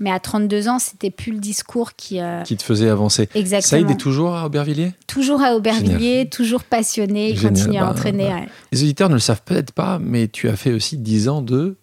Mais 0.00 0.10
à 0.10 0.20
32 0.20 0.68
ans, 0.68 0.78
c'était 0.78 1.10
plus 1.10 1.32
le 1.32 1.38
discours 1.38 1.94
qui. 1.94 2.20
Euh, 2.20 2.42
qui 2.42 2.56
te 2.56 2.62
faisait 2.62 2.88
avancer. 2.88 3.28
Exactement. 3.34 3.82
Saïd 3.82 3.90
est 3.90 4.00
toujours 4.00 4.34
à 4.34 4.46
Aubervilliers? 4.46 4.92
Toujours 5.06 5.42
à 5.42 5.54
Aubervilliers, 5.54 6.28
toujours 6.30 6.62
passionné, 6.62 7.30
il 7.30 7.40
continue 7.40 7.78
à 7.78 7.82
bah, 7.82 7.90
entraîner. 7.90 8.28
Bah. 8.28 8.52
Les 8.70 8.82
auditeurs 8.82 9.08
ne 9.08 9.14
le 9.14 9.20
savent 9.20 9.42
peut-être 9.44 9.72
pas, 9.72 9.98
mais 9.98 10.28
tu 10.28 10.48
as 10.48 10.56
fait 10.56 10.72
aussi 10.72 10.98
10 10.98 11.28
ans 11.28 11.42
de 11.42 11.76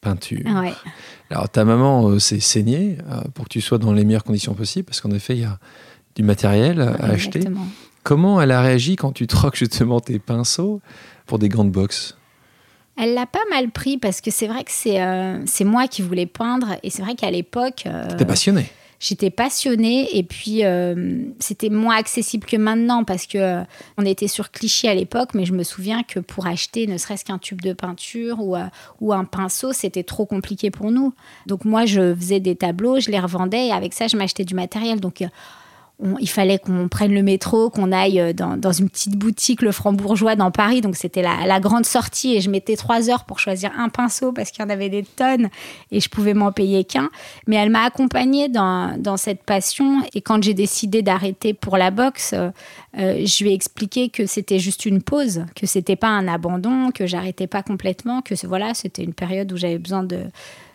peinture. 0.00 0.46
Ouais. 0.46 0.72
Alors 1.28 1.48
ta 1.48 1.64
maman 1.64 2.08
euh, 2.08 2.18
s'est 2.18 2.40
saignée 2.40 2.96
euh, 3.10 3.20
pour 3.34 3.44
que 3.44 3.50
tu 3.50 3.60
sois 3.60 3.78
dans 3.78 3.92
les 3.92 4.04
meilleures 4.04 4.24
conditions 4.24 4.54
possibles, 4.54 4.86
parce 4.86 5.00
qu'en 5.00 5.10
effet, 5.10 5.36
il 5.36 5.40
y 5.40 5.44
a 5.44 5.58
du 6.16 6.22
matériel 6.22 6.80
à 6.80 7.04
acheter. 7.04 7.40
Comment 8.02 8.40
elle 8.40 8.50
a 8.50 8.62
réagi 8.62 8.96
quand 8.96 9.12
tu 9.12 9.26
troques 9.26 9.56
justement 9.56 10.00
tes 10.00 10.18
pinceaux 10.18 10.80
pour 11.26 11.38
des 11.38 11.50
grandes 11.50 11.70
boxes? 11.70 12.16
Elle 13.00 13.14
l'a 13.14 13.26
pas 13.26 13.44
mal 13.48 13.70
pris 13.70 13.96
parce 13.96 14.20
que 14.20 14.30
c'est 14.30 14.46
vrai 14.46 14.62
que 14.62 14.70
c'est 14.70 15.00
euh, 15.00 15.42
c'est 15.46 15.64
moi 15.64 15.88
qui 15.88 16.02
voulais 16.02 16.26
peindre 16.26 16.76
et 16.82 16.90
c'est 16.90 17.02
vrai 17.02 17.14
qu'à 17.14 17.30
l'époque. 17.30 17.84
Euh, 17.86 18.06
T'étais 18.10 18.26
passionnée. 18.26 18.66
J'étais 18.98 19.30
passionnée 19.30 20.18
et 20.18 20.22
puis 20.22 20.62
euh, 20.62 21.24
c'était 21.38 21.70
moins 21.70 21.96
accessible 21.96 22.44
que 22.44 22.58
maintenant 22.58 23.02
parce 23.02 23.26
que 23.26 23.62
on 23.96 24.04
était 24.04 24.28
sur 24.28 24.50
Clichy 24.50 24.88
à 24.88 24.94
l'époque, 24.94 25.30
mais 25.32 25.46
je 25.46 25.54
me 25.54 25.62
souviens 25.62 26.02
que 26.02 26.20
pour 26.20 26.46
acheter 26.46 26.86
ne 26.86 26.98
serait-ce 26.98 27.24
qu'un 27.24 27.38
tube 27.38 27.62
de 27.62 27.72
peinture 27.72 28.40
ou, 28.40 28.56
ou 29.00 29.14
un 29.14 29.24
pinceau, 29.24 29.72
c'était 29.72 30.02
trop 30.02 30.26
compliqué 30.26 30.70
pour 30.70 30.90
nous. 30.90 31.14
Donc 31.46 31.64
moi, 31.64 31.86
je 31.86 32.14
faisais 32.14 32.40
des 32.40 32.56
tableaux, 32.56 33.00
je 33.00 33.10
les 33.10 33.18
revendais 33.18 33.68
et 33.68 33.72
avec 33.72 33.94
ça, 33.94 34.06
je 34.06 34.18
m'achetais 34.18 34.44
du 34.44 34.54
matériel. 34.54 35.00
Donc 35.00 35.24
il 36.20 36.28
fallait 36.28 36.58
qu'on 36.58 36.88
prenne 36.88 37.12
le 37.12 37.22
métro, 37.22 37.70
qu'on 37.70 37.92
aille 37.92 38.20
euh, 38.20 38.32
dans, 38.32 38.72
une 38.72 38.88
petite 38.88 39.16
boutique, 39.16 39.62
le 39.62 39.72
Frambourgeois, 39.72 40.36
dans 40.36 40.50
Paris. 40.50 40.80
Donc, 40.80 40.96
c'était 40.96 41.22
la, 41.22 41.60
grande 41.60 41.84
sortie 41.84 42.34
et 42.34 42.40
je 42.40 42.48
mettais 42.48 42.76
trois 42.76 43.10
heures 43.10 43.24
pour 43.24 43.38
choisir 43.38 43.70
un 43.76 43.88
pinceau 43.88 44.32
parce 44.32 44.50
qu'il 44.50 44.64
y 44.64 44.66
en 44.66 44.70
avait 44.70 44.88
des 44.88 45.02
tonnes 45.02 45.50
et 45.90 46.00
je 46.00 46.08
pouvais 46.08 46.32
m'en 46.32 46.52
payer 46.52 46.84
qu'un. 46.84 47.10
Mais 47.46 47.56
elle 47.56 47.70
m'a 47.70 47.84
accompagnée 47.84 48.48
dans, 48.48 49.16
cette 49.16 49.42
passion. 49.42 50.02
Et 50.14 50.20
quand 50.20 50.42
j'ai 50.42 50.54
décidé 50.54 51.02
d'arrêter 51.02 51.52
pour 51.52 51.76
la 51.76 51.90
boxe, 51.90 52.32
euh, 52.32 52.50
euh, 52.98 53.24
je 53.24 53.44
lui 53.44 53.50
ai 53.50 53.54
expliqué 53.54 54.08
que 54.08 54.26
c'était 54.26 54.58
juste 54.58 54.86
une 54.86 55.02
pause, 55.02 55.44
que 55.54 55.66
c'était 55.66 55.96
pas 55.96 56.08
un 56.08 56.26
abandon, 56.26 56.90
que 56.92 57.06
j'arrêtais 57.06 57.46
pas 57.46 57.62
complètement, 57.62 58.22
que 58.22 58.34
voilà, 58.46 58.74
c'était 58.74 59.04
une 59.04 59.14
période 59.14 59.52
où 59.52 59.56
j'avais 59.56 59.78
besoin 59.78 60.02
de 60.02 60.24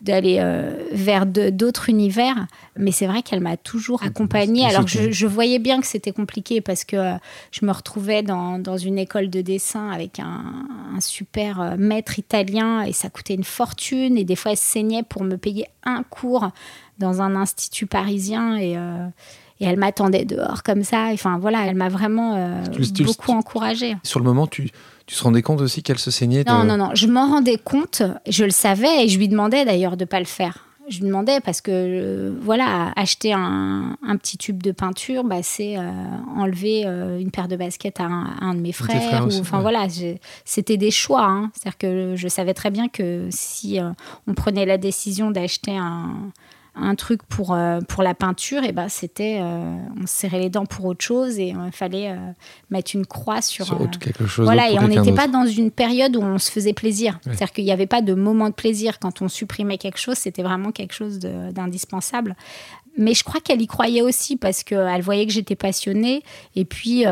d'aller 0.06 0.40
vers 0.92 1.26
d'autres 1.26 1.90
univers. 1.90 2.46
Mais 2.78 2.92
c'est 2.92 3.06
vrai 3.06 3.22
qu'elle 3.22 3.40
m'a 3.40 3.56
toujours 3.56 4.02
accompagnée. 4.02 4.66
Alors, 4.66 4.86
je, 4.86 5.10
je 5.10 5.26
voyais 5.26 5.58
bien 5.58 5.80
que 5.80 5.86
c'était 5.86 6.12
compliqué 6.12 6.60
parce 6.60 6.84
que 6.84 6.96
euh, 6.96 7.14
je 7.50 7.64
me 7.64 7.72
retrouvais 7.72 8.22
dans, 8.22 8.58
dans, 8.58 8.76
une 8.76 8.98
école 8.98 9.30
de 9.30 9.40
dessin 9.40 9.90
avec 9.90 10.20
un, 10.20 10.66
super 11.00 11.60
euh, 11.60 11.74
maître 11.78 12.18
italien 12.18 12.82
et 12.82 12.92
ça 12.92 13.10
coûtait 13.10 13.34
une 13.34 13.44
fortune 13.44 14.16
et 14.16 14.24
des 14.24 14.36
fois 14.36 14.52
elle 14.52 14.56
saignait 14.56 15.02
pour 15.02 15.24
me 15.24 15.36
payer 15.36 15.66
un 15.84 16.02
cours 16.02 16.50
dans 16.98 17.20
un 17.20 17.36
institut 17.36 17.86
parisien 17.86 18.56
et, 18.56 18.76
euh, 18.76 19.06
et 19.60 19.66
elle 19.66 19.78
m'attendait 19.78 20.24
dehors 20.24 20.62
comme 20.62 20.84
ça. 20.84 21.08
Enfin 21.12 21.38
voilà, 21.38 21.66
elle 21.66 21.76
m'a 21.76 21.88
vraiment 21.88 22.62
beaucoup 23.00 23.32
encouragée. 23.32 23.96
Sur 24.02 24.20
le 24.20 24.24
moment, 24.24 24.46
tu, 24.46 24.70
tu 25.06 25.14
te 25.14 25.22
rendais 25.22 25.42
compte 25.42 25.60
aussi 25.60 25.82
qu'elle 25.82 25.98
se 25.98 26.10
saignait 26.10 26.42
Non, 26.46 26.64
non, 26.64 26.76
non, 26.76 26.90
je 26.94 27.06
m'en 27.06 27.28
rendais 27.28 27.58
compte, 27.58 28.02
je 28.28 28.44
le 28.44 28.50
savais 28.50 29.04
et 29.04 29.08
je 29.08 29.18
lui 29.18 29.28
demandais 29.28 29.64
d'ailleurs 29.64 29.96
de 29.96 30.04
ne 30.04 30.08
pas 30.08 30.18
le 30.18 30.26
faire. 30.26 30.66
Je 30.88 31.00
lui 31.00 31.06
demandais 31.06 31.40
parce 31.40 31.60
que 31.60 31.72
euh, 31.72 32.32
voilà 32.40 32.92
acheter 32.94 33.32
un, 33.32 33.96
petit 34.20 34.38
tube 34.38 34.62
de 34.62 34.70
peinture 34.70 35.24
bah, 35.24 35.42
c'est 35.42 35.76
euh, 35.76 35.82
enlever 36.36 36.84
euh, 36.86 37.18
une 37.18 37.32
paire 37.32 37.48
de 37.48 37.56
baskets 37.56 37.98
à 37.98 38.04
un, 38.04 38.54
de 38.54 38.60
mes 38.60 38.70
frères, 38.70 39.26
ou, 39.26 39.40
enfin 39.40 39.60
voilà 39.60 39.88
c'était 40.44 40.76
des 40.76 40.92
choix 40.92 41.24
hein. 41.24 41.50
c'est-à-dire 41.54 41.78
que 41.78 42.14
je 42.14 42.28
savais 42.28 42.54
très 42.54 42.70
bien 42.70 42.86
que 42.88 43.26
si 43.30 43.80
on 44.28 44.34
prenait 44.34 44.64
la 44.64 44.78
décision 44.78 45.32
d'acheter 45.32 45.76
un, 45.76 46.30
un 46.76 46.94
truc 46.94 47.22
pour, 47.22 47.54
euh, 47.54 47.80
pour 47.80 48.02
la 48.02 48.14
peinture, 48.14 48.62
et 48.62 48.72
ben 48.72 48.88
c'était, 48.88 49.38
euh, 49.40 49.76
on 50.00 50.06
serrait 50.06 50.40
les 50.40 50.50
dents 50.50 50.66
pour 50.66 50.84
autre 50.84 51.04
chose 51.04 51.38
et 51.38 51.48
il 51.48 51.72
fallait 51.72 52.10
euh, 52.10 52.16
mettre 52.70 52.94
une 52.94 53.06
croix 53.06 53.40
sur, 53.40 53.66
quelque 53.98 54.26
chose. 54.26 54.44
Voilà, 54.44 54.70
et 54.70 54.78
on 54.78 54.88
n'était 54.88 55.14
pas 55.14 55.28
dans 55.28 55.46
une 55.46 55.70
période 55.70 56.16
où 56.16 56.22
on 56.22 56.38
se 56.38 56.50
faisait 56.50 56.74
plaisir. 56.74 57.18
C'est-à-dire 57.22 57.52
qu'il 57.52 57.64
n'y 57.64 57.72
avait 57.72 57.86
pas 57.86 58.02
de 58.02 58.14
moment 58.14 58.48
de 58.48 58.54
plaisir 58.54 58.98
quand 58.98 59.22
on 59.22 59.28
supprimait 59.28 59.78
quelque 59.78 59.98
chose, 59.98 60.16
c'était 60.16 60.42
vraiment 60.42 60.70
quelque 60.70 60.92
chose 60.92 61.18
d'indispensable. 61.18 62.36
Mais 62.96 63.14
je 63.14 63.24
crois 63.24 63.40
qu'elle 63.40 63.60
y 63.60 63.66
croyait 63.66 64.02
aussi 64.02 64.36
parce 64.36 64.62
qu'elle 64.62 65.02
voyait 65.02 65.26
que 65.26 65.32
j'étais 65.32 65.56
passionnée. 65.56 66.22
Et 66.54 66.64
puis, 66.64 67.04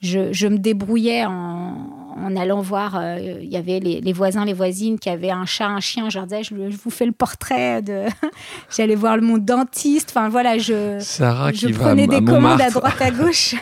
je, 0.00 0.32
je, 0.32 0.46
me 0.46 0.58
débrouillais 0.58 1.24
en, 1.24 2.06
en 2.16 2.36
allant 2.36 2.60
voir, 2.60 2.96
euh, 2.96 3.38
il 3.42 3.48
y 3.48 3.56
avait 3.56 3.78
les, 3.78 4.12
voisins, 4.12 4.44
les 4.44 4.52
voisines 4.52 4.98
qui 4.98 5.08
avaient 5.08 5.30
un 5.30 5.44
chat, 5.44 5.66
un 5.66 5.80
chien. 5.80 6.08
Je 6.08 6.18
leur 6.18 6.26
disais, 6.26 6.42
je, 6.42 6.54
vous 6.54 6.90
fais 6.90 7.06
le 7.06 7.12
portrait 7.12 7.82
de. 7.82 8.04
J'allais 8.76 8.94
voir 8.94 9.20
mon 9.20 9.38
dentiste. 9.38 10.10
Enfin 10.10 10.28
voilà, 10.28 10.58
je, 10.58 10.98
je 10.98 11.74
prenais 11.74 12.06
des 12.06 12.24
commandes 12.24 12.60
à 12.60 12.70
droite 12.70 13.00
à 13.00 13.10
gauche. 13.10 13.54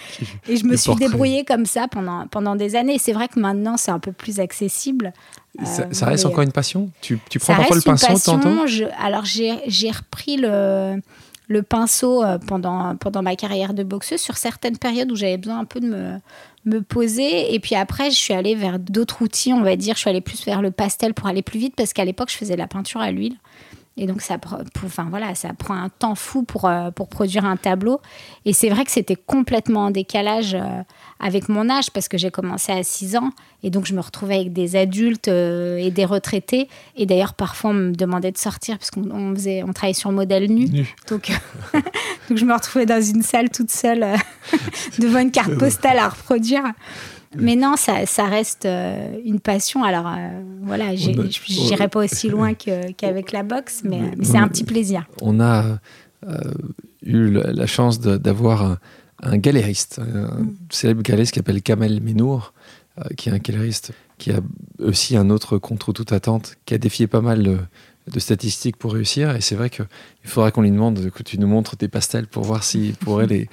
et 0.48 0.56
je 0.56 0.64
me 0.64 0.76
suis 0.76 0.94
débrouillée 0.94 1.44
comme 1.44 1.66
ça 1.66 1.88
pendant, 1.88 2.26
pendant 2.26 2.54
des 2.54 2.76
années. 2.76 2.98
C'est 2.98 3.12
vrai 3.12 3.28
que 3.28 3.40
maintenant, 3.40 3.76
c'est 3.76 3.90
un 3.90 4.00
peu 4.00 4.12
plus 4.12 4.40
accessible. 4.40 5.12
Ça, 5.64 5.82
euh, 5.82 6.06
reste 6.06 6.24
encore 6.24 6.42
une 6.42 6.52
passion? 6.52 6.90
Tu, 7.00 7.18
tu 7.28 7.38
prends 7.38 7.54
parfois 7.54 7.76
le 7.76 7.82
pinceau 7.82 8.18
temps 8.18 8.64
Alors, 8.98 9.24
j'ai 9.24 9.90
repris 9.90 10.36
le 10.38 11.00
le 11.48 11.62
pinceau 11.62 12.24
euh, 12.24 12.38
pendant, 12.38 12.96
pendant 12.96 13.22
ma 13.22 13.36
carrière 13.36 13.74
de 13.74 13.82
boxeuse 13.82 14.20
sur 14.20 14.36
certaines 14.36 14.78
périodes 14.78 15.12
où 15.12 15.16
j'avais 15.16 15.36
besoin 15.36 15.58
un 15.58 15.64
peu 15.64 15.80
de 15.80 15.86
me, 15.86 16.18
me 16.64 16.80
poser. 16.80 17.54
Et 17.54 17.60
puis 17.60 17.74
après, 17.74 18.10
je 18.10 18.16
suis 18.16 18.34
allée 18.34 18.54
vers 18.54 18.78
d'autres 18.78 19.22
outils, 19.22 19.52
on 19.52 19.62
va 19.62 19.76
dire. 19.76 19.94
Je 19.94 20.00
suis 20.00 20.10
allée 20.10 20.20
plus 20.20 20.44
vers 20.44 20.62
le 20.62 20.70
pastel 20.70 21.14
pour 21.14 21.28
aller 21.28 21.42
plus 21.42 21.58
vite 21.58 21.74
parce 21.76 21.92
qu'à 21.92 22.04
l'époque, 22.04 22.30
je 22.30 22.36
faisais 22.36 22.54
de 22.54 22.58
la 22.58 22.66
peinture 22.66 23.00
à 23.00 23.10
l'huile. 23.10 23.36
Et 23.98 24.06
donc, 24.06 24.22
ça, 24.22 24.38
enfin, 24.84 25.06
voilà, 25.10 25.34
ça 25.34 25.50
prend 25.52 25.74
un 25.74 25.90
temps 25.90 26.14
fou 26.14 26.44
pour, 26.44 26.64
euh, 26.64 26.90
pour 26.90 27.08
produire 27.08 27.44
un 27.44 27.56
tableau. 27.56 28.00
Et 28.46 28.54
c'est 28.54 28.70
vrai 28.70 28.84
que 28.84 28.90
c'était 28.90 29.16
complètement 29.16 29.86
en 29.86 29.90
décalage 29.90 30.54
euh, 30.54 30.82
avec 31.20 31.50
mon 31.50 31.68
âge 31.68 31.90
parce 31.90 32.08
que 32.08 32.16
j'ai 32.16 32.30
commencé 32.30 32.72
à 32.72 32.82
6 32.82 33.16
ans. 33.16 33.30
Et 33.62 33.68
donc, 33.68 33.84
je 33.84 33.94
me 33.94 34.00
retrouvais 34.00 34.36
avec 34.36 34.52
des 34.54 34.76
adultes 34.76 35.28
euh, 35.28 35.76
et 35.76 35.90
des 35.90 36.06
retraités. 36.06 36.68
Et 36.96 37.04
d'ailleurs, 37.04 37.34
parfois, 37.34 37.70
on 37.70 37.74
me 37.74 37.92
demandait 37.92 38.32
de 38.32 38.38
sortir 38.38 38.78
parce 38.78 38.90
qu'on 38.90 39.34
faisait, 39.34 39.62
on 39.62 39.74
travaillait 39.74 39.92
sur 39.92 40.10
modèle 40.10 40.50
nu. 40.50 40.68
Donc, 41.08 41.30
donc, 42.28 42.38
je 42.38 42.44
me 42.46 42.54
retrouvais 42.54 42.86
dans 42.86 43.02
une 43.02 43.22
salle 43.22 43.50
toute 43.50 43.70
seule 43.70 44.06
devant 44.98 45.18
une 45.18 45.30
carte 45.30 45.54
postale 45.58 45.98
à 45.98 46.08
reproduire. 46.08 46.64
Mais 47.36 47.56
non, 47.56 47.76
ça, 47.76 48.06
ça 48.06 48.26
reste 48.26 48.66
euh, 48.66 49.18
une 49.24 49.40
passion. 49.40 49.84
Alors 49.84 50.06
euh, 50.06 50.42
voilà, 50.62 50.94
j'irai 50.94 51.88
pas 51.88 52.04
aussi 52.04 52.28
loin 52.28 52.54
qu'avec 52.54 53.32
la 53.32 53.42
boxe, 53.42 53.82
mais, 53.84 54.00
c'est 54.22 54.38
un 54.38 54.48
petit 54.48 54.64
plaisir. 54.64 55.06
On 55.20 55.40
a 55.40 55.78
euh, 56.28 56.36
eu 57.04 57.30
la 57.30 57.66
chance 57.66 58.00
d'avoir 58.00 58.78
un, 59.22 59.38
galériste, 59.38 60.00
un 60.00 60.42
mm. 60.42 60.56
célèbre 60.70 61.02
galériste 61.02 61.32
qui 61.32 61.38
s'appelle 61.38 61.62
Kamel 61.62 62.02
Menour, 62.02 62.52
qui 63.16 63.28
est 63.28 63.32
un 63.32 63.38
galériste 63.38 63.92
qui 64.18 64.30
a 64.30 64.40
aussi 64.78 65.16
un 65.16 65.30
autre 65.30 65.58
contre 65.58 65.92
toute 65.92 66.12
attente, 66.12 66.56
qui 66.66 66.74
a 66.74 66.78
défié 66.78 67.06
pas 67.06 67.20
mal 67.20 67.42
de, 67.42 68.20
statistiques 68.20 68.76
pour 68.76 68.92
réussir. 68.92 69.34
Et 69.34 69.40
c'est 69.40 69.56
vrai 69.56 69.70
qu'il 69.70 69.86
faudra 70.24 70.50
qu'on 70.50 70.62
lui 70.62 70.70
demande 70.70 71.10
que 71.10 71.22
tu 71.22 71.38
nous 71.38 71.46
montres 71.46 71.76
tes 71.76 71.88
pastels 71.88 72.26
pour 72.26 72.44
voir 72.44 72.62
s'il 72.62 72.94
pourrait 72.94 73.26
les, 73.26 73.48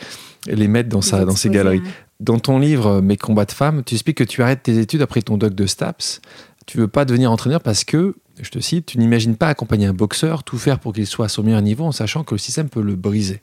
les 0.45 0.67
mettre 0.67 0.89
dans, 0.89 1.01
sa, 1.01 1.25
dans 1.25 1.35
ses 1.35 1.49
galeries. 1.49 1.81
Dans 2.19 2.37
ton 2.37 2.59
livre 2.59 2.99
Mes 2.99 3.15
combats 3.15 3.45
de 3.45 3.51
femmes, 3.51 3.83
tu 3.83 3.95
expliques 3.95 4.17
que 4.17 4.25
tu 4.25 4.43
arrêtes 4.43 4.63
tes 4.63 4.77
études 4.77 5.01
après 5.01 5.21
ton 5.21 5.37
doc 5.37 5.55
de 5.55 5.65
STAPS. 5.65 6.19
Tu 6.65 6.77
veux 6.77 6.89
pas 6.89 7.05
devenir 7.05 7.31
entraîneur 7.31 7.61
parce 7.61 7.85
que, 7.85 8.15
je 8.41 8.49
te 8.49 8.59
cite, 8.59 8.87
tu 8.87 8.97
n'imagines 8.97 9.37
pas 9.37 9.47
accompagner 9.47 9.85
un 9.85 9.93
boxeur, 9.93 10.43
tout 10.43 10.57
faire 10.57 10.79
pour 10.79 10.91
qu'il 10.91 11.07
soit 11.07 11.25
à 11.25 11.29
son 11.29 11.43
meilleur 11.43 11.61
niveau 11.61 11.85
en 11.85 11.93
sachant 11.93 12.25
que 12.25 12.35
le 12.35 12.39
système 12.39 12.67
peut 12.67 12.81
le 12.81 12.95
briser. 12.95 13.41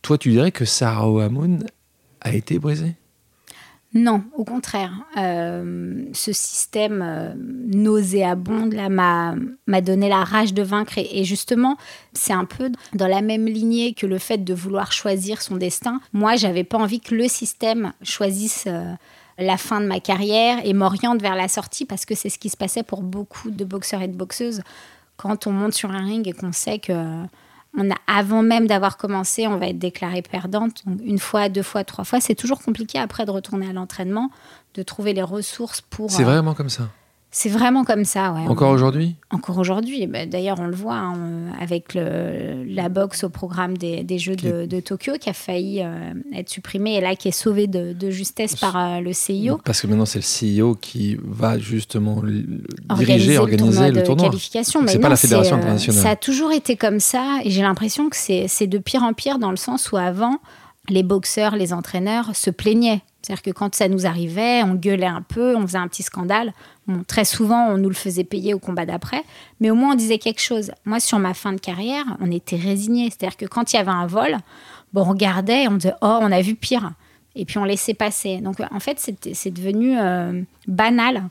Toi, 0.00 0.16
tu 0.16 0.30
dirais 0.30 0.50
que 0.50 0.64
Sarah 0.64 1.10
Ohamoun 1.10 1.66
a 2.22 2.32
été 2.32 2.58
brisée? 2.58 2.94
Non, 3.92 4.22
au 4.36 4.44
contraire. 4.44 4.92
Euh, 5.16 6.04
ce 6.12 6.32
système 6.32 7.02
euh, 7.02 7.34
nauséabond 7.36 8.70
m'a 8.88 9.80
donné 9.80 10.08
la 10.08 10.22
rage 10.22 10.54
de 10.54 10.62
vaincre 10.62 10.92
et, 10.96 11.24
justement, 11.24 11.76
c'est 12.12 12.32
un 12.32 12.44
peu 12.44 12.70
dans 12.94 13.08
la 13.08 13.20
même 13.20 13.46
lignée 13.46 13.92
que 13.92 14.06
le 14.06 14.18
fait 14.18 14.44
de 14.44 14.54
vouloir 14.54 14.92
choisir 14.92 15.42
son 15.42 15.56
destin. 15.56 16.00
Moi, 16.12 16.36
j'avais 16.36 16.62
pas 16.62 16.78
envie 16.78 17.00
que 17.00 17.16
le 17.16 17.26
système 17.26 17.92
choisisse 18.02 18.64
euh, 18.68 18.92
la 19.38 19.56
fin 19.56 19.80
de 19.80 19.86
ma 19.86 19.98
carrière 19.98 20.58
et 20.64 20.72
m'oriente 20.72 21.20
vers 21.20 21.34
la 21.34 21.48
sortie 21.48 21.84
parce 21.84 22.04
que 22.04 22.14
c'est 22.14 22.28
ce 22.28 22.38
qui 22.38 22.48
se 22.48 22.56
passait 22.56 22.84
pour 22.84 23.02
beaucoup 23.02 23.50
de 23.50 23.64
boxeurs 23.64 24.02
et 24.02 24.08
de 24.08 24.16
boxeuses 24.16 24.62
quand 25.16 25.48
on 25.48 25.52
monte 25.52 25.74
sur 25.74 25.90
un 25.90 26.04
ring 26.04 26.28
et 26.28 26.32
qu'on 26.32 26.52
sait 26.52 26.78
que 26.78 26.92
on 27.76 27.90
a, 27.90 27.94
avant 28.06 28.42
même 28.42 28.66
d'avoir 28.66 28.96
commencé, 28.96 29.46
on 29.46 29.56
va 29.56 29.68
être 29.68 29.78
déclaré 29.78 30.22
perdante. 30.22 30.82
une 31.04 31.18
fois, 31.18 31.48
deux 31.48 31.62
fois, 31.62 31.84
trois 31.84 32.04
fois. 32.04 32.20
C'est 32.20 32.34
toujours 32.34 32.60
compliqué 32.60 32.98
après 32.98 33.24
de 33.24 33.30
retourner 33.30 33.68
à 33.68 33.72
l'entraînement, 33.72 34.30
de 34.74 34.82
trouver 34.82 35.12
les 35.12 35.22
ressources 35.22 35.80
pour. 35.80 36.10
C'est 36.10 36.24
vraiment 36.24 36.54
comme 36.54 36.68
ça. 36.68 36.88
C'est 37.32 37.48
vraiment 37.48 37.84
comme 37.84 38.04
ça, 38.04 38.32
ouais. 38.32 38.46
Encore 38.48 38.72
aujourd'hui? 38.72 39.14
Encore 39.30 39.58
aujourd'hui. 39.58 40.04
Bah, 40.08 40.26
d'ailleurs, 40.26 40.58
on 40.58 40.66
le 40.66 40.74
voit 40.74 40.96
hein, 40.96 41.52
avec 41.60 41.94
le, 41.94 42.64
la 42.66 42.88
boxe 42.88 43.22
au 43.22 43.28
programme 43.28 43.78
des, 43.78 44.02
des 44.02 44.18
Jeux 44.18 44.34
de, 44.34 44.80
Tokyo 44.80 45.12
qui 45.20 45.30
a 45.30 45.32
failli 45.32 45.80
euh, 45.80 46.12
être 46.34 46.48
supprimé 46.48 46.96
et 46.96 47.00
là 47.00 47.14
qui 47.14 47.28
est 47.28 47.32
sauvé 47.32 47.68
de, 47.68 48.10
justesse 48.10 48.56
par 48.56 48.76
euh, 48.76 49.00
le 49.00 49.12
CIO. 49.12 49.60
Parce 49.64 49.80
que 49.80 49.86
maintenant, 49.86 50.06
c'est 50.06 50.18
le 50.18 50.24
CIO 50.24 50.74
qui 50.74 51.18
va 51.22 51.56
justement 51.56 52.20
diriger, 52.96 53.38
organiser 53.38 53.92
le 53.92 54.02
tournoi. 54.02 54.26
qualification. 54.26 54.82
C'est 54.88 54.98
pas 54.98 55.08
la 55.08 55.16
Fédération 55.16 55.54
euh, 55.54 55.60
internationale. 55.60 56.02
Ça 56.02 56.10
a 56.10 56.16
toujours 56.16 56.50
été 56.50 56.74
comme 56.74 56.98
ça 56.98 57.38
et 57.44 57.50
j'ai 57.50 57.62
l'impression 57.62 58.08
que 58.10 58.16
c'est 58.16 58.66
de 58.66 58.78
pire 58.78 59.04
en 59.04 59.12
pire 59.12 59.38
dans 59.38 59.50
le 59.50 59.56
sens 59.56 59.92
où 59.92 59.96
avant, 59.96 60.38
les 60.88 61.04
boxeurs, 61.04 61.54
les 61.54 61.72
entraîneurs 61.72 62.34
se 62.34 62.50
plaignaient 62.50 63.02
c'est-à-dire 63.22 63.42
que 63.42 63.50
quand 63.50 63.74
ça 63.74 63.88
nous 63.88 64.06
arrivait, 64.06 64.62
on 64.62 64.74
gueulait 64.74 65.06
un 65.06 65.22
peu, 65.22 65.54
on 65.56 65.66
faisait 65.66 65.78
un 65.78 65.88
petit 65.88 66.02
scandale. 66.02 66.52
très 67.06 67.24
souvent, 67.24 67.68
on 67.68 67.76
nous 67.76 67.88
le 67.88 67.94
faisait 67.94 68.24
payer 68.24 68.54
au 68.54 68.58
combat 68.58 68.86
d'après, 68.86 69.22
mais 69.60 69.70
au 69.70 69.74
moins 69.74 69.92
on 69.92 69.96
disait 69.96 70.18
quelque 70.18 70.40
chose. 70.40 70.72
Moi, 70.84 71.00
sur 71.00 71.18
ma 71.18 71.34
fin 71.34 71.52
de 71.52 71.60
carrière, 71.60 72.04
on 72.20 72.30
était 72.30 72.56
résignés. 72.56 73.10
C'est-à-dire 73.10 73.36
que 73.36 73.46
quand 73.46 73.72
il 73.72 73.76
y 73.76 73.78
avait 73.78 73.90
un 73.90 74.06
vol, 74.06 74.38
bon, 74.92 75.02
on 75.02 75.10
regardait 75.10 75.64
et 75.64 75.68
on 75.68 75.74
disait 75.74 75.94
Oh, 76.00 76.18
on 76.20 76.32
a 76.32 76.40
vu 76.40 76.54
pire. 76.54 76.92
Et 77.36 77.44
puis 77.44 77.58
on 77.58 77.64
laissait 77.64 77.94
passer. 77.94 78.38
Donc 78.38 78.56
en 78.70 78.80
fait, 78.80 78.98
c'est 78.98 79.50
devenu 79.50 79.98
euh, 79.98 80.42
banal. 80.66 81.24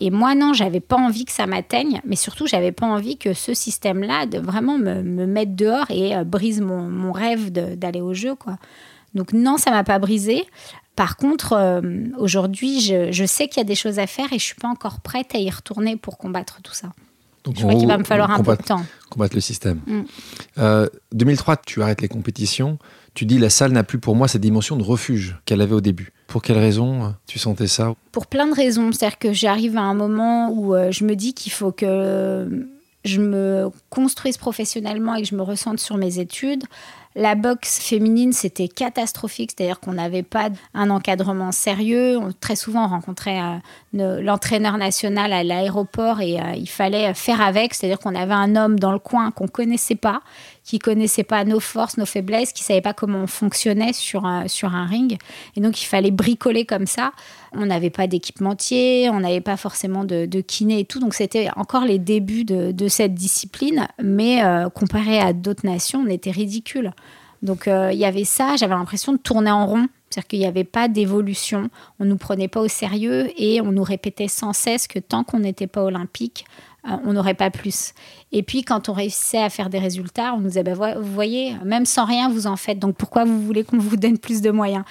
Et 0.00 0.10
moi, 0.10 0.34
non, 0.34 0.52
j'avais 0.52 0.80
pas 0.80 0.96
envie 0.96 1.24
que 1.24 1.32
ça 1.32 1.46
m'atteigne, 1.46 2.02
mais 2.04 2.16
surtout, 2.16 2.46
j'avais 2.46 2.72
pas 2.72 2.86
envie 2.86 3.16
que 3.16 3.32
ce 3.32 3.54
système-là 3.54 4.26
de 4.26 4.38
vraiment 4.38 4.76
me, 4.76 5.02
mette 5.02 5.54
dehors 5.54 5.86
et 5.90 6.14
euh, 6.14 6.24
brise 6.24 6.60
mon, 6.60 6.82
mon 6.82 7.12
rêve 7.12 7.50
d'aller 7.50 8.02
au 8.02 8.12
jeu, 8.12 8.34
quoi. 8.34 8.58
Donc 9.14 9.32
non, 9.32 9.58
ça 9.58 9.70
m'a 9.70 9.84
pas 9.84 9.98
brisé. 9.98 10.44
Par 10.96 11.18
contre, 11.18 11.52
euh, 11.52 11.82
aujourd'hui, 12.16 12.80
je, 12.80 13.24
sais 13.26 13.48
qu'il 13.48 13.58
y 13.58 13.60
a 13.60 13.64
des 13.64 13.74
choses 13.74 13.98
à 13.98 14.06
faire 14.06 14.32
et 14.32 14.38
je 14.38 14.44
suis 14.44 14.54
pas 14.54 14.68
encore 14.68 15.00
prête 15.00 15.34
à 15.34 15.38
y 15.38 15.50
retourner 15.50 15.96
pour 15.96 16.16
combattre 16.16 16.60
tout 16.62 16.72
ça. 16.72 16.92
Donc, 17.44 17.56
je 17.56 17.62
crois 17.62 17.74
qu'il 17.74 17.86
va 17.86 17.98
me 17.98 18.04
falloir 18.04 18.30
un 18.30 18.42
peu 18.42 18.56
de 18.56 18.62
temps. 18.62 18.84
Combattre 19.08 19.36
le 19.36 19.40
système. 19.40 19.80
2003, 21.12 21.54
mm. 21.54 21.58
tu 21.66 21.82
arrêtes 21.82 22.00
les 22.00 22.08
compétitions. 22.08 22.78
Tu 23.14 23.24
dis 23.24 23.38
la 23.38 23.50
salle 23.50 23.72
n'a 23.72 23.84
plus 23.84 23.98
pour 23.98 24.16
moi 24.16 24.26
cette 24.26 24.40
dimension 24.40 24.76
de 24.76 24.82
refuge 24.82 25.36
qu'elle 25.44 25.60
avait 25.60 25.74
au 25.74 25.80
début. 25.80 26.12
Pour 26.26 26.42
quelles 26.42 26.58
raisons 26.58 27.14
tu 27.26 27.38
sentais 27.38 27.68
ça? 27.68 27.94
Pour 28.10 28.26
plein 28.26 28.46
de 28.46 28.54
raisons. 28.54 28.90
C'est-à-dire 28.90 29.18
que 29.18 29.32
j'arrive 29.32 29.76
à 29.76 29.82
un 29.82 29.94
moment 29.94 30.50
où 30.50 30.74
je 30.90 31.04
me 31.04 31.14
dis 31.14 31.34
qu'il 31.34 31.52
faut 31.52 31.72
que 31.72 32.68
je 33.04 33.20
me 33.20 33.70
construise 33.90 34.38
professionnellement 34.38 35.14
et 35.14 35.22
que 35.22 35.28
je 35.28 35.36
me 35.36 35.42
ressente 35.42 35.78
sur 35.78 35.96
mes 35.96 36.18
études. 36.18 36.64
La 37.18 37.34
boxe 37.34 37.78
féminine, 37.78 38.34
c'était 38.34 38.68
catastrophique, 38.68 39.52
c'est-à-dire 39.56 39.80
qu'on 39.80 39.94
n'avait 39.94 40.22
pas 40.22 40.50
un 40.74 40.90
encadrement 40.90 41.50
sérieux. 41.50 42.18
très 42.40 42.56
souvent, 42.56 42.84
on 42.84 42.88
rencontrait 42.88 43.40
euh, 43.40 44.20
l'entraîneur 44.20 44.76
national 44.76 45.32
à 45.32 45.42
l'aéroport 45.42 46.20
et 46.20 46.38
euh, 46.38 46.52
il 46.54 46.68
fallait 46.68 47.14
faire 47.14 47.40
avec, 47.40 47.72
c'est-à-dire 47.72 47.98
qu'on 48.00 48.14
avait 48.14 48.34
un 48.34 48.54
homme 48.54 48.78
dans 48.78 48.92
le 48.92 48.98
coin 48.98 49.30
qu'on 49.30 49.48
connaissait 49.48 49.94
pas, 49.94 50.20
qui 50.66 50.80
connaissait 50.80 51.22
pas 51.22 51.44
nos 51.44 51.60
forces, 51.60 51.96
nos 51.96 52.06
faiblesses, 52.06 52.52
qui 52.52 52.64
savait 52.64 52.80
pas 52.80 52.92
comment 52.92 53.20
on 53.20 53.26
fonctionnait 53.28 53.92
sur 53.92 54.26
un, 54.26 54.48
sur 54.48 54.74
un 54.74 54.84
ring. 54.84 55.16
Et 55.54 55.60
donc, 55.60 55.80
il 55.80 55.86
fallait 55.86 56.10
bricoler 56.10 56.66
comme 56.66 56.86
ça. 56.86 57.12
On 57.52 57.66
n'avait 57.66 57.90
pas 57.90 58.08
d'équipementier, 58.08 59.08
on 59.10 59.20
n'avait 59.20 59.40
pas 59.40 59.56
forcément 59.56 60.04
de, 60.04 60.26
kiné 60.40 60.80
et 60.80 60.84
tout. 60.84 60.98
Donc, 60.98 61.14
c'était 61.14 61.48
encore 61.54 61.84
les 61.84 62.00
débuts 62.00 62.44
de, 62.44 62.88
cette 62.88 63.14
discipline. 63.14 63.86
Mais 64.02 64.44
euh, 64.44 64.68
comparé 64.68 65.20
à 65.20 65.32
d'autres 65.32 65.64
nations, 65.64 66.02
on 66.04 66.10
était 66.10 66.32
ridicule. 66.32 66.92
Donc 67.42 67.68
euh, 67.68 67.90
il 67.92 67.98
y 67.98 68.04
avait 68.04 68.24
ça, 68.24 68.56
j'avais 68.56 68.74
l'impression 68.74 69.12
de 69.12 69.18
tourner 69.18 69.50
en 69.50 69.66
rond, 69.66 69.88
c'est-à-dire 70.08 70.28
qu'il 70.28 70.38
n'y 70.38 70.46
avait 70.46 70.64
pas 70.64 70.88
d'évolution, 70.88 71.68
on 72.00 72.04
ne 72.04 72.10
nous 72.10 72.16
prenait 72.16 72.48
pas 72.48 72.60
au 72.60 72.68
sérieux 72.68 73.30
et 73.36 73.60
on 73.60 73.72
nous 73.72 73.82
répétait 73.82 74.28
sans 74.28 74.52
cesse 74.52 74.86
que 74.86 74.98
tant 74.98 75.22
qu'on 75.22 75.40
n'était 75.40 75.66
pas 75.66 75.82
olympique, 75.84 76.46
on 77.04 77.12
n'aurait 77.12 77.34
pas 77.34 77.50
plus. 77.50 77.92
Et 78.32 78.42
puis 78.42 78.62
quand 78.62 78.88
on 78.88 78.92
réussissait 78.92 79.42
à 79.42 79.50
faire 79.50 79.70
des 79.70 79.78
résultats, 79.78 80.34
on 80.34 80.38
nous 80.38 80.48
disait, 80.48 80.62
bah, 80.62 80.94
vous 80.98 81.12
voyez, 81.12 81.54
même 81.64 81.86
sans 81.86 82.04
rien, 82.04 82.28
vous 82.28 82.46
en 82.46 82.56
faites, 82.56 82.78
donc 82.78 82.96
pourquoi 82.96 83.24
vous 83.24 83.40
voulez 83.40 83.64
qu'on 83.64 83.78
vous 83.78 83.96
donne 83.96 84.18
plus 84.18 84.40
de 84.40 84.50
moyens? 84.50 84.84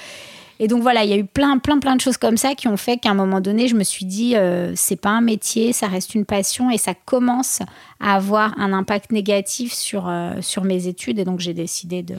Et 0.60 0.68
donc 0.68 0.82
voilà, 0.82 1.04
il 1.04 1.10
y 1.10 1.14
a 1.14 1.18
eu 1.18 1.26
plein, 1.26 1.58
plein, 1.58 1.80
plein 1.80 1.96
de 1.96 2.02
choses 2.02 2.18
comme 2.18 2.38
ça 2.38 2.56
qui 2.56 2.68
ont 2.68 2.78
fait 2.78 2.98
qu'à 2.98 3.10
un 3.10 3.14
moment 3.14 3.41
donné, 3.41 3.68
je 3.68 3.76
me 3.76 3.84
suis 3.84 4.06
dit, 4.06 4.36
euh, 4.36 4.72
c'est 4.76 4.96
pas 4.96 5.10
un 5.10 5.22
métier, 5.22 5.74
ça 5.74 5.88
reste 5.88 6.16
une 6.16 6.26
passion 6.26 6.70
et 6.72 6.78
ça 6.78 6.93
commence 6.93 7.60
à 8.00 8.16
avoir 8.16 8.58
un 8.58 8.72
impact 8.72 9.12
négatif 9.12 9.74
sur, 9.74 10.08
euh, 10.08 10.34
sur 10.41 10.64
mes 10.64 10.88
études. 10.88 11.20
Et 11.20 11.26
donc 11.26 11.41
j'ai 11.41 11.54
décidé 11.54 12.04
de. 12.04 12.16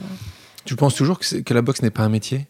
Tu 0.65 0.75
penses 0.75 0.95
toujours 0.95 1.19
que 1.19 1.53
la 1.53 1.61
boxe 1.61 1.81
n'est 1.81 1.89
pas 1.89 2.03
un 2.03 2.09
métier? 2.09 2.45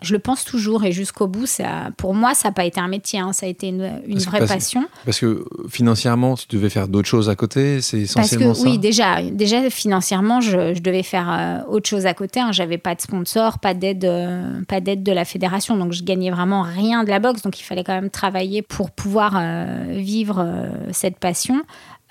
Je 0.00 0.12
le 0.12 0.20
pense 0.20 0.44
toujours 0.44 0.84
et 0.84 0.92
jusqu'au 0.92 1.26
bout, 1.26 1.46
ça, 1.46 1.90
pour 1.96 2.14
moi, 2.14 2.34
ça 2.34 2.48
n'a 2.48 2.52
pas 2.52 2.64
été 2.64 2.80
un 2.80 2.88
métier, 2.88 3.18
hein. 3.18 3.32
ça 3.32 3.46
a 3.46 3.48
été 3.48 3.68
une, 3.68 4.18
vraie 4.20 4.46
passion. 4.46 4.86
Parce 5.04 5.18
que 5.18 5.44
financièrement, 5.68 6.36
tu 6.36 6.46
devais 6.50 6.70
faire 6.70 6.88
d'autres 6.88 7.08
choses 7.08 7.28
à 7.28 7.34
côté, 7.34 7.80
c'est 7.80 8.00
essentiellement 8.00 8.48
parce 8.48 8.62
que, 8.62 8.68
Oui, 8.68 8.78
déjà, 8.78 9.22
déjà 9.22 9.68
financièrement, 9.70 10.40
je, 10.40 10.78
devais 10.78 11.02
faire 11.02 11.28
euh, 11.30 11.72
autre 11.72 11.88
chose 11.88 12.06
à 12.06 12.14
côté. 12.14 12.40
Hein. 12.40 12.52
J'avais 12.52 12.78
pas 12.78 12.94
de 12.94 13.00
sponsor, 13.00 13.58
pas 13.58 13.74
d'aide, 13.74 14.04
euh, 14.04 14.62
pas 14.68 14.80
d'aide 14.80 15.02
de 15.02 15.12
la 15.12 15.24
fédération, 15.24 15.76
donc 15.76 15.92
je 15.92 16.04
gagnais 16.04 16.30
vraiment 16.30 16.62
rien 16.62 17.02
de 17.02 17.10
la 17.10 17.18
boxe. 17.18 17.42
Donc 17.42 17.58
il 17.58 17.64
fallait 17.64 17.84
quand 17.84 17.94
même 17.94 18.10
travailler 18.10 18.62
pour 18.62 18.92
pouvoir 18.92 19.34
euh, 19.36 19.84
vivre 19.90 20.46
cette 20.92 21.18
passion. 21.18 21.62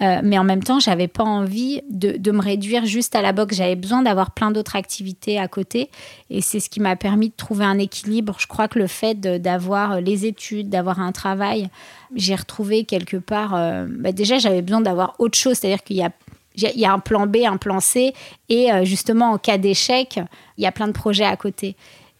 Euh, 0.01 0.21
mais 0.23 0.37
en 0.37 0.43
même 0.43 0.63
temps, 0.63 0.79
j'avais 0.79 1.07
pas 1.07 1.23
envie 1.23 1.81
de, 1.89 2.31
me 2.31 2.41
réduire 2.41 2.85
juste 2.85 3.15
à 3.15 3.21
la 3.21 3.31
boxe. 3.31 3.55
J'avais 3.55 3.75
besoin 3.75 4.03
d'avoir 4.03 4.31
plein 4.31 4.51
d'autres 4.51 4.75
activités 4.75 5.39
à 5.39 5.47
côté. 5.47 5.89
Et 6.29 6.41
c'est 6.41 6.59
ce 6.59 6.69
qui 6.69 6.79
m'a 6.79 6.95
permis 6.95 7.29
de 7.29 7.35
trouver 7.35 7.65
un 7.65 7.79
équilibre. 7.79 8.35
Je 8.39 8.47
crois 8.47 8.67
que 8.67 8.77
le 8.77 8.87
fait 8.87 9.19
d'avoir 9.19 9.99
les 10.01 10.25
études, 10.25 10.69
d'avoir 10.69 10.99
un 10.99 11.11
travail, 11.11 11.69
j'ai 12.15 12.35
retrouvé 12.35 12.83
quelque 12.83 13.17
part. 13.17 13.55
Euh, 13.55 13.87
bah 13.89 14.11
déjà, 14.11 14.37
j'avais 14.37 14.61
besoin 14.61 14.81
d'avoir 14.81 15.15
autre 15.19 15.37
chose. 15.37 15.57
C'est-à-dire 15.57 15.83
qu'il 15.83 15.97
y 15.97 16.03
a 16.03 16.11
il 16.59 16.79
y 16.79 16.85
a 16.85 16.91
un 16.91 16.97
plan 16.97 17.27
B, 17.27 17.37
un 17.45 17.57
plan 17.57 17.79
C, 17.79 18.13
et 18.49 18.71
euh, 18.71 18.83
justement 18.83 19.33
en 19.33 19.37
cas 19.37 19.59
d'échec, 19.59 20.19
il 20.57 20.63
y 20.63 20.65
a 20.65 20.71
plein 20.71 20.87
de 20.87 20.91
projets 20.91 21.23
à 21.23 21.35
côté. 21.37 21.75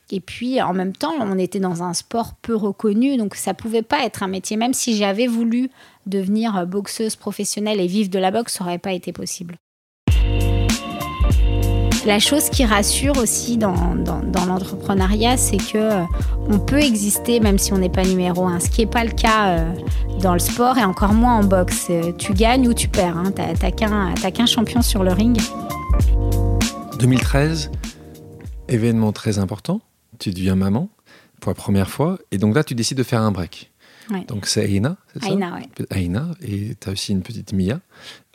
Et 0.09 0.21
puis, 0.21 0.61
en 0.61 0.73
même 0.73 0.93
temps, 0.93 1.13
on 1.19 1.37
était 1.37 1.59
dans 1.59 1.83
un 1.83 1.93
sport 1.93 2.33
peu 2.41 2.55
reconnu, 2.55 3.17
donc 3.17 3.35
ça 3.35 3.53
pouvait 3.53 3.81
pas 3.81 4.05
être 4.05 4.23
un 4.23 4.27
métier. 4.27 4.55
Même 4.55 4.73
si 4.73 4.95
j'avais 4.95 5.27
voulu 5.27 5.69
devenir 6.07 6.65
boxeuse 6.65 7.15
professionnelle 7.15 7.79
et 7.79 7.87
vivre 7.87 8.09
de 8.09 8.19
la 8.19 8.31
boxe, 8.31 8.59
n'aurait 8.59 8.77
pas 8.77 8.93
été 8.93 9.11
possible. 9.13 9.57
La 12.05 12.19
chose 12.19 12.49
qui 12.49 12.63
rassure 12.63 13.17
aussi 13.17 13.57
dans, 13.57 13.73
l'entrepreneuriat, 14.47 15.35
c'est 15.35 15.57
que 15.57 15.77
euh, 15.77 16.03
on 16.47 16.57
peut 16.57 16.79
exister 16.79 17.41
même 17.41 17.57
si 17.57 17.73
on 17.73 17.79
n'est 17.79 17.89
pas 17.89 18.03
numéro 18.03 18.47
un, 18.47 18.61
ce 18.61 18.69
qui 18.69 18.81
n'est 18.81 18.89
pas 18.89 19.03
le 19.03 19.11
cas 19.11 19.49
euh, 19.49 19.73
dans 20.21 20.31
le 20.31 20.39
sport 20.39 20.77
et 20.77 20.85
encore 20.85 21.13
moins 21.13 21.35
en 21.35 21.43
boxe. 21.43 21.87
Euh, 21.89 22.13
tu 22.13 22.33
gagnes 22.33 22.69
ou 22.69 22.73
tu 22.73 22.87
perds, 22.87 23.17
hein. 23.17 23.31
tu 23.35 23.41
n'as 23.41 24.31
qu'un 24.31 24.45
champion 24.45 24.81
sur 24.81 25.03
le 25.03 25.11
ring. 25.11 25.37
2013, 26.99 27.71
événement 28.69 29.11
très 29.11 29.37
important 29.37 29.81
tu 30.19 30.31
deviens 30.31 30.55
maman 30.55 30.89
pour 31.39 31.51
la 31.51 31.55
première 31.55 31.89
fois, 31.89 32.17
et 32.31 32.37
donc 32.37 32.55
là, 32.55 32.63
tu 32.63 32.73
décides 32.73 32.97
de 32.97 33.03
faire 33.03 33.21
un 33.21 33.31
break. 33.31 33.71
Donc 34.27 34.45
c'est 34.45 34.71
Aina, 34.71 34.97
c'est 35.13 35.23
ça 35.23 35.29
Aina, 35.91 36.31
et 36.41 36.75
tu 36.79 36.89
as 36.89 36.91
aussi 36.91 37.11
une 37.11 37.21
petite 37.21 37.53
Mia. 37.53 37.79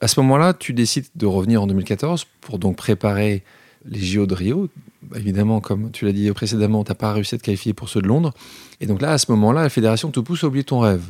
À 0.00 0.08
ce 0.08 0.20
moment-là, 0.20 0.54
tu 0.54 0.72
décides 0.72 1.06
de 1.14 1.26
revenir 1.26 1.62
en 1.62 1.66
2014 1.66 2.26
pour 2.40 2.58
donc 2.58 2.76
préparer 2.76 3.42
les 3.84 4.00
JO 4.00 4.26
de 4.26 4.34
Rio. 4.34 4.68
Évidemment, 5.16 5.60
comme 5.60 5.90
tu 5.90 6.04
l'as 6.04 6.12
dit 6.12 6.30
précédemment, 6.32 6.84
tu 6.84 6.90
n'as 6.90 6.94
pas 6.94 7.12
réussi 7.12 7.34
à 7.34 7.38
te 7.38 7.42
qualifier 7.42 7.72
pour 7.72 7.88
ceux 7.88 8.00
de 8.00 8.06
Londres. 8.06 8.32
Et 8.80 8.86
donc 8.86 9.02
là, 9.02 9.12
à 9.12 9.18
ce 9.18 9.30
moment-là, 9.32 9.62
la 9.62 9.68
fédération 9.68 10.10
te 10.10 10.20
pousse 10.20 10.44
à 10.44 10.48
oublier 10.48 10.64
ton 10.64 10.80
rêve. 10.80 11.04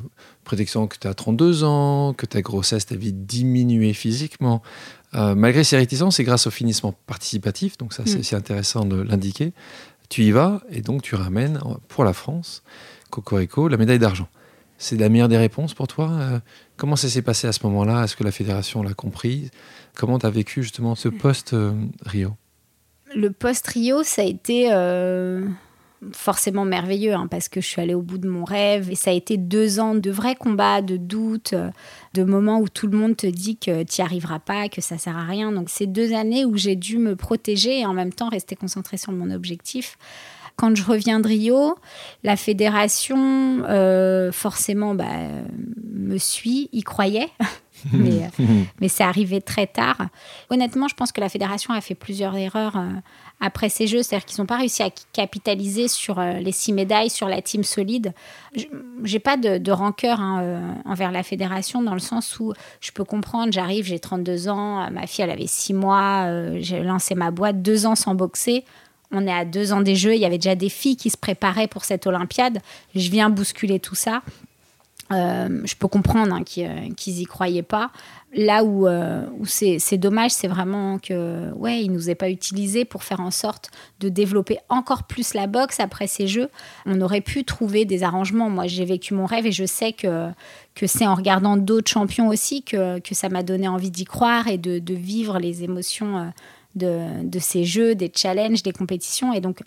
Prétextant 0.44 0.86
que 0.86 0.96
tu 0.98 1.06
as 1.06 1.14
32 1.14 1.64
ans, 1.64 2.14
que 2.14 2.26
ta 2.26 2.40
grossesse 2.40 2.86
t'a 2.86 2.96
vite 2.96 3.26
diminué 3.26 3.92
physiquement. 3.92 4.62
Euh, 5.14 5.34
malgré 5.34 5.62
ces 5.64 5.76
réticences, 5.76 6.16
c'est 6.16 6.24
grâce 6.24 6.46
au 6.46 6.50
finissement 6.50 6.94
participatif, 7.06 7.76
donc 7.76 7.92
ça 7.92 8.04
c'est 8.06 8.32
mm. 8.32 8.36
intéressant 8.36 8.84
de 8.86 8.96
l'indiquer, 8.96 9.52
tu 10.08 10.22
y 10.22 10.30
vas 10.30 10.62
et 10.70 10.80
donc 10.80 11.02
tu 11.02 11.14
ramènes 11.16 11.60
pour 11.88 12.04
la 12.04 12.14
France, 12.14 12.62
Cocorico, 13.10 13.68
la 13.68 13.76
médaille 13.76 13.98
d'argent. 13.98 14.28
C'est 14.82 14.96
la 14.96 15.08
meilleure 15.08 15.28
des 15.28 15.38
réponses 15.38 15.74
pour 15.74 15.86
toi 15.86 16.10
euh, 16.10 16.40
Comment 16.76 16.96
ça 16.96 17.08
s'est 17.08 17.22
passé 17.22 17.46
à 17.46 17.52
ce 17.52 17.64
moment-là? 17.66 18.02
Est-ce 18.02 18.16
que 18.16 18.24
la 18.24 18.32
fédération 18.32 18.82
l'a 18.82 18.94
compris? 18.94 19.48
Comment 19.94 20.18
tu 20.18 20.26
as 20.26 20.30
vécu 20.30 20.64
justement 20.64 20.96
ce 20.96 21.08
post-Rio 21.08 22.30
euh, 22.30 23.12
Le 23.14 23.30
post-Rio, 23.30 24.02
ça 24.02 24.22
a 24.22 24.24
été 24.24 24.72
euh, 24.72 25.46
forcément 26.10 26.64
merveilleux 26.64 27.12
hein, 27.12 27.28
parce 27.30 27.48
que 27.48 27.60
je 27.60 27.66
suis 27.68 27.80
allée 27.80 27.94
au 27.94 28.02
bout 28.02 28.18
de 28.18 28.28
mon 28.28 28.42
rêve 28.42 28.90
et 28.90 28.96
ça 28.96 29.10
a 29.10 29.14
été 29.14 29.36
deux 29.36 29.78
ans 29.78 29.94
de 29.94 30.10
vrais 30.10 30.34
combats, 30.34 30.82
de 30.82 30.96
doutes, 30.96 31.54
de 32.14 32.24
moments 32.24 32.58
où 32.58 32.68
tout 32.68 32.88
le 32.88 32.98
monde 32.98 33.16
te 33.16 33.28
dit 33.28 33.58
que 33.58 33.84
tu 33.84 34.00
n'y 34.00 34.04
arriveras 34.04 34.40
pas, 34.40 34.68
que 34.68 34.80
ça 34.80 34.98
sert 34.98 35.16
à 35.16 35.24
rien. 35.24 35.52
Donc 35.52 35.70
c'est 35.70 35.86
deux 35.86 36.12
années 36.12 36.44
où 36.44 36.56
j'ai 36.56 36.74
dû 36.74 36.98
me 36.98 37.14
protéger 37.14 37.78
et 37.78 37.86
en 37.86 37.92
même 37.92 38.12
temps 38.12 38.30
rester 38.30 38.56
concentrée 38.56 38.96
sur 38.96 39.12
mon 39.12 39.30
objectif. 39.30 39.96
Quand 40.62 40.76
je 40.76 40.84
reviens 40.84 41.18
de 41.18 41.26
Rio, 41.26 41.74
la 42.22 42.36
fédération, 42.36 43.64
euh, 43.68 44.30
forcément, 44.30 44.94
bah, 44.94 45.06
me 45.92 46.16
suit, 46.18 46.68
y 46.72 46.82
croyait. 46.84 47.30
mais, 47.92 48.22
euh, 48.38 48.44
mais 48.80 48.86
c'est 48.86 49.02
arrivé 49.02 49.40
très 49.40 49.66
tard. 49.66 50.06
Honnêtement, 50.50 50.86
je 50.86 50.94
pense 50.94 51.10
que 51.10 51.20
la 51.20 51.28
fédération 51.28 51.74
a 51.74 51.80
fait 51.80 51.96
plusieurs 51.96 52.36
erreurs 52.36 52.76
après 53.42 53.68
ces 53.68 53.88
jeux, 53.88 54.02
c'est-à-dire 54.02 54.24
qu'ils 54.24 54.40
n'ont 54.40 54.46
pas 54.46 54.56
réussi 54.56 54.84
à 54.84 54.90
capitaliser 55.12 55.88
sur 55.88 56.20
euh, 56.20 56.34
les 56.34 56.52
six 56.52 56.72
médailles, 56.72 57.10
sur 57.10 57.28
la 57.28 57.42
team 57.42 57.64
solide. 57.64 58.14
J'ai 59.02 59.18
pas 59.18 59.36
de, 59.36 59.72
rancœur 59.72 60.20
hein, 60.20 60.40
euh, 60.42 60.72
envers 60.84 61.10
la 61.10 61.24
fédération 61.24 61.82
dans 61.82 61.94
le 61.94 62.00
sens 62.00 62.38
où 62.38 62.52
je 62.80 62.92
peux 62.92 63.04
comprendre, 63.04 63.52
j'arrive, 63.52 63.84
j'ai 63.84 63.98
32 63.98 64.48
ans, 64.48 64.88
ma 64.92 65.08
fille 65.08 65.24
elle 65.24 65.30
avait 65.30 65.48
six 65.48 65.74
mois, 65.74 66.26
euh, 66.26 66.58
j'ai 66.60 66.82
lancé 66.82 67.16
ma 67.16 67.32
boîte, 67.32 67.62
deux 67.62 67.84
ans 67.84 67.96
sans 67.96 68.14
boxer. 68.14 68.64
On 69.12 69.26
est 69.26 69.32
à 69.32 69.44
deux 69.44 69.72
ans 69.72 69.80
des 69.80 69.94
Jeux, 69.94 70.14
il 70.14 70.20
y 70.20 70.24
avait 70.24 70.38
déjà 70.38 70.54
des 70.54 70.68
filles 70.68 70.96
qui 70.96 71.10
se 71.10 71.16
préparaient 71.16 71.68
pour 71.68 71.84
cette 71.84 72.06
Olympiade. 72.06 72.60
Je 72.94 73.10
viens 73.10 73.30
bousculer 73.30 73.78
tout 73.78 73.94
ça. 73.94 74.22
je 75.10 75.74
peux 75.76 75.88
comprendre 75.88 76.34
hein, 76.34 76.42
qu'ils 76.44 77.14
n'y 77.14 77.26
croyaient 77.26 77.62
pas. 77.62 77.90
Là 78.34 78.64
où, 78.64 78.86
euh, 78.86 79.26
c'est 79.44 79.98
dommage, 79.98 80.30
c'est 80.30 80.48
vraiment 80.48 80.98
que 80.98 81.52
ouais, 81.52 81.84
nous 81.84 82.08
est 82.08 82.14
pas 82.14 82.30
utilisé 82.30 82.86
pour 82.86 83.04
faire 83.04 83.20
en 83.20 83.30
sorte 83.30 83.70
de 84.00 84.08
développer 84.08 84.56
encore 84.70 85.02
plus 85.02 85.34
la 85.34 85.46
boxe 85.46 85.80
après 85.80 86.06
ces 86.06 86.26
jeux. 86.26 86.48
On 86.86 87.02
aurait 87.02 87.20
pu 87.20 87.44
trouver 87.44 87.84
des 87.84 88.02
arrangements. 88.02 88.48
Moi, 88.48 88.68
j'ai 88.68 88.86
vécu 88.86 89.12
mon 89.12 89.26
rêve 89.26 89.46
et 89.46 89.52
je 89.52 89.66
sais 89.66 89.92
que, 89.92 90.30
que 90.74 90.86
c'est 90.86 91.06
en 91.06 91.14
regardant 91.14 91.58
d'autres 91.58 91.90
champions 91.90 92.28
aussi 92.28 92.62
que, 92.62 93.00
que 93.00 93.14
ça 93.14 93.28
m'a 93.28 93.42
donné 93.42 93.68
envie 93.68 93.90
d'y 93.90 94.04
croire 94.04 94.48
et 94.48 94.56
de, 94.56 94.94
vivre 94.94 95.38
les 95.38 95.62
émotions 95.62 96.16
euh, 96.16 96.24
de, 96.74 97.22
de, 97.22 97.38
ces 97.38 97.64
jeux, 97.64 97.94
des 97.94 98.10
challenges, 98.14 98.62
des 98.62 98.72
compétitions. 98.72 99.32
Et 99.32 99.40
donc, 99.40 99.60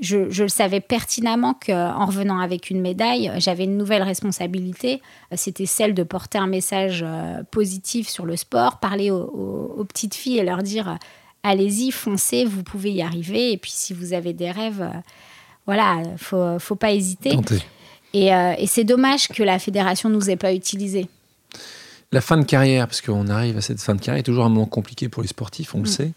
je, 0.00 0.42
le 0.42 0.48
savais 0.48 0.80
pertinemment 0.80 1.54
qu'en 1.54 2.06
revenant 2.06 2.38
avec 2.38 2.70
une 2.70 2.80
médaille, 2.80 3.30
j'avais 3.36 3.64
une 3.64 3.76
nouvelle 3.76 4.02
responsabilité. 4.02 5.02
C'était 5.34 5.66
celle 5.66 5.94
de 5.94 6.02
porter 6.02 6.38
un 6.38 6.46
message 6.46 7.04
euh, 7.06 7.42
positif 7.50 8.08
sur 8.08 8.24
le 8.24 8.36
sport, 8.36 8.80
parler 8.80 9.10
aux, 9.10 9.84
petites 9.86 10.14
filles 10.14 10.38
et 10.38 10.44
leur 10.44 10.62
dire 10.62 10.98
allez-y, 11.42 11.90
foncez, 11.90 12.44
vous 12.44 12.62
pouvez 12.62 12.92
y 12.92 13.02
arriver. 13.02 13.52
Et 13.52 13.56
puis 13.56 13.72
si 13.72 13.92
vous 13.92 14.12
avez 14.12 14.32
des 14.32 14.50
rêves, 14.50 14.82
euh, 14.82 14.98
voilà, 15.66 16.02
faut, 16.16 16.58
faut 16.58 16.76
pas 16.76 16.92
hésiter. 16.92 17.36
Et, 18.12 18.34
euh, 18.34 18.54
et 18.58 18.66
c'est 18.66 18.84
dommage 18.84 19.28
que 19.28 19.42
la 19.42 19.58
fédération 19.58 20.08
nous 20.08 20.30
ait 20.30 20.36
pas 20.36 20.52
utilisés. 20.52 21.08
La 22.12 22.20
fin 22.20 22.36
de 22.36 22.44
carrière, 22.44 22.88
parce 22.88 23.00
qu'on 23.00 23.28
arrive 23.28 23.56
à 23.56 23.60
cette 23.60 23.80
fin 23.80 23.94
de 23.94 24.00
carrière, 24.00 24.18
est 24.20 24.24
toujours 24.24 24.44
un 24.44 24.48
moment 24.48 24.66
compliqué 24.66 25.08
pour 25.08 25.22
les 25.22 25.28
sportifs, 25.28 25.74
on 25.74 25.78
le 25.78 25.84
mm. 25.84 25.86
sait. 25.86 26.12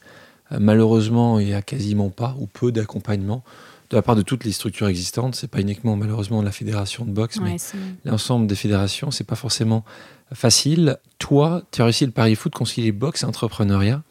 Euh, 0.51 0.57
malheureusement, 0.59 1.39
il 1.39 1.47
n'y 1.47 1.53
a 1.53 1.61
quasiment 1.61 2.09
pas 2.09 2.35
ou 2.39 2.47
peu 2.47 2.71
d'accompagnement 2.71 3.43
de 3.91 3.95
la 3.97 4.01
part 4.01 4.15
de 4.15 4.23
toutes 4.23 4.43
les 4.43 4.51
structures 4.51 4.87
existantes. 4.87 5.35
C'est 5.35 5.49
pas 5.49 5.59
uniquement 5.59 5.95
malheureusement 5.95 6.41
la 6.41 6.51
fédération 6.51 7.05
de 7.05 7.11
boxe, 7.11 7.39
mais 7.39 7.57
l'ensemble 8.05 8.47
des 8.47 8.55
fédérations. 8.55 9.11
C'est 9.11 9.23
pas 9.23 9.35
forcément 9.35 9.85
facile. 10.33 10.97
Toi, 11.19 11.61
tu 11.71 11.81
as 11.83 11.85
réussi 11.85 12.05
le 12.05 12.11
pari 12.11 12.33
foot 12.35 12.53
concilier 12.53 12.91
boxe 12.91 13.21
et 13.21 13.25
entrepreneuriat. 13.25 14.01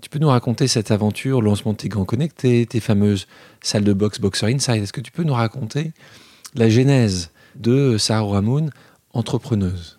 Tu 0.00 0.08
peux 0.08 0.18
nous 0.18 0.28
raconter 0.28 0.66
cette 0.66 0.90
aventure, 0.90 1.42
le 1.42 1.50
lancement 1.50 1.72
de 1.72 1.76
tes 1.76 1.88
gants 1.90 2.06
connectés, 2.06 2.64
tes 2.64 2.80
fameuses 2.80 3.26
salles 3.60 3.84
de 3.84 3.92
boxe 3.92 4.18
Boxer 4.18 4.46
Inside. 4.46 4.82
Est-ce 4.82 4.92
que 4.94 5.00
tu 5.02 5.12
peux 5.12 5.24
nous 5.24 5.34
raconter 5.34 5.92
la 6.54 6.70
genèse 6.70 7.30
de 7.56 7.98
Sarah 7.98 8.32
Ramoun, 8.32 8.70
entrepreneuse? 9.12 9.97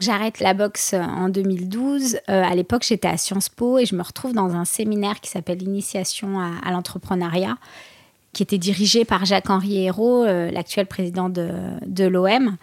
J'arrête 0.00 0.40
la 0.40 0.54
boxe 0.54 0.94
en 0.94 1.28
2012. 1.28 2.16
Euh, 2.16 2.18
à 2.28 2.54
l'époque, 2.54 2.84
j'étais 2.84 3.06
à 3.06 3.18
Sciences 3.18 3.50
Po 3.50 3.78
et 3.78 3.84
je 3.84 3.94
me 3.94 4.02
retrouve 4.02 4.32
dans 4.32 4.54
un 4.54 4.64
séminaire 4.64 5.20
qui 5.20 5.28
s'appelle 5.28 5.62
Initiation 5.62 6.40
à, 6.40 6.70
l'entrepreneuriat, 6.70 7.58
qui 8.32 8.42
était 8.42 8.56
dirigé 8.56 9.04
par 9.04 9.26
Jacques-Henri 9.26 9.84
Hérault, 9.84 10.24
euh, 10.24 10.50
l'actuel 10.50 10.86
président 10.86 11.28
de, 11.28 11.50
de 11.86 12.04
l'OM. 12.04 12.56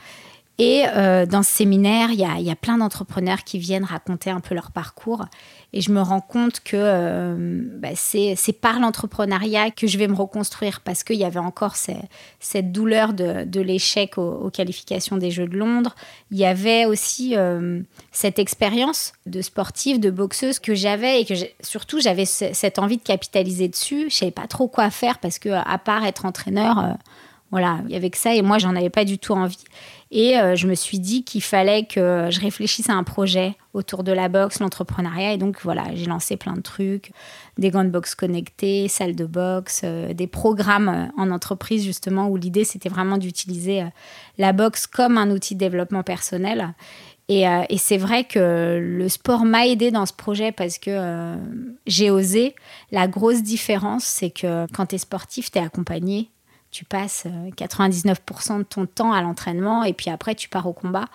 Et 0.59 0.85
euh, 0.87 1.27
dans 1.27 1.43
ce 1.43 1.51
séminaire, 1.51 2.09
il 2.11 2.19
y 2.19 2.49
a, 2.49 2.55
plein 2.55 2.79
d'entrepreneurs 2.79 3.43
qui 3.43 3.59
viennent 3.59 3.83
raconter 3.83 4.31
un 4.31 4.39
peu 4.39 4.55
leur 4.55 4.71
parcours. 4.71 5.25
Et 5.71 5.81
je 5.81 5.91
me 5.91 6.01
rends 6.01 6.21
compte 6.21 6.61
que 6.61 6.77
euh, 6.77 7.61
bah, 7.77 7.89
c'est 7.93 8.59
par 8.59 8.79
l'entrepreneuriat 8.79 9.69
que 9.69 9.85
je 9.85 9.99
vais 9.99 10.07
me 10.07 10.15
reconstruire 10.15 10.81
parce 10.81 11.03
qu'il 11.03 11.17
y 11.17 11.25
avait 11.25 11.39
encore 11.39 11.75
cette 11.75 12.71
douleur 12.71 13.13
de, 13.13 13.61
l'échec 13.61 14.17
aux, 14.17 14.49
qualifications 14.49 15.17
des 15.17 15.29
Jeux 15.29 15.47
de 15.47 15.57
Londres. 15.57 15.95
Il 16.31 16.37
y 16.37 16.45
avait 16.45 16.85
aussi 16.85 17.35
euh, 17.35 17.81
cette 18.11 18.39
expérience 18.39 19.13
de 19.27 19.43
sportive, 19.43 19.99
de 19.99 20.09
boxeuse 20.09 20.57
que 20.57 20.73
j'avais 20.73 21.21
et 21.21 21.25
que 21.25 21.35
surtout 21.61 21.99
j'avais 21.99 22.25
cette 22.25 22.79
envie 22.79 22.97
de 22.97 23.03
capitaliser 23.03 23.67
dessus. 23.67 24.07
Je 24.09 24.15
savais 24.15 24.31
pas 24.31 24.47
trop 24.47 24.67
quoi 24.67 24.89
faire 24.89 25.19
parce 25.19 25.37
que 25.37 25.49
à 25.49 25.77
part 25.77 26.03
être 26.03 26.25
entraîneur, 26.25 26.97
voilà, 27.51 27.79
il 27.85 27.93
y 27.93 27.95
avait 27.95 28.09
que 28.09 28.17
ça 28.17 28.33
et 28.33 28.41
moi 28.41 28.57
j'en 28.57 28.75
avais 28.75 28.89
pas 28.89 29.05
du 29.05 29.19
tout 29.19 29.33
envie. 29.33 29.63
Et 30.09 30.39
euh, 30.39 30.55
je 30.55 30.67
me 30.67 30.75
suis 30.75 30.99
dit 30.99 31.23
qu'il 31.23 31.43
fallait 31.43 31.85
que 31.85 32.29
je 32.31 32.39
réfléchisse 32.39 32.89
à 32.89 32.93
un 32.93 33.03
projet 33.03 33.55
autour 33.73 34.03
de 34.03 34.11
la 34.13 34.29
boxe, 34.29 34.59
l'entrepreneuriat. 34.59 35.33
Et 35.33 35.37
donc 35.37 35.59
voilà, 35.63 35.83
j'ai 35.95 36.05
lancé 36.05 36.37
plein 36.37 36.53
de 36.53 36.61
trucs, 36.61 37.11
des 37.57 37.71
gants 37.71 37.83
de 37.83 37.89
boxe 37.89 38.15
connectés, 38.15 38.87
salles 38.87 39.15
de 39.15 39.25
boxe, 39.25 39.81
euh, 39.83 40.13
des 40.13 40.27
programmes 40.27 40.89
euh, 40.89 41.21
en 41.21 41.29
entreprise 41.31 41.83
justement 41.83 42.29
où 42.29 42.37
l'idée 42.37 42.63
c'était 42.63 42.89
vraiment 42.89 43.17
d'utiliser 43.17 43.83
la 44.37 44.53
boxe 44.53 44.87
comme 44.87 45.17
un 45.17 45.29
outil 45.29 45.55
de 45.55 45.59
développement 45.59 46.03
personnel. 46.03 46.73
Et, 47.29 47.45
c'est 47.77 47.97
vrai 47.97 48.23
que 48.23 48.79
le 48.81 49.09
sport 49.09 49.43
m'a 49.43 49.67
aidé 49.67 49.91
dans 49.91 50.05
ce 50.05 50.13
projet 50.13 50.53
parce 50.53 50.77
que 50.77 51.35
j'ai 51.85 52.09
osé. 52.09 52.55
La 52.89 53.09
grosse 53.09 53.43
différence, 53.43 54.05
c'est 54.05 54.29
que 54.29 54.65
quand 54.71 54.85
tu 54.87 54.95
es 54.95 54.97
sportif, 54.97 55.51
tu 55.51 55.59
es 55.59 55.61
accompagné 55.61 56.29
tu 56.71 56.85
passes 56.85 57.25
99% 57.57 58.07
euh, 58.07 58.57
de 58.59 58.63
ton 58.63 58.85
temps 58.85 59.11
à 59.11 59.21
l'entraînement 59.21 59.83
et 59.83 59.93
puis 59.93 60.09
après 60.09 60.35
tu 60.35 60.49
pars 60.49 60.67
au 60.67 60.73
combat. 60.73 61.05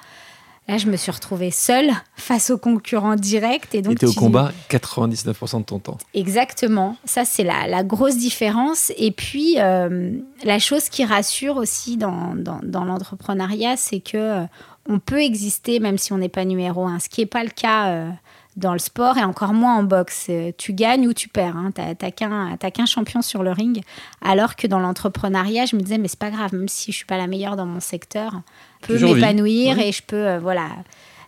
Là, 0.68 0.78
je 0.78 0.86
me 0.86 0.96
suis 0.96 1.10
retrouvée 1.10 1.50
seule 1.50 1.90
face 2.16 2.50
aux 2.50 2.58
concurrents 2.58 3.16
directs. 3.16 3.74
Et 3.74 3.82
donc, 3.82 3.98
tu 3.98 4.06
au 4.06 4.12
combat 4.12 4.52
99% 4.70 5.58
de 5.58 5.64
ton 5.64 5.80
temps. 5.80 5.98
Exactement. 6.14 6.96
Ça, 7.04 7.24
c'est 7.24 7.42
la, 7.42 7.82
grosse 7.82 8.16
différence. 8.16 8.92
Et 8.96 9.10
puis, 9.10 9.56
euh, 9.58 10.12
la 10.44 10.58
chose 10.60 10.88
qui 10.88 11.04
rassure 11.04 11.56
aussi 11.56 11.96
dans, 11.96 12.34
dans, 12.36 12.84
l'entrepreneuriat, 12.84 13.76
c'est 13.76 13.98
que 13.98 14.16
euh, 14.16 14.44
on 14.88 15.00
peut 15.00 15.22
exister 15.22 15.80
même 15.80 15.98
si 15.98 16.12
on 16.12 16.18
n'est 16.18 16.28
pas 16.28 16.44
numéro 16.44 16.86
un. 16.86 17.00
Ce 17.00 17.08
qui 17.08 17.22
n'est 17.22 17.26
pas 17.26 17.42
le 17.42 17.50
cas 17.50 18.12
dans 18.56 18.72
le 18.72 18.78
sport 18.78 19.16
et 19.16 19.24
encore 19.24 19.54
moins 19.54 19.76
en 19.76 19.82
boxe. 19.82 20.26
Euh, 20.28 20.52
tu 20.56 20.72
gagnes 20.72 21.06
ou 21.06 21.12
tu 21.12 21.28
perds. 21.28 21.56
Hein. 21.56 21.70
Tu 21.74 21.80
n'as 21.80 22.70
qu'un 22.70 22.86
champion 22.86 23.22
sur 23.22 23.42
le 23.42 23.50
ring. 23.50 23.82
Alors 24.20 24.56
que 24.56 24.66
dans 24.66 24.78
l'entrepreneuriat, 24.78 25.66
je 25.66 25.76
me 25.76 25.80
disais, 25.80 25.98
mais 25.98 26.08
c'est 26.08 26.18
pas 26.18 26.30
grave, 26.30 26.54
même 26.54 26.68
si 26.68 26.92
je 26.92 26.96
suis 26.98 27.06
pas 27.06 27.16
la 27.16 27.26
meilleure 27.26 27.56
dans 27.56 27.66
mon 27.66 27.80
secteur, 27.80 28.42
je 28.82 28.88
peux 28.88 29.14
m'épanouir 29.14 29.78
et 29.78 29.92
je 29.92 30.02
peux 30.02 30.28
euh, 30.28 30.38
voilà, 30.38 30.68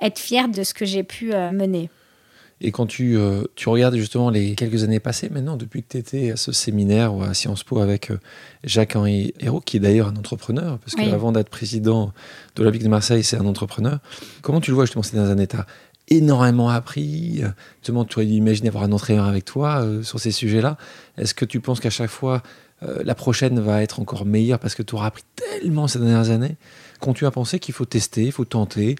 être 0.01 0.19
fière 0.19 0.49
de 0.49 0.63
ce 0.63 0.75
que 0.75 0.85
j'ai 0.85 1.03
pu 1.03 1.33
euh, 1.33 1.51
mener. 1.51 1.89
Et 2.61 2.71
quand 2.71 2.87
tu, 2.87 3.19
tu, 3.57 3.69
regardes 3.69 3.97
justement 3.97 4.31
les 4.31 4.55
quelques 4.55 4.85
années 4.85 5.01
passées 5.01 5.29
maintenant, 5.29 5.57
depuis 5.57 5.83
que 5.83 5.89
tu 5.91 5.99
étais 5.99 6.31
à 6.31 6.37
ce 6.37 6.53
séminaire 6.53 7.13
ou 7.13 7.23
à 7.23 7.35
Sciences 7.35 7.65
Po 7.65 7.81
avec 7.81 8.11
Jacques-Henri 8.63 9.35
Hérault, 9.41 9.61
qui 9.61 9.77
est 9.77 9.81
d'ailleurs 9.81 10.09
un 10.09 10.17
entrepreneur, 10.17 10.79
parce 10.79 10.95
qu'avant 10.95 11.33
d'être 11.33 11.51
président 11.51 12.13
de 12.55 12.63
l'Olympique 12.63 12.85
de 12.85 12.89
Marseille, 12.89 13.25
c'est 13.25 13.37
un 13.37 13.45
entrepreneur. 13.45 13.99
Comment 14.41 14.61
tu 14.61 14.71
le 14.71 14.77
vois 14.77 14.85
justement 14.85 15.03
ces 15.03 15.17
dernières 15.17 15.33
années? 15.33 15.49
Énormément 16.09 16.69
appris. 16.69 17.43
Justement, 17.81 18.05
tu 18.05 18.19
aurais 18.19 18.27
dû 18.27 18.33
imaginer 18.33 18.69
avoir 18.69 18.85
un 18.85 18.93
entraîneur 18.93 19.27
avec 19.27 19.45
toi 19.45 19.83
euh, 19.83 20.03
sur 20.03 20.21
ces 20.21 20.31
sujets-là. 20.31 20.77
Est-ce 21.17 21.35
que 21.35 21.45
tu 21.45 21.61
penses 21.61 21.81
qu'à 21.81 21.91
chaque 21.91 22.11
fois, 22.11 22.43
euh, 22.83 23.03
la 23.05 23.15
prochaine 23.15 23.61
va 23.61 23.83
être 23.83 24.01
encore 24.01 24.27
meilleure 24.27 24.59
parce 24.59 24.75
que 24.75 24.83
tu 24.83 24.95
auras 24.95 25.07
appris 25.07 25.25
tellement 25.37 25.89
ces 25.89 25.99
dernières 25.99 26.31
années 26.31 26.57
Quand 27.01 27.15
tu 27.15 27.27
as 27.27 27.31
pensé 27.31 27.59
qu'il 27.59 27.75
faut 27.75 27.87
tester, 27.87 28.25
il 28.25 28.33
faut 28.33 28.45
tenter 28.45 28.97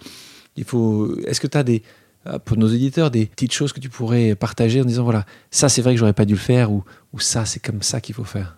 il 0.57 0.65
faut... 0.65 1.17
Est-ce 1.27 1.41
que 1.41 1.47
tu 1.47 1.59
as 1.59 1.63
des, 1.63 1.83
euh, 2.27 2.39
pour 2.39 2.57
nos 2.57 2.69
éditeurs, 2.69 3.11
des 3.11 3.27
petites 3.27 3.53
choses 3.53 3.73
que 3.73 3.81
tu 3.81 3.89
pourrais 3.89 4.35
partager 4.35 4.81
en 4.81 4.85
disant 4.85 5.05
voilà, 5.05 5.27
ça 5.51 5.69
c'est 5.69 5.83
vrai 5.83 5.95
que 5.95 6.01
j'aurais 6.01 6.13
pas 6.13 6.25
dû 6.25 6.35
le 6.35 6.41
faire 6.41 6.73
ou, 6.73 6.85
ou 7.13 7.21
ça 7.21 7.45
c'est 7.45 7.61
comme 7.61 7.83
ça 7.83 8.01
qu'il 8.01 8.15
faut 8.15 8.25
faire? 8.25 8.57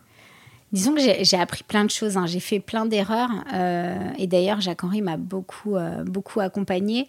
Disons 0.76 0.94
que 0.94 1.00
j'ai 1.00 1.38
appris 1.38 1.62
plein 1.62 1.86
de 1.86 1.90
choses. 1.90 2.18
Hein. 2.18 2.26
J'ai 2.26 2.38
fait 2.38 2.60
plein 2.60 2.84
d'erreurs. 2.84 3.30
Euh, 3.54 4.10
et 4.18 4.26
d'ailleurs, 4.26 4.60
Jacques-Henri 4.60 5.00
m'a 5.00 5.16
beaucoup, 5.16 5.74
euh, 5.74 6.04
beaucoup 6.04 6.40
accompagnée. 6.40 7.08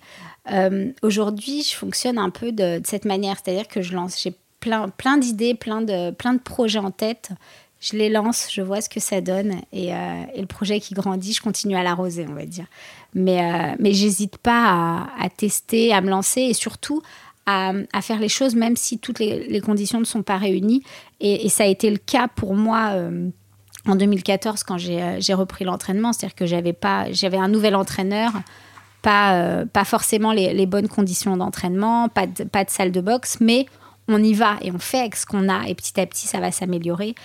Euh, 0.53 0.93
aujourd'hui, 1.01 1.63
je 1.63 1.76
fonctionne 1.76 2.18
un 2.18 2.30
peu 2.30 2.53
de, 2.53 2.80
cette 2.86 3.03
manière. 3.03 3.36
C'est-à-dire 3.43 3.68
que 3.68 3.82
je 3.82 3.93
lance, 3.93 4.22
j'ai 4.24 4.34
plein, 4.61 4.88
plein 4.88 5.18
d'idées, 5.18 5.53
plein 5.53 5.82
de, 5.82 6.11
plein 6.11 6.34
de 6.34 6.39
projets 6.39 6.80
en 6.80 6.91
tête. 6.91 7.32
Je 7.82 7.97
les 7.97 8.07
lance, 8.07 8.47
je 8.53 8.61
vois 8.61 8.80
ce 8.80 8.88
que 8.88 9.01
ça 9.01 9.20
donne. 9.20 9.55
Et, 9.74 9.88
et 9.88 10.39
le 10.39 10.47
projet 10.47 10.80
qui 10.80 10.93
grandit, 10.93 11.34
je 11.34 11.41
continue 11.41 11.76
à 11.76 11.84
l'arroser, 11.84 12.26
on 12.30 12.36
va 12.36 12.45
dire. 12.45 12.68
Mais, 13.15 13.76
mais 13.80 13.91
j'hésite 13.91 14.38
pas 14.38 15.09
à, 15.20 15.30
tester, 15.30 15.93
à 15.93 15.99
me 15.99 16.09
lancer 16.09 16.39
et 16.39 16.53
surtout 16.53 17.01
à, 17.45 17.74
faire 18.01 18.20
les 18.20 18.30
choses, 18.30 18.55
même 18.55 18.78
si 18.78 18.97
toutes 18.97 19.20
les, 19.20 19.59
conditions 19.59 19.99
ne 19.99 20.05
sont 20.05 20.24
pas 20.24 20.38
réunies. 20.38 20.84
Et, 21.20 21.49
ça 21.49 21.65
a 21.65 21.68
été 21.68 21.91
le 21.91 21.97
cas 21.97 22.30
pour 22.30 22.55
moi 22.55 22.93
en 23.88 23.95
2014 23.95 24.63
quand 24.63 24.77
euh, 24.89 25.17
j'ai 25.19 25.33
repris 25.33 25.65
l'entraînement. 25.65 26.13
C'est-à-dire 26.13 26.35
que 26.35 26.45
j'avais 26.45 26.73
pas, 26.73 27.11
j'avais 27.11 27.38
un 27.38 27.47
nouvel 27.47 27.75
entraîneur, 27.75 28.31
pas, 29.01 29.35
euh, 29.35 29.65
pas 29.65 29.85
forcément 29.85 30.31
les, 30.31 30.65
bonnes 30.65 30.88
conditions 30.88 31.38
d'entraînement, 31.38 32.09
pas 32.09 32.27
de, 32.27 32.43
pas 32.43 32.63
de 32.63 32.69
salle 32.69 32.91
de 32.91 33.01
boxe, 33.01 33.38
mais 33.39 33.65
on 34.07 34.23
y 34.23 34.33
va 34.33 34.57
et 34.61 34.71
on 34.71 34.79
fait 34.79 34.99
avec 34.99 35.15
ce 35.15 35.25
qu'on 35.25 35.49
a 35.49 35.67
et 35.67 35.75
petit 35.75 35.99
à 35.99 36.05
petit 36.05 36.27
ça 36.27 36.39
va 36.39 36.51
s'améliorer. 36.51 37.15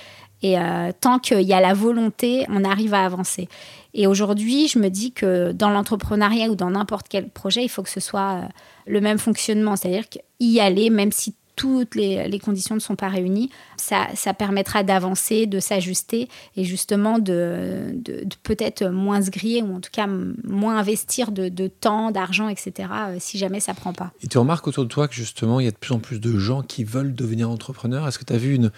Et 0.45 0.59
euh, 0.59 0.91
tant 1.01 1.21
qu'il 1.21 1.43
y 1.43 1.53
a 1.53 1.61
la 1.61 1.73
volonté, 1.73 2.45
on 2.49 2.65
arrive 2.65 2.95
à 2.95 3.05
avancer. 3.05 3.49
Et 3.95 4.09
aujourd'hui, 4.09 4.67
je 4.67 4.81
me 4.81 4.89
dis 4.89 5.13
que 5.13 5.53
dans 5.53 5.71
l'entrepreneuriat 5.71 6.49
ou 6.49 6.57
dans 6.57 6.71
n'importe 6.71 7.07
quel 7.09 7.29
projet, 7.29 7.63
il 7.63 7.69
faut 7.69 7.85
que 7.85 7.89
ce 7.89 8.01
soit 8.01 8.41
le 8.87 9.01
même 9.01 9.19
fonctionnement, 9.19 9.77
c'est-à-dire 9.77 10.05
y 10.41 10.59
aller, 10.59 10.91
même 10.91 11.13
si 11.13 11.37
toutes 11.63 11.95
les, 11.95 12.41
conditions 12.41 12.75
ne 12.75 12.81
sont 12.81 12.97
pas 12.97 13.09
réunies, 13.09 13.49
ça, 13.77 14.35
permettra 14.37 14.83
d'avancer, 14.83 15.47
de 15.47 15.61
s'ajuster 15.61 16.29
et 16.57 16.65
justement 16.65 17.21
de, 17.21 17.95
peut-être 18.43 18.87
moins 18.87 19.23
se 19.23 19.31
griller 19.31 19.63
ou 19.63 19.77
en 19.77 19.81
tout 19.81 19.91
cas 19.93 20.09
moins 20.09 20.77
investir 20.77 21.31
de, 21.31 21.69
temps, 21.69 22.11
d'argent, 22.11 22.49
etc. 22.49 22.73
Euh, 22.93 23.17
si 23.21 23.39
jamais 23.39 23.61
ça 23.61 23.75
prend 23.75 23.93
pas. 23.93 24.11
Et 24.25 24.27
tu 24.27 24.39
remarques 24.39 24.67
autour 24.67 24.83
de 24.83 24.89
toi 24.89 25.07
que 25.07 25.15
justement 25.15 25.61
il 25.61 25.67
y 25.67 25.69
a 25.69 25.71
de 25.71 25.77
plus 25.77 25.93
en 25.93 26.01
plus 26.01 26.19
de 26.19 26.37
gens 26.37 26.63
qui 26.63 26.83
veulent 26.83 27.15
devenir 27.15 27.49
entrepreneurs. 27.49 28.09
Est-ce 28.09 28.19
que 28.19 28.25
tu 28.25 28.33
as 28.33 28.39
vu 28.39 28.57
une, 28.57 28.73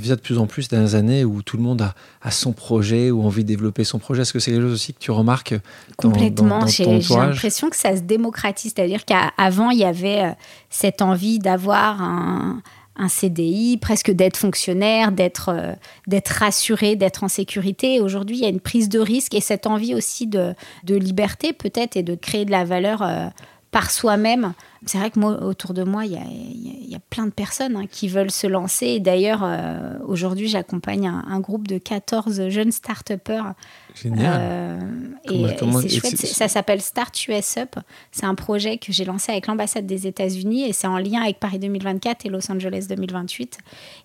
ça 0.00 0.16
de 0.16 0.20
plus 0.20 0.38
en 0.38 0.46
plus 0.46 0.68
dans 0.68 0.80
les 0.80 0.94
années 0.94 1.24
où 1.24 1.42
tout 1.42 1.56
le 1.56 1.62
monde 1.62 1.86
a, 2.22 2.30
son 2.30 2.52
projet 2.52 3.10
ou 3.10 3.22
envie 3.22 3.42
de 3.42 3.48
développer 3.48 3.84
son 3.84 3.98
projet. 3.98 4.22
Est-ce 4.22 4.32
que 4.32 4.38
c'est 4.38 4.50
quelque 4.50 4.62
chose 4.62 4.72
aussi 4.72 4.94
que 4.94 4.98
tu 4.98 5.10
remarques 5.10 5.54
Complètement. 5.96 6.66
J'ai 6.66 6.86
l'impression 6.86 7.70
que 7.70 7.76
ça 7.76 7.96
se 7.96 8.02
démocratise. 8.02 8.72
C'est-à-dire 8.74 9.04
qu'avant, 9.04 9.70
il 9.70 9.78
y 9.78 9.84
avait 9.84 10.22
euh, 10.22 10.32
cette 10.70 11.02
envie 11.02 11.38
d'avoir 11.38 12.00
un, 12.02 12.62
CDI, 13.08 13.78
presque 13.78 14.12
d'être 14.12 14.36
fonctionnaire, 14.36 15.10
d'être 15.10 15.48
euh, 15.48 15.72
d'être 16.06 16.28
rassuré, 16.28 16.94
d'être 16.94 17.24
en 17.24 17.28
sécurité. 17.28 18.00
Aujourd'hui, 18.00 18.36
il 18.36 18.42
y 18.42 18.46
a 18.46 18.48
une 18.48 18.60
prise 18.60 18.88
de 18.88 19.00
risque 19.00 19.34
et 19.34 19.40
cette 19.40 19.66
envie 19.66 19.94
aussi 19.94 20.28
de, 20.28 20.54
de 20.84 20.94
liberté 20.94 21.52
peut-être 21.52 21.96
et 21.96 22.04
de 22.04 22.14
créer 22.14 22.44
de 22.44 22.52
la 22.52 22.64
valeur 22.64 23.02
euh, 23.02 23.26
par 23.72 23.90
soi-même. 23.90 24.52
C'est 24.86 24.98
vrai 24.98 25.10
que 25.10 25.18
moi, 25.18 25.42
autour 25.42 25.74
de 25.74 25.82
moi, 25.82 26.04
il 26.04 26.12
y 26.12 26.94
a 26.94 26.98
plein 27.10 27.26
de 27.26 27.32
personnes 27.32 27.76
hein, 27.76 27.86
qui 27.90 28.06
veulent 28.06 28.30
se 28.30 28.46
lancer. 28.46 29.00
D'ailleurs, 29.00 29.40
euh, 29.42 29.98
aujourd'hui, 30.06 30.46
j'accompagne 30.46 31.08
un, 31.08 31.40
groupe 31.40 31.66
de 31.66 31.78
14 31.78 32.48
jeunes 32.48 32.70
start-upers. 32.70 33.54
Génial. 34.00 34.40
Euh, 34.40 34.80
et, 35.24 35.46
c'est 35.82 35.88
chouette. 35.88 36.16
Ça 36.16 36.48
s'appelle 36.48 36.80
Start 36.80 37.26
US 37.28 37.56
Up. 37.56 37.76
C'est 38.10 38.24
un 38.24 38.34
projet 38.34 38.78
que 38.78 38.92
j'ai 38.92 39.04
lancé 39.04 39.32
avec 39.32 39.46
l'ambassade 39.46 39.86
des 39.86 40.06
États-Unis 40.06 40.68
et 40.68 40.72
c'est 40.72 40.86
en 40.86 40.98
lien 40.98 41.22
avec 41.22 41.38
Paris 41.38 41.58
2024 41.58 42.26
et 42.26 42.28
Los 42.28 42.50
Angeles 42.50 42.86
2028. 42.88 43.58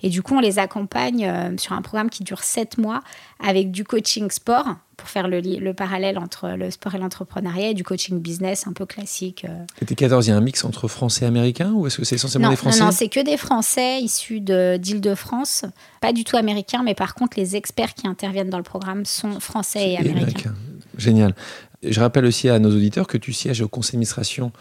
Et 0.04 0.10
du 0.10 0.22
coup, 0.22 0.36
on 0.36 0.40
les 0.40 0.60
accompagne 0.60 1.26
euh, 1.26 1.58
sur 1.58 1.74
un 1.74 1.82
programme 1.82 2.10
qui 2.10 2.24
dure 2.24 2.44
7 2.44 2.78
mois 2.78 3.02
avec 3.40 3.72
du 3.72 3.84
coaching 3.84 4.30
sport 4.30 4.76
pour 4.98 5.10
faire 5.10 5.28
le, 5.28 5.42
le, 5.42 5.74
parallèle 5.76 6.18
entre 6.18 6.50
le 6.50 6.72
sport 6.72 6.96
et 6.96 6.98
l'entrepreneuriat 6.98 7.70
et 7.70 7.74
du 7.76 7.84
coaching 7.84 8.20
business 8.20 8.66
un 8.66 8.74
peu 8.74 8.88
classique. 8.88 9.46
Et 9.80 9.86
tes 9.86 9.94
14, 9.94 10.26
il 10.26 10.32
y 10.32 10.34
a 10.34 10.36
un 10.36 10.42
mix 10.42 10.66
entre 10.66 10.88
français 10.88 11.26
et 11.26 11.28
américain 11.28 11.72
ou 11.74 11.86
est-ce 11.86 11.98
que 11.98 12.04
c'est 12.04 12.16
essentiellement 12.16 12.50
des 12.50 12.56
Français? 12.56 12.80
Non, 12.80 12.88
non 12.88 12.92
c'est 12.92 13.08
que 13.08 13.24
des 13.24 13.38
Français 13.38 14.02
issus 14.02 14.42
d'Île-de-France, 14.42 15.66
pas 16.02 16.14
du 16.14 16.24
tout 16.24 16.38
américains, 16.38 16.84
mais 16.84 16.96
par 16.96 17.16
contre, 17.16 17.38
les 17.40 17.56
experts 17.56 17.94
qui 17.94 18.08
interviennent 18.08 18.50
dans 18.50 18.58
le 18.58 18.64
programme 18.64 19.06
sont 19.06 19.40
français 19.40 19.92
et, 19.92 19.98
américains. 19.98 20.54
Génial. 20.98 21.36
Je 21.84 22.00
rappelle 22.00 22.26
aussi 22.26 22.50
à 22.50 22.60
nos 22.60 22.70
auditeurs 22.70 23.08
que 23.08 23.18
tu 23.18 23.34
sièges 23.34 23.62
au 23.62 23.68
conseil 23.68 23.94
d'administration 23.94 24.52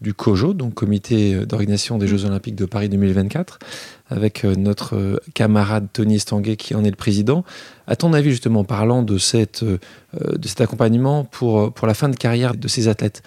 du 0.00 0.12
COJO, 0.12 0.54
donc 0.54 0.74
Comité 0.74 1.46
d'organisation 1.46 1.98
des 1.98 2.06
Jeux 2.06 2.24
Olympiques 2.24 2.56
de 2.56 2.64
Paris 2.64 2.88
2024, 2.88 3.58
avec 4.08 4.44
euh, 4.44 4.54
notre 4.54 4.96
euh, 4.96 5.20
camarade 5.34 5.86
Tony 5.92 6.16
Estanguet 6.16 6.56
qui 6.56 6.74
en 6.74 6.84
est 6.84 6.90
le 6.90 6.96
président. 6.96 7.44
À 7.86 7.96
ton 7.96 8.12
avis, 8.12 8.30
justement, 8.30 8.64
parlant 8.64 9.02
de, 9.02 9.18
cette, 9.18 9.62
euh, 9.62 9.78
de 10.12 10.48
cet 10.48 10.60
accompagnement 10.60 11.24
pour, 11.24 11.72
pour 11.72 11.86
la 11.86 11.94
fin 11.94 12.08
de 12.08 12.16
carrière 12.16 12.54
de 12.54 12.68
ces 12.68 12.88
athlètes, 12.88 13.22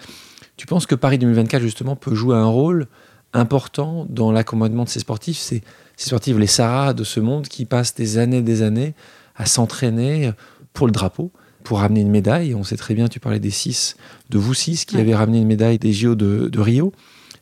tu 0.58 0.66
penses 0.66 0.86
que 0.86 0.96
Paris 0.96 1.18
2024, 1.18 1.62
justement, 1.62 1.96
peut 1.96 2.16
jouer 2.16 2.36
un 2.36 2.46
rôle 2.46 2.88
important 3.34 4.06
dans 4.10 4.32
l'accompagnement 4.32 4.84
de 4.84 4.90
ces 4.90 5.00
sportifs? 5.00 5.54
Ces 5.98 6.08
sportifs, 6.08 6.38
les 6.38 6.48
Sarah 6.48 6.94
de 6.94 7.04
ce 7.04 7.20
monde, 7.20 7.48
qui 7.48 7.66
passent 7.66 7.96
des 7.96 8.18
années 8.18 8.38
et 8.38 8.42
des 8.42 8.62
années 8.62 8.94
à 9.36 9.46
s'entraîner 9.46 10.32
pour 10.74 10.88
le 10.88 10.94
drapeau 10.94 11.32
pour 11.68 11.80
ramener 11.80 12.00
une 12.00 12.10
médaille. 12.10 12.56
On 12.56 12.64
sait 12.64 12.78
très 12.78 12.94
bien, 12.94 13.10
tu 13.10 13.20
parlais 13.20 13.42
des 13.42 13.50
six, 13.50 13.98
de 14.30 14.38
vous 14.38 14.54
six 14.54 14.86
qui 14.86 14.98
avez 14.98 15.14
ramené 15.14 15.40
une 15.40 15.48
médaille 15.48 15.78
des 15.78 15.92
JO 15.92 16.16
de, 16.16 16.60
Rio. 16.60 16.94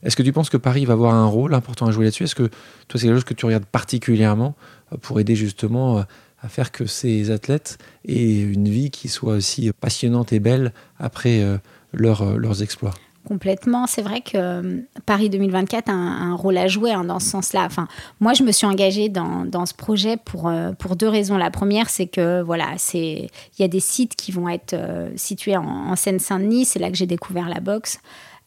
Est-ce 0.02 0.16
que 0.16 0.24
tu 0.24 0.34
penses 0.34 0.50
que 0.50 0.58
Paris 0.58 0.86
va 0.86 0.94
avoir 0.94 1.14
un 1.14 1.28
rôle 1.28 1.54
important 1.54 1.86
à 1.86 1.92
jouer 1.92 2.06
là-dessus? 2.06 2.24
Est-ce 2.24 2.34
que 2.34 2.50
toi, 2.88 3.00
c'est 3.00 3.02
quelque 3.02 3.16
chose 3.16 3.24
que 3.24 3.36
tu 3.36 3.46
regardes 3.46 3.66
particulièrement 3.66 4.56
euh, 4.92 4.98
pour 4.98 5.20
aider 5.20 5.36
justement 5.36 6.00
euh, 6.00 6.04
à 6.42 6.50
faire 6.50 6.72
que 6.72 6.88
ces 6.88 7.30
athlètes 7.30 7.78
aient 8.08 8.42
une 8.42 8.68
vie 8.68 8.90
qui 8.90 9.10
soit 9.10 9.36
aussi 9.36 9.72
passionnante 9.74 10.34
et 10.34 10.40
belle 10.40 10.74
après 10.98 11.42
euh, 11.42 11.58
leurs 11.94 12.64
exploits? 12.64 12.96
Complètement. 13.26 13.88
C'est 13.88 14.04
vrai 14.04 14.22
que 14.22 14.38
euh, 14.38 14.82
Paris 15.08 15.30
2024 15.30 15.90
a 15.90 15.94
un, 15.94 16.36
rôle 16.36 16.58
à 16.58 16.68
jouer 16.68 16.92
hein, 16.92 17.04
dans 17.04 17.20
ce 17.20 17.28
sens-là. 17.28 17.64
Enfin, 17.66 17.88
moi, 18.20 18.34
je 18.34 18.44
me 18.44 18.52
suis 18.52 18.68
engagée 18.68 19.10
dans, 19.10 19.46
dans 19.46 19.66
ce 19.66 19.74
projet 19.74 20.16
pour, 20.16 20.48
euh, 20.48 20.74
pour 20.74 20.96
deux 20.96 21.10
raisons. 21.10 21.36
La 21.38 21.50
première, 21.50 21.90
c'est 21.90 22.06
que 22.06 22.42
voilà, 22.42 22.74
c'est 22.78 23.30
il 23.58 23.62
y 23.62 23.64
a 23.64 23.68
des 23.68 23.80
sites 23.80 24.16
qui 24.16 24.32
vont 24.32 24.48
être 24.48 24.74
euh, 24.74 25.10
situés 25.16 25.58
en, 25.58 25.96
Seine-Saint-Denis. 25.96 26.66
C'est 26.66 26.80
là 26.80 26.92
que 26.92 26.98
j'ai 26.98 27.08
découvert 27.08 27.50
la 27.50 27.60
boxe. 27.60 28.00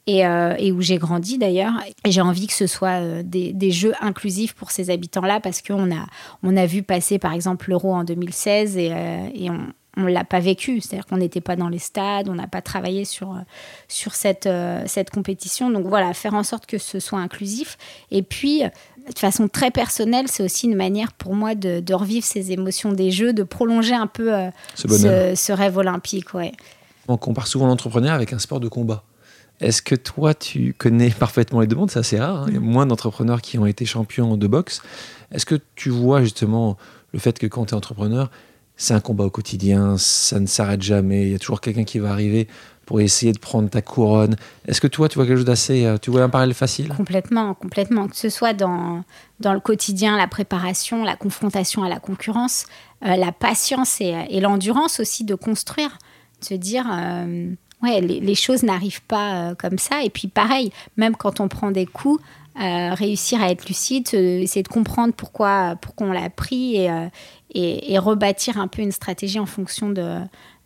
Et, 0.07 0.20
et, 0.20 0.72
où 0.72 0.81
j'ai 0.81 0.97
grandi 0.97 1.37
d'ailleurs. 1.37 1.74
J'ai 2.07 2.22
envie 2.22 2.47
que 2.47 2.55
ce 2.55 2.66
soit 2.66 3.22
des, 3.22 3.53
des, 3.53 3.70
jeux 3.70 3.93
inclusifs 4.01 4.55
pour 4.55 4.70
ces 4.70 4.89
habitants-là 4.89 5.39
parce 5.39 5.61
qu'on 5.61 5.95
a, 5.95 6.07
on 6.43 6.57
a 6.57 6.64
vu 6.64 6.83
passer 6.83 7.18
par 7.18 7.35
exemple 7.35 7.68
l'euro 7.68 7.95
en 7.95 8.05
2016 8.05 8.79
et, 8.79 8.91
et 9.35 9.51
on, 9.51 9.66
on 9.99 10.07
l'a 10.07 10.24
pas 10.24 10.40
vécu, 10.40 10.80
c'est-à-dire 10.80 11.07
qu'on 11.07 11.16
n'était 11.16 11.40
pas 11.40 11.57
dans 11.57 11.68
les 11.68 11.80
stades, 11.80 12.28
on 12.28 12.34
n'a 12.34 12.46
pas 12.46 12.62
travaillé 12.62 13.05
sur, 13.05 13.36
sur 13.88 14.14
cette, 14.14 14.46
euh, 14.46 14.82
cette 14.86 15.11
compétition. 15.11 15.70
Donc 15.70 15.86
voilà, 15.86 16.14
faire 16.14 16.34
en 16.34 16.44
sorte 16.44 16.66
que 16.66 16.78
ce 16.78 17.01
soit 17.01 17.18
inclusif. 17.18 17.76
Et 18.12 18.22
puis, 18.22 18.62
de 18.62 19.18
façon 19.18 19.49
très 19.49 19.72
personnelle, 19.72 20.26
c'est 20.28 20.42
aussi 20.42 20.66
une 20.66 20.76
manière 20.76 21.12
pour 21.12 21.34
moi 21.34 21.55
de, 21.55 21.92
revivre 21.92 22.24
ces 22.24 22.53
émotions 22.53 22.92
des 22.92 23.11
Jeux, 23.11 23.32
de 23.32 23.42
prolonger 23.42 23.94
un 23.94 24.07
peu 24.07 24.32
euh, 24.32 24.51
ce, 24.76 25.53
rêve 25.53 25.76
olympique. 25.76 26.32
Ouais. 26.32 26.53
On 27.09 27.16
compare 27.16 27.49
souvent 27.49 27.66
l'entrepreneuriat 27.66 28.14
avec 28.14 28.32
un 28.32 28.38
sport 28.38 28.61
de 28.61 28.68
combat. 28.68 29.03
Est-ce 29.61 29.82
que 29.82 29.96
toi, 29.96 30.34
tu 30.34 30.74
connais 30.78 31.11
parfaitement 31.11 31.61
les 31.61 31.66
deux 31.66 31.74
mondes? 31.74 31.90
C'est 31.90 31.99
assez 31.99 32.20
rare. 32.20 32.42
Hein. 32.42 32.46
Il 32.49 32.55
y 32.55 32.57
a 32.57 32.61
mm. 32.61 32.64
moins 32.64 32.86
d'entrepreneurs 32.86 33.42
qui 33.42 33.59
ont 33.59 33.66
été 33.66 33.84
champions 33.84 34.36
de 34.36 34.46
boxe. 34.46 34.80
Est-ce 35.32 35.44
que 35.44 35.57
tu 35.74 35.90
vois 35.90 36.22
justement 36.22 36.76
le 37.12 37.18
fait 37.18 37.36
que 37.38 37.49
quand 37.49 37.66
tu 37.66 37.70
es 37.70 37.74
entrepreneur, 37.74 38.30
c'est 38.79 38.95
un 38.95 39.01
combat 39.01 39.24
au 39.24 39.31
quotidien, 39.31 39.99
ça 39.99 40.41
ne 40.41 40.47
s'arrête 40.47 40.81
jamais, 40.81 41.26
il 41.26 41.33
y 41.33 41.35
a 41.35 41.39
toujours 41.39 41.61
quelqu'un 41.61 41.85
qui 41.85 41.99
va 41.99 42.11
arriver 42.11 42.49
pour 42.87 43.03
essayer 43.03 43.33
de 43.33 43.39
prendre 43.39 43.68
ta 43.68 43.83
couronne. 43.83 44.37
Est-ce 44.66 44.81
que 44.81 44.87
toi, 44.87 45.11
tu 45.11 45.16
vois 45.16 45.26
quelque 45.26 45.37
chose 45.37 45.45
d'assez... 45.45 45.85
Euh, 45.85 45.99
tu 46.01 46.11
vois 46.11 46.22
un 46.22 46.31
parallèle 46.31 46.55
facile? 46.55 46.89
Complètement, 46.89 47.53
complètement. 47.53 48.09
Que 48.09 48.16
ce 48.16 48.31
soit 48.31 48.55
dans, 48.55 49.05
dans 49.41 49.53
le 49.53 49.61
quotidien, 49.61 50.16
la 50.16 50.26
préparation, 50.26 51.05
la 51.05 51.14
confrontation 51.14 51.83
à 51.83 51.91
la 51.91 52.01
concurrence, 52.01 52.64
euh, 53.05 53.16
la 53.16 53.31
patience 53.31 54.01
et, 54.01 54.41
l'endurance 54.41 55.01
aussi 55.01 55.24
de 55.24 55.35
construire, 55.35 55.99
de 56.41 56.47
se 56.47 56.55
dire... 56.55 56.87
Euh, 56.91 57.51
ouais, 57.83 58.01
les 58.01 58.35
choses 58.35 58.62
n'arrivent 58.62 59.03
pas 59.03 59.55
comme 59.57 59.79
ça. 59.79 60.03
Et 60.03 60.09
puis 60.09 60.29
pareil, 60.29 60.72
même 60.97 61.14
quand 61.14 61.41
on 61.41 61.49
prend 61.49 61.70
des 61.70 61.85
coups, 61.85 62.22
réussir 62.59 63.40
à 63.40 63.50
être 63.50 63.66
lucide, 63.66 64.12
essayer 64.12 64.62
de 64.62 64.68
comprendre 64.68 65.14
pourquoi, 65.14 65.76
pourquoi 65.80 66.09
on 66.09 66.12
l'a 66.12 66.28
pris 66.30 66.76
et, 66.76 67.11
et, 67.54 67.98
rebâtir 67.98 68.59
un 68.59 68.68
peu 68.68 68.82
une 68.82 68.92
stratégie 68.92 69.38
en 69.38 69.46
fonction 69.46 69.90
de, 69.90 70.18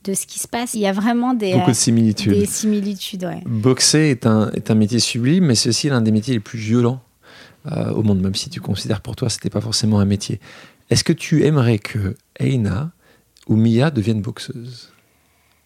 de 0.04 0.14
ce 0.14 0.26
qui 0.26 0.38
se 0.38 0.48
passe. 0.48 0.74
Il 0.74 0.80
y 0.80 0.86
a 0.86 0.92
vraiment 0.92 1.34
des, 1.34 1.52
Beaucoup 1.54 1.70
de 1.70 1.76
similitudes. 1.76 2.32
Des 2.32 2.46
similitudes 2.46 3.28
Boxer 3.46 4.10
est 4.10 4.26
un, 4.26 4.50
est 4.52 4.70
un 4.70 4.74
métier 4.74 4.98
sublime, 4.98 5.46
mais 5.46 5.54
c'est 5.54 5.68
aussi 5.68 5.88
l'un 5.88 6.00
des 6.00 6.12
métiers 6.12 6.34
les 6.34 6.40
plus 6.40 6.58
violents 6.58 7.02
euh, 7.70 7.90
au 7.92 8.02
monde, 8.02 8.20
même 8.20 8.34
si 8.34 8.50
tu 8.50 8.60
considères 8.60 9.00
pour 9.00 9.16
toi 9.16 9.28
ce 9.28 9.36
n'était 9.36 9.50
pas 9.50 9.60
forcément 9.60 10.00
un 10.00 10.04
métier. 10.04 10.40
Est-ce 10.90 11.04
que 11.04 11.12
tu 11.12 11.44
aimerais 11.44 11.78
que 11.78 12.16
Eina 12.38 12.90
ou 13.46 13.56
Mia 13.56 13.90
deviennent 13.90 14.22
boxeuses? 14.22 14.91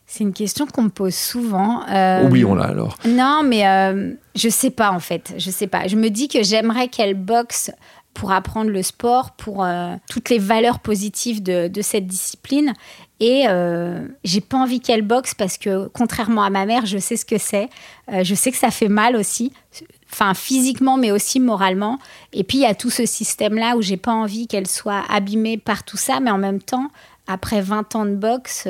C'est 0.07 0.23
une 0.23 0.33
question 0.33 0.67
qu'on 0.67 0.83
me 0.83 0.89
pose 0.89 1.15
souvent. 1.15 1.83
Euh, 1.89 2.27
Oublions-la 2.27 2.65
alors. 2.65 2.97
Non, 3.07 3.43
mais 3.45 3.67
euh, 3.67 4.13
je 4.35 4.49
sais 4.49 4.71
pas 4.71 4.93
en 4.93 5.01
fait. 5.01 5.35
Je 5.37 5.51
sais 5.51 5.67
pas. 5.67 5.89
Je 5.89 5.97
me 5.97 6.11
dis 6.11 6.29
que 6.29 6.43
j'aimerais 6.43 6.89
qu'elle 6.89 7.15
boxe 7.15 7.71
pour 8.17 8.33
apprendre 8.33 8.71
le 8.71 8.83
sport, 8.83 9.33
pour 9.33 9.63
euh, 9.63 9.95
toutes 10.09 10.31
les 10.31 10.39
valeurs 10.39 10.81
positives 10.81 11.43
de, 11.43 11.71
cette 11.83 12.07
discipline. 12.07 12.73
Et 13.21 13.45
euh, 13.49 14.09
j'ai 14.25 14.41
pas 14.41 14.57
envie 14.57 14.81
qu'elle 14.81 15.03
boxe 15.03 15.35
parce 15.35 15.59
que, 15.59 15.89
contrairement 15.89 16.43
à 16.43 16.51
ma 16.51 16.65
mère, 16.65 16.87
je 16.87 16.99
sais 16.99 17.17
ce 17.17 17.27
que 17.27 17.39
c'est. 17.39 17.69
Euh, 18.11 18.25
je 18.25 18.35
sais 18.35 18.51
que 18.51 18.57
ça 18.57 18.71
fait 18.71 18.89
mal 18.89 19.17
aussi, 19.17 19.53
enfin 20.11 20.33
physiquement, 20.33 20.97
mais 20.97 21.13
aussi 21.13 21.41
moralement. 21.41 21.99
Et 22.33 22.43
puis 22.43 22.59
il 22.59 22.63
y 22.63 22.67
a 22.67 22.75
tout 22.75 22.91
ce 22.91 23.05
système-là 23.05 23.77
où 23.77 23.83
j'ai 23.83 23.99
pas 23.99 24.13
envie 24.13 24.47
qu'elle 24.47 24.67
soit 24.67 25.05
abîmée 25.11 25.59
par 25.59 25.85
tout 25.85 25.99
ça, 25.99 26.19
mais 26.19 26.31
en 26.31 26.39
même 26.39 26.63
temps, 26.63 26.89
après 27.27 27.61
20 27.61 27.97
ans 27.97 28.07
de 28.07 28.15
boxe, 28.15 28.67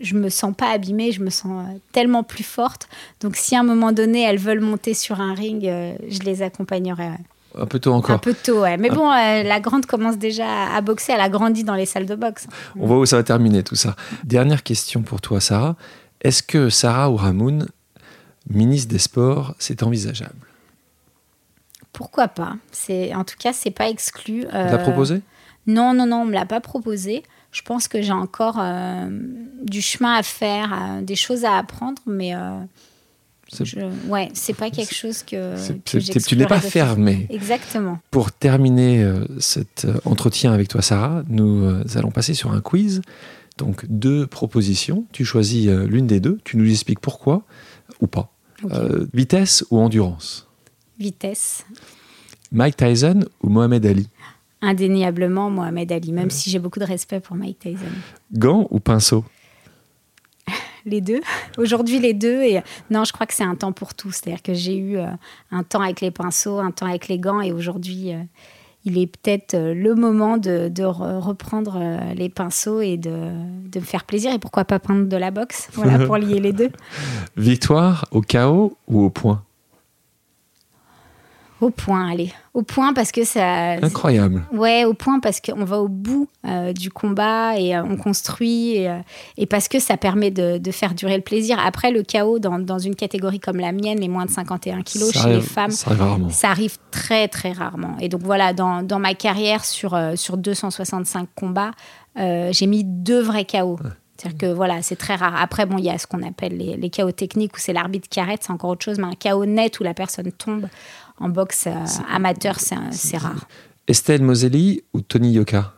je 0.00 0.14
me 0.14 0.28
sens 0.28 0.54
pas 0.56 0.70
abîmée, 0.70 1.12
je 1.12 1.22
me 1.22 1.30
sens 1.30 1.66
tellement 1.92 2.22
plus 2.22 2.44
forte. 2.44 2.88
Donc 3.20 3.36
si 3.36 3.56
à 3.56 3.60
un 3.60 3.64
moment 3.64 3.92
donné 3.92 4.22
elles 4.22 4.38
veulent 4.38 4.60
monter 4.60 4.94
sur 4.94 5.20
un 5.20 5.34
ring, 5.34 5.62
je 5.62 6.18
les 6.20 6.42
accompagnerai. 6.42 7.10
Un 7.56 7.66
peu 7.66 7.78
tôt 7.78 7.92
encore. 7.92 8.16
Un 8.16 8.18
peu 8.18 8.34
tôt, 8.34 8.62
ouais. 8.62 8.76
Mais 8.76 8.90
bon, 8.90 9.10
euh, 9.10 9.42
la 9.42 9.60
grande 9.60 9.86
commence 9.86 10.18
déjà 10.18 10.74
à 10.74 10.80
boxer. 10.80 11.12
Elle 11.12 11.20
a 11.20 11.28
grandi 11.28 11.62
dans 11.62 11.74
les 11.74 11.86
salles 11.86 12.06
de 12.06 12.16
boxe. 12.16 12.46
On 12.78 12.86
voit 12.86 12.98
où 12.98 13.06
ça 13.06 13.16
va 13.16 13.22
terminer 13.22 13.62
tout 13.62 13.76
ça. 13.76 13.94
Dernière 14.24 14.62
question 14.62 15.02
pour 15.02 15.20
toi, 15.20 15.40
Sarah. 15.40 15.76
Est-ce 16.20 16.42
que 16.42 16.68
Sarah 16.68 17.10
ou 17.10 17.16
Ramoun, 17.16 17.68
ministre 18.50 18.90
des 18.90 18.98
Sports, 18.98 19.54
c'est 19.58 19.82
envisageable? 19.82 20.34
Pourquoi 21.92 22.26
pas? 22.26 22.56
C'est 22.72 23.14
En 23.14 23.22
tout 23.22 23.36
cas, 23.38 23.52
c'est 23.52 23.70
pas 23.70 23.88
exclu. 23.88 24.46
Euh... 24.52 24.76
Tu 24.76 24.82
proposé? 24.82 25.20
Non, 25.66 25.94
non, 25.94 26.06
non, 26.06 26.22
on 26.22 26.24
me 26.24 26.32
l'a 26.32 26.46
pas 26.46 26.60
proposé. 26.60 27.22
Je 27.54 27.62
pense 27.62 27.88
que 27.88 28.02
j'ai 28.02 28.12
encore 28.12 28.58
euh, 28.58 29.08
du 29.62 29.80
chemin 29.80 30.14
à 30.14 30.22
faire, 30.22 30.72
euh, 30.74 31.00
des 31.00 31.16
choses 31.16 31.46
à 31.46 31.56
apprendre, 31.56 32.02
mais 32.04 32.34
je, 33.62 34.08
ouais, 34.08 34.30
c'est 34.34 34.54
pas 34.54 34.70
quelque 34.70 34.94
chose 34.94 35.22
que, 35.22 35.54
tu 36.24 36.36
n'es 36.36 36.46
pas 36.46 36.60
fermé. 36.60 37.26
Exactement. 37.30 38.00
Pour 38.10 38.32
terminer 38.32 39.02
euh, 39.02 39.24
cet 39.38 39.84
euh, 39.84 39.98
entretien 40.04 40.52
avec 40.52 40.68
toi, 40.68 40.82
Sarah, 40.82 41.22
nous 41.28 41.64
euh, 41.64 41.84
allons 41.94 42.10
passer 42.10 42.34
sur 42.34 42.50
un 42.50 42.60
quiz. 42.60 43.02
Donc 43.58 43.86
deux 43.88 44.26
propositions. 44.26 45.04
Tu 45.12 45.24
choisis 45.24 45.68
l'une 45.68 46.08
des 46.08 46.18
deux. 46.18 46.40
Tu 46.42 46.56
nous 46.56 46.68
expliques 46.68 46.98
pourquoi 46.98 47.42
ou 48.00 48.08
pas. 48.08 48.32
vitesse 49.12 49.64
ou 49.70 49.78
endurance? 49.78 50.48
Vitesse. 50.98 51.64
Mike 52.50 52.76
Tyson 52.76 53.26
ou 53.42 53.50
Mohamed 53.50 53.86
Ali? 53.86 54.08
Indéniablement 54.64 55.50
Mohamed 55.50 55.92
Ali, 55.92 56.12
même 56.12 56.30
si 56.30 56.48
j'ai 56.48 56.58
beaucoup 56.58 56.78
de 56.78 56.84
respect 56.84 57.20
pour 57.20 57.36
Mike 57.36 57.58
Tyson. 57.58 57.84
Gants 58.32 58.66
ou 58.70 58.80
pinceau? 58.80 59.24
Les 60.86 61.02
deux. 61.02 61.20
Aujourd'hui, 61.58 61.98
les 61.98 62.14
deux. 62.14 62.42
Et 62.42 62.62
non, 62.90 63.04
je 63.04 63.12
crois 63.12 63.26
que 63.26 63.34
c'est 63.34 63.44
un 63.44 63.54
temps 63.54 63.72
pour 63.72 63.94
tout. 63.94 64.10
C'est-à-dire 64.10 64.42
que 64.42 64.54
j'ai 64.54 64.76
eu 64.76 64.96
euh, 64.96 65.06
un 65.50 65.62
temps 65.62 65.80
avec 65.80 66.00
les 66.00 66.10
pinceaux, 66.10 66.58
un 66.58 66.70
temps 66.70 66.86
avec 66.86 67.08
les 67.08 67.18
gants, 67.18 67.40
et 67.40 67.52
aujourd'hui, 67.52 68.12
euh, 68.12 68.18
il 68.86 68.98
est 68.98 69.06
peut-être 69.06 69.54
euh, 69.54 69.74
le 69.74 69.94
moment 69.94 70.36
de, 70.38 70.70
reprendre 70.82 71.78
les 72.14 72.28
pinceaux 72.28 72.80
et 72.80 72.96
de, 72.96 73.10
me 73.10 73.80
faire 73.80 74.04
plaisir. 74.04 74.32
Et 74.32 74.38
pourquoi 74.38 74.64
pas 74.64 74.78
prendre 74.78 75.06
de 75.06 75.16
la 75.16 75.30
boxe? 75.30 75.68
Voilà, 75.74 76.04
pour 76.06 76.16
lier 76.16 76.40
les 76.40 76.52
deux. 76.52 76.70
Victoire 77.36 78.06
au 78.10 78.20
chaos 78.20 78.76
ou 78.88 79.04
au 79.04 79.10
point? 79.10 79.42
Au 81.60 81.70
point, 81.70 82.10
allez. 82.10 82.32
Au 82.52 82.62
point 82.62 82.92
parce 82.92 83.12
que 83.12 83.24
ça. 83.24 83.72
Incroyable. 83.74 84.44
Ouais, 84.52 84.84
au 84.84 84.92
point 84.92 85.20
parce 85.20 85.40
qu'on 85.40 85.64
va 85.64 85.78
au 85.78 85.88
bout 85.88 86.28
euh, 86.44 86.72
du 86.72 86.90
combat 86.90 87.58
et 87.58 87.76
euh, 87.76 87.82
on 87.84 87.96
construit 87.96 88.76
et, 88.76 88.88
euh, 88.88 88.98
et, 89.38 89.46
parce 89.46 89.68
que 89.68 89.78
ça 89.78 89.96
permet 89.96 90.30
de, 90.30 90.58
de, 90.58 90.70
faire 90.72 90.94
durer 90.94 91.16
le 91.16 91.22
plaisir. 91.22 91.58
Après, 91.64 91.92
le 91.92 92.02
chaos 92.02 92.38
dans, 92.40 92.58
dans, 92.58 92.78
une 92.78 92.96
catégorie 92.96 93.40
comme 93.40 93.58
la 93.58 93.72
mienne, 93.72 94.00
les 94.00 94.08
moins 94.08 94.26
de 94.26 94.30
51 94.30 94.82
kilos 94.82 95.12
ça 95.12 95.20
chez 95.20 95.26
arrive, 95.26 95.36
les 95.36 95.42
femmes, 95.42 95.70
ça 95.70 95.90
arrive, 95.90 96.02
rarement. 96.02 96.30
ça 96.30 96.50
arrive 96.50 96.76
très 96.90 97.28
très 97.28 97.52
rarement. 97.52 97.96
Et 98.00 98.08
donc 98.08 98.22
voilà, 98.22 98.52
dans, 98.52 98.82
dans 98.82 98.98
ma 98.98 99.14
carrière 99.14 99.64
sur, 99.64 99.98
sur 100.16 100.36
265 100.36 101.28
combats, 101.34 101.70
j'ai 102.16 102.66
mis 102.66 102.84
deux 102.84 103.20
vrais 103.20 103.44
chaos. 103.44 103.78
Ouais. 103.82 103.90
C'est-à-dire 104.16 104.38
que 104.38 104.52
voilà, 104.52 104.82
c'est 104.82 104.96
très 104.96 105.16
rare. 105.16 105.34
Après, 105.36 105.66
bon, 105.66 105.78
il 105.78 105.84
y 105.84 105.90
a 105.90 105.98
ce 105.98 106.06
qu'on 106.06 106.22
appelle 106.22 106.56
les, 106.56 106.76
les 106.76 106.90
chaos 106.90 107.12
techniques 107.12 107.56
où 107.56 107.60
c'est 107.60 107.72
l'arbitre 107.72 108.08
qui 108.08 108.20
arrête, 108.20 108.42
c'est 108.44 108.52
encore 108.52 108.70
autre 108.70 108.84
chose, 108.84 108.98
mais 108.98 109.06
un 109.06 109.14
chaos 109.14 109.44
net 109.44 109.80
où 109.80 109.82
la 109.82 109.94
personne 109.94 110.30
tombe 110.32 110.66
en 111.18 111.28
boxe 111.28 111.66
euh, 111.66 111.72
amateur, 112.12 112.58
c'est 112.60 113.16
rare. 113.16 113.46
Estelle 113.86 114.22
Moselli 114.22 114.82
ou 114.92 115.00
Tony 115.00 115.32
Yoka? 115.32 115.74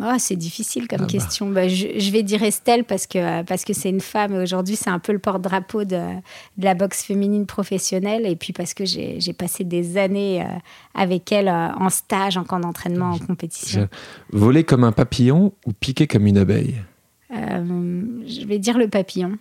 Oh, 0.00 0.12
C'est 0.18 0.36
difficile 0.36 0.88
comme 0.88 1.04
ah 1.04 1.06
question. 1.06 1.46
Bah. 1.46 1.62
Bah, 1.62 1.68
je, 1.68 1.86
je, 1.96 2.10
vais 2.10 2.22
dire 2.22 2.42
Estelle 2.42 2.84
parce 2.84 3.06
que 3.06 3.42
parce 3.44 3.64
que 3.64 3.72
c'est 3.72 3.88
une 3.88 4.02
femme 4.02 4.34
et 4.34 4.38
aujourd'hui 4.38 4.76
c'est 4.76 4.90
un 4.90 4.98
peu 4.98 5.12
le 5.12 5.18
porte-drapeau 5.18 5.84
de, 5.84 5.96
de, 6.58 6.64
la 6.64 6.74
boxe 6.74 7.02
féminine 7.02 7.46
professionnelle 7.46 8.26
et 8.26 8.36
puis 8.36 8.52
parce 8.52 8.74
que 8.74 8.84
j'ai 8.84 9.32
passé 9.32 9.64
des 9.64 9.96
années 9.96 10.42
euh, 10.42 10.48
avec 10.94 11.32
elle 11.32 11.48
euh, 11.48 11.68
en 11.78 11.88
stage, 11.88 12.36
en 12.36 12.44
camp 12.44 12.60
d'entraînement, 12.60 13.12
en 13.12 13.18
compétition. 13.18 13.88
Je... 14.32 14.38
Voler 14.38 14.64
comme 14.64 14.84
un 14.84 14.92
papillon 14.92 15.54
ou 15.64 15.72
piquer 15.72 16.06
comme 16.06 16.26
une 16.26 16.38
abeille? 16.38 16.74
euh, 16.74 16.95
Je 17.30 18.46
vais 18.46 18.58
dire 18.58 18.78
le 18.78 18.88
papillon 18.88 19.38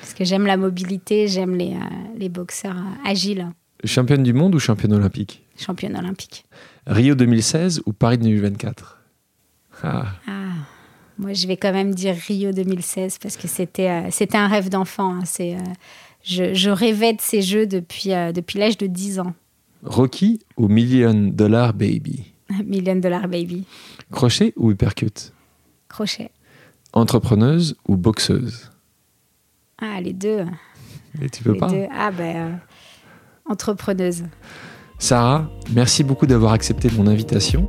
parce 0.00 0.14
que 0.14 0.24
j'aime 0.24 0.46
la 0.46 0.56
mobilité, 0.56 1.28
j'aime 1.28 1.56
les, 1.56 1.74
les 2.16 2.28
boxeurs 2.28 2.76
agiles. 3.04 3.48
Championne 3.84 4.22
du 4.22 4.32
monde 4.32 4.54
ou 4.54 4.58
championne 4.58 4.92
olympique 4.92 5.42
Championne 5.56 5.96
olympique. 5.96 6.44
Rio 6.86 7.14
2016 7.14 7.82
ou 7.86 7.92
Paris 7.92 8.18
2024 8.18 9.00
ah. 9.82 10.06
ah. 10.26 10.32
Moi, 11.18 11.32
je 11.32 11.46
vais 11.46 11.56
quand 11.56 11.72
même 11.72 11.94
dire 11.94 12.14
Rio 12.14 12.52
2016 12.52 13.18
parce 13.18 13.36
que 13.36 13.46
c'était 13.46 13.88
euh, 13.88 14.08
c'était 14.10 14.36
un 14.36 14.48
rêve 14.48 14.68
d'enfant. 14.68 15.14
Hein. 15.14 15.24
C'est, 15.24 15.54
euh, 15.54 15.60
je, 16.24 16.54
je, 16.54 16.70
rêvais 16.70 17.12
de 17.12 17.20
ces 17.20 17.40
jeux 17.40 17.66
depuis, 17.66 18.12
euh, 18.12 18.32
depuis 18.32 18.58
l'âge 18.58 18.78
de 18.78 18.86
10 18.86 19.20
ans. 19.20 19.34
Rocky 19.84 20.40
ou 20.56 20.68
Million 20.68 21.14
Dollar 21.14 21.72
Baby 21.74 22.24
Million 22.64 22.96
Dollar 22.96 23.28
Baby. 23.28 23.64
Crochet 24.10 24.52
ou 24.56 24.70
uppercut 24.72 25.32
Crochet. 25.88 26.30
Entrepreneuse 26.94 27.76
ou 27.88 27.96
boxeuse? 27.96 28.70
Ah, 29.78 30.00
les 30.00 30.12
deux. 30.12 30.44
Et 31.20 31.28
tu 31.28 31.42
peux 31.42 31.52
les 31.52 31.58
pas? 31.58 31.68
deux. 31.68 31.86
Ah, 31.92 32.10
ben 32.10 32.60
entrepreneuse. 33.46 34.24
Sarah, 34.98 35.50
merci 35.72 36.04
beaucoup 36.04 36.26
d'avoir 36.26 36.52
accepté 36.52 36.88
mon 36.96 37.06
invitation. 37.08 37.68